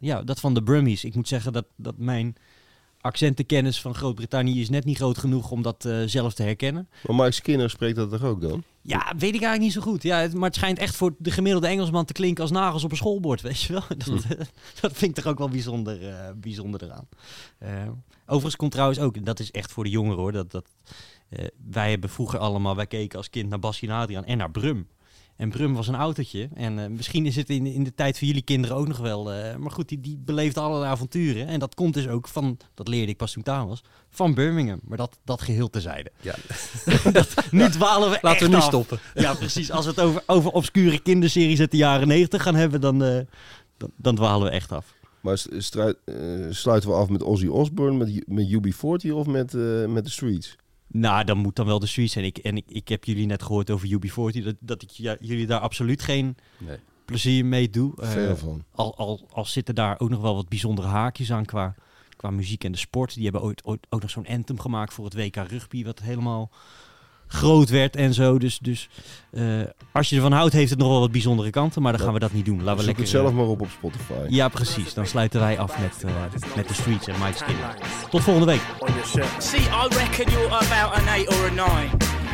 ja, 0.00 0.22
dat 0.22 0.40
van 0.40 0.54
de 0.54 0.62
Brummies. 0.62 1.04
Ik 1.04 1.14
moet 1.14 1.28
zeggen 1.28 1.52
dat, 1.52 1.66
dat 1.76 1.98
mijn 1.98 2.36
accentenkennis 3.08 3.80
van 3.80 3.94
Groot-Brittannië 3.94 4.60
is 4.60 4.68
net 4.68 4.84
niet 4.84 4.96
groot 4.96 5.18
genoeg 5.18 5.50
om 5.50 5.62
dat 5.62 5.84
eh, 5.84 6.02
zelf 6.06 6.34
te 6.34 6.42
herkennen. 6.42 6.88
Maar 7.06 7.16
Mike 7.16 7.30
Skinner 7.30 7.70
spreekt 7.70 7.96
dat 7.96 8.10
toch 8.10 8.22
ook 8.22 8.40
dan? 8.40 8.62
Ja, 8.82 8.98
weet 8.98 9.34
ik 9.34 9.42
eigenlijk 9.42 9.60
niet 9.60 9.72
zo 9.72 9.80
goed. 9.80 10.02
Ja, 10.02 10.18
het, 10.18 10.34
maar 10.34 10.48
het 10.48 10.54
schijnt 10.54 10.78
echt 10.78 10.96
voor 10.96 11.14
de 11.18 11.30
gemiddelde 11.30 11.66
Engelsman 11.66 12.04
te 12.04 12.12
klinken 12.12 12.42
als 12.42 12.52
nagels 12.52 12.84
op 12.84 12.90
een 12.90 12.96
schoolbord, 12.96 13.40
weet 13.48 13.60
je 13.60 13.72
wel. 13.72 13.82
Dat, 13.88 14.24
eh, 14.24 14.38
dat 14.80 14.92
vind 14.92 15.02
ik 15.02 15.14
toch 15.14 15.32
ook 15.32 15.38
wel 15.38 15.48
bijzonder, 15.48 16.08
eh, 16.08 16.30
bijzonder 16.36 16.82
eraan. 16.82 17.08
Overigens 18.24 18.56
komt 18.56 18.72
trouwens 18.72 18.98
ook, 18.98 19.24
dat 19.24 19.40
is 19.40 19.50
echt 19.50 19.72
voor 19.72 19.84
de 19.84 19.90
jongeren 19.90 20.18
hoor, 20.18 20.32
dat, 20.32 20.50
dat, 20.50 20.66
wij 21.70 21.90
hebben 21.90 22.10
vroeger 22.10 22.38
allemaal, 22.38 22.76
wij 22.76 22.86
keken 22.86 23.18
als 23.18 23.30
kind 23.30 23.48
naar 23.48 23.58
Bassie 23.58 23.88
en 23.88 23.94
Adriaan 23.94 24.24
en 24.24 24.38
naar 24.38 24.50
Brum. 24.50 24.86
En 25.38 25.50
Brum 25.50 25.74
was 25.74 25.88
een 25.88 25.94
autootje. 25.94 26.48
En 26.54 26.78
eh, 26.78 26.86
misschien 26.88 27.26
is 27.26 27.36
het 27.36 27.50
in, 27.50 27.66
in 27.66 27.84
de 27.84 27.94
tijd 27.94 28.18
van 28.18 28.26
jullie 28.26 28.42
kinderen 28.42 28.76
ook 28.76 28.88
nog 28.88 28.98
wel. 28.98 29.32
eh, 29.32 29.56
maar 29.56 29.70
goed, 29.70 29.88
die, 29.88 30.00
die 30.00 30.18
beleefde 30.24 30.60
allerlei 30.60 30.90
avonturen. 30.90 31.46
En 31.46 31.58
dat 31.58 31.74
komt 31.74 31.94
dus 31.94 32.08
ook 32.08 32.28
van, 32.28 32.58
dat 32.74 32.88
leerde 32.88 33.10
ik 33.10 33.16
pas 33.16 33.32
toen 33.32 33.40
ik 33.40 33.46
daar 33.46 33.66
was, 33.66 33.82
van 34.10 34.34
Birmingham. 34.34 34.80
Maar 34.82 34.96
dat, 34.98 35.18
dat 35.24 35.42
geheel 35.42 35.70
tezijde. 35.70 36.10
Ja. 36.20 36.34
Nu 37.50 37.68
dwalen 37.68 38.10
we 38.10 38.18
Laten 38.22 38.42
we 38.42 38.48
nu 38.48 38.56
af. 38.56 38.64
stoppen. 38.64 38.98
Ja, 39.14 39.34
precies. 39.34 39.70
Als 39.70 39.84
we 39.84 39.90
het 39.90 40.00
over, 40.00 40.22
over 40.26 40.50
obscure 40.50 40.98
kinderseries 40.98 41.60
uit 41.60 41.70
de 41.70 41.76
jaren 41.76 42.08
negentig 42.08 42.42
gaan 42.42 42.54
hebben, 42.54 42.80
dan, 42.80 43.04
eh, 43.04 43.18
dan, 43.76 43.90
dan 43.96 44.14
dwalen 44.14 44.46
we 44.46 44.52
echt 44.52 44.72
af. 44.72 44.94
Maar 45.20 45.38
sluiten 46.50 46.90
we 46.90 46.96
af 46.96 47.08
met 47.08 47.22
Ozzy 47.22 47.46
Osbourne, 47.46 47.96
met, 47.96 48.22
met 48.28 48.48
UB40 48.52 49.10
of 49.12 49.26
met, 49.26 49.54
eh, 49.54 49.86
met 49.86 50.04
The 50.04 50.10
Streets? 50.10 50.56
Nou, 50.88 51.24
dan 51.24 51.38
moet 51.38 51.56
dan 51.56 51.66
wel 51.66 51.78
de 51.78 51.86
street 51.86 52.10
zijn. 52.10 52.24
Ik, 52.24 52.38
en 52.38 52.56
ik, 52.56 52.64
ik 52.68 52.88
heb 52.88 53.04
jullie 53.04 53.26
net 53.26 53.42
gehoord 53.42 53.70
over 53.70 53.88
UB40, 53.88 54.42
dat, 54.44 54.54
dat 54.60 54.82
ik 54.82 54.90
ja, 54.90 55.16
jullie 55.20 55.46
daar 55.46 55.60
absoluut 55.60 56.02
geen 56.02 56.36
Nee. 56.58 56.76
plezier 57.04 57.44
mee 57.44 57.70
doe. 57.70 57.92
Eh, 58.02 58.10
Ver 58.10 58.36
van. 58.38 58.64
al, 58.74 58.96
al, 58.96 59.28
al 59.32 59.44
zitten 59.44 59.74
daar 59.74 60.00
ook 60.00 60.10
nog 60.10 60.20
wel 60.20 60.34
wat 60.34 60.48
bijzondere 60.48 60.88
haakjes 60.88 61.32
aan 61.32 61.44
qua, 61.44 61.74
qua 62.16 62.30
muziek 62.30 62.64
en 62.64 62.72
de 62.72 62.78
sport. 62.78 63.14
Die 63.14 63.22
hebben 63.24 63.42
ooit, 63.42 63.64
ooit 63.64 63.86
ook 63.88 64.00
nog 64.00 64.10
zo'n 64.10 64.26
anthem 64.26 64.60
gemaakt 64.60 64.94
voor 64.94 65.04
het 65.04 65.14
WK 65.14 65.36
rugby, 65.36 65.84
wat 65.84 66.00
helemaal 66.00 66.50
groot 67.28 67.68
werd 67.68 67.96
en 67.96 68.14
zo. 68.14 68.38
Dus, 68.38 68.58
dus 68.58 68.88
eh, 69.30 69.44
als 69.92 70.08
je 70.08 70.16
ervan 70.16 70.32
houdt, 70.32 70.52
heeft 70.52 70.70
het 70.70 70.78
nog 70.78 70.88
wel 70.88 71.00
wat 71.00 71.12
bijzondere 71.12 71.50
kanten, 71.50 71.82
maar 71.82 71.92
dan 71.92 72.00
gaan 72.00 72.12
we 72.12 72.18
dat 72.18 72.32
niet 72.32 72.44
doen. 72.44 72.62
Laten 72.62 72.70
we 72.70 72.76
Zoek 72.76 72.86
lekker 72.86 73.02
het 73.02 73.12
zelf 73.12 73.28
eh, 73.28 73.36
maar 73.36 73.46
op 73.46 73.60
op 73.60 73.68
Spotify. 73.70 74.12
Ja, 74.28 74.48
precies. 74.48 74.94
Dan 74.94 75.06
sluiten 75.06 75.40
wij 75.40 75.58
af 75.58 75.78
met, 75.80 76.04
eh, 76.04 76.10
met 76.56 76.68
de 76.68 76.74
Streets 76.74 77.06
en 77.06 77.14
Mike 77.18 77.36
Skinner. 77.36 77.74
Tot 78.10 78.22
volgende 78.22 78.46
week. 78.46 78.62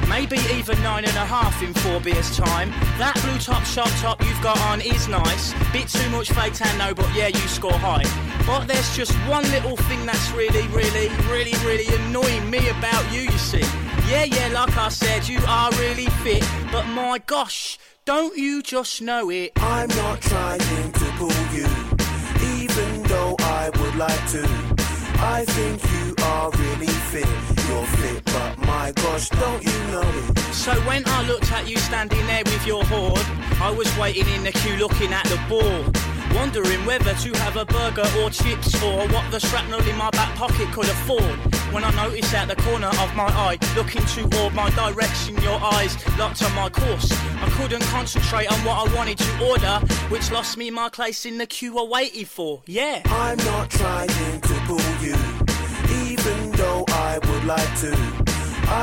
Maybe 0.09 0.39
even 0.55 0.81
nine 0.83 1.05
and 1.05 1.17
a 1.17 1.27
half 1.27 1.63
in 1.63 1.75
four 1.75 2.01
beers' 2.01 2.37
time. 2.37 2.71
That 2.99 3.15
blue 3.23 3.39
top 3.39 3.65
shop 3.65 3.89
top 4.01 4.23
you've 4.25 4.43
got 4.43 4.59
on 4.61 4.81
is 4.81 5.09
nice. 5.09 5.53
Bit 5.73 5.89
too 5.89 6.09
much 6.11 6.31
fake 6.31 6.55
tan, 6.55 6.79
no, 6.79 6.95
but 6.95 7.09
yeah, 7.15 7.29
you 7.29 7.47
score 7.49 7.73
high. 7.73 8.05
But 8.47 8.67
there's 8.67 8.95
just 8.97 9.13
one 9.29 9.45
little 9.51 9.77
thing 9.77 10.05
that's 10.07 10.31
really, 10.33 10.67
really, 10.69 11.09
really, 11.31 11.55
really 11.65 11.87
annoying 11.97 12.49
me 12.51 12.69
about 12.69 13.13
you, 13.13 13.23
you 13.23 13.39
see. 13.39 13.65
Yeah, 14.09 14.25
yeah, 14.25 14.49
like 14.53 14.77
I 14.77 14.89
said, 14.89 15.29
you 15.29 15.41
are 15.49 15.71
really 15.73 16.07
fit. 16.23 16.45
But 16.71 16.87
my 16.87 17.19
gosh, 17.19 17.79
don't 18.05 18.37
you 18.37 18.63
just 18.63 19.01
know 19.01 19.31
it? 19.31 19.53
I'm 19.57 19.89
not 19.89 20.21
trying 20.21 20.59
to 20.59 21.05
pull 21.17 21.31
you, 21.53 21.67
even 22.61 23.03
though 23.05 23.35
I 23.41 23.71
would 23.71 23.97
like 23.97 24.31
to. 24.33 24.43
I 25.19 25.45
think 25.47 25.83
you 25.93 26.15
are 26.25 26.51
really 26.51 26.87
fit. 26.87 27.54
You're 27.69 27.87
fit, 27.87 28.25
but 28.27 28.59
my 28.67 28.93
gosh, 28.93 29.29
don't 29.31 29.65
you 29.65 29.79
know 29.91 30.03
it? 30.03 30.39
So 30.53 30.73
when 30.83 31.03
I 31.07 31.27
looked 31.27 31.51
at 31.53 31.69
you 31.69 31.77
standing 31.77 32.27
there 32.27 32.43
with 32.45 32.67
your 32.67 32.85
hoard, 32.85 33.21
I 33.61 33.71
was 33.71 33.89
waiting 33.99 34.29
in 34.29 34.45
the 34.45 34.53
queue 34.53 34.77
looking 34.77 35.13
at 35.13 35.25
the 35.25 35.41
board. 35.49 35.97
Wondering 36.35 36.85
whether 36.85 37.15
to 37.15 37.33
have 37.39 37.57
a 37.57 37.65
burger 37.65 38.07
or 38.19 38.29
chips 38.29 38.75
or 38.83 39.07
what 39.09 39.31
the 39.31 39.39
shrapnel 39.39 39.81
in 39.89 39.97
my 39.97 40.11
back 40.11 40.35
pocket 40.35 40.69
could 40.73 40.87
afford. 40.87 41.39
When 41.73 41.85
I 41.85 41.91
noticed 41.95 42.35
at 42.35 42.49
the 42.49 42.57
corner 42.57 42.89
of 42.89 43.15
my 43.15 43.27
eye, 43.27 43.59
looking 43.77 44.05
toward 44.07 44.53
my 44.53 44.71
direction, 44.71 45.41
your 45.43 45.61
eyes 45.63 45.97
locked 46.19 46.43
on 46.43 46.53
my 46.55 46.69
course. 46.71 47.11
I 47.13 47.49
couldn't 47.57 47.83
concentrate 47.83 48.51
on 48.51 48.59
what 48.65 48.89
I 48.89 48.95
wanted 48.95 49.19
to 49.19 49.47
order, 49.47 49.87
which 50.09 50.31
lost 50.33 50.57
me 50.57 50.71
my 50.71 50.89
place 50.89 51.25
in 51.25 51.39
the 51.39 51.47
queue 51.47 51.79
I 51.79 51.83
waited 51.85 52.29
for. 52.29 52.63
Yeah. 52.67 53.03
I'm 53.07 53.39
not 53.39 53.71
trying 53.71 54.09
to 54.09 54.55
pull 54.67 55.05
you, 55.05 55.17
though 56.65 56.85
I 56.89 57.19
would 57.19 57.45
like 57.45 57.73
to. 57.85 57.93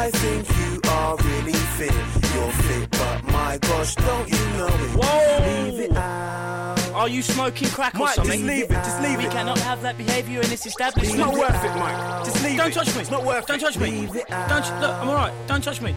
I 0.02 0.10
think 0.22 0.42
you 0.60 0.72
are 0.98 1.16
really 1.30 1.60
fit. 1.78 1.94
You're 2.34 2.54
fit, 2.66 2.92
but 2.92 3.24
my 3.38 3.58
gosh, 3.58 3.96
don't 3.96 4.28
you 4.30 4.44
know 4.58 4.68
it? 4.86 4.92
Whoa! 5.00 5.70
Leave 5.72 5.80
it 5.86 5.98
out. 5.98 6.78
Are 6.94 7.10
you 7.10 7.22
smoking 7.24 7.70
crack 7.70 7.96
or 7.96 8.06
Mike, 8.06 8.16
something? 8.16 8.34
just 8.34 8.46
leave 8.46 8.66
it, 8.66 8.84
just 8.90 9.02
leave 9.02 9.18
we 9.18 9.26
it. 9.26 9.30
We 9.30 9.34
cannot 9.34 9.58
have 9.60 9.82
that 9.82 9.98
behaviour 9.98 10.42
in 10.42 10.50
this 10.50 10.66
establishment. 10.66 11.08
It's 11.10 11.18
not 11.18 11.34
worth 11.34 11.64
it, 11.64 11.76
Mike. 11.84 12.26
Just 12.26 12.44
leave 12.44 12.58
Don't 12.58 12.70
it. 12.70 12.74
touch 12.74 12.96
me. 12.96 13.02
It's 13.02 13.12
not 13.12 13.26
worth 13.26 13.44
it. 13.44 13.48
Don't 13.48 13.58
it. 13.58 13.62
touch 13.62 13.78
me. 13.80 13.92
Leave 13.92 14.16
it 14.16 14.28
Don't. 14.30 14.82
Look, 14.82 14.94
I'm 15.02 15.10
alright. 15.10 15.34
Don't 15.48 15.64
touch 15.64 15.82
me. 15.82 15.96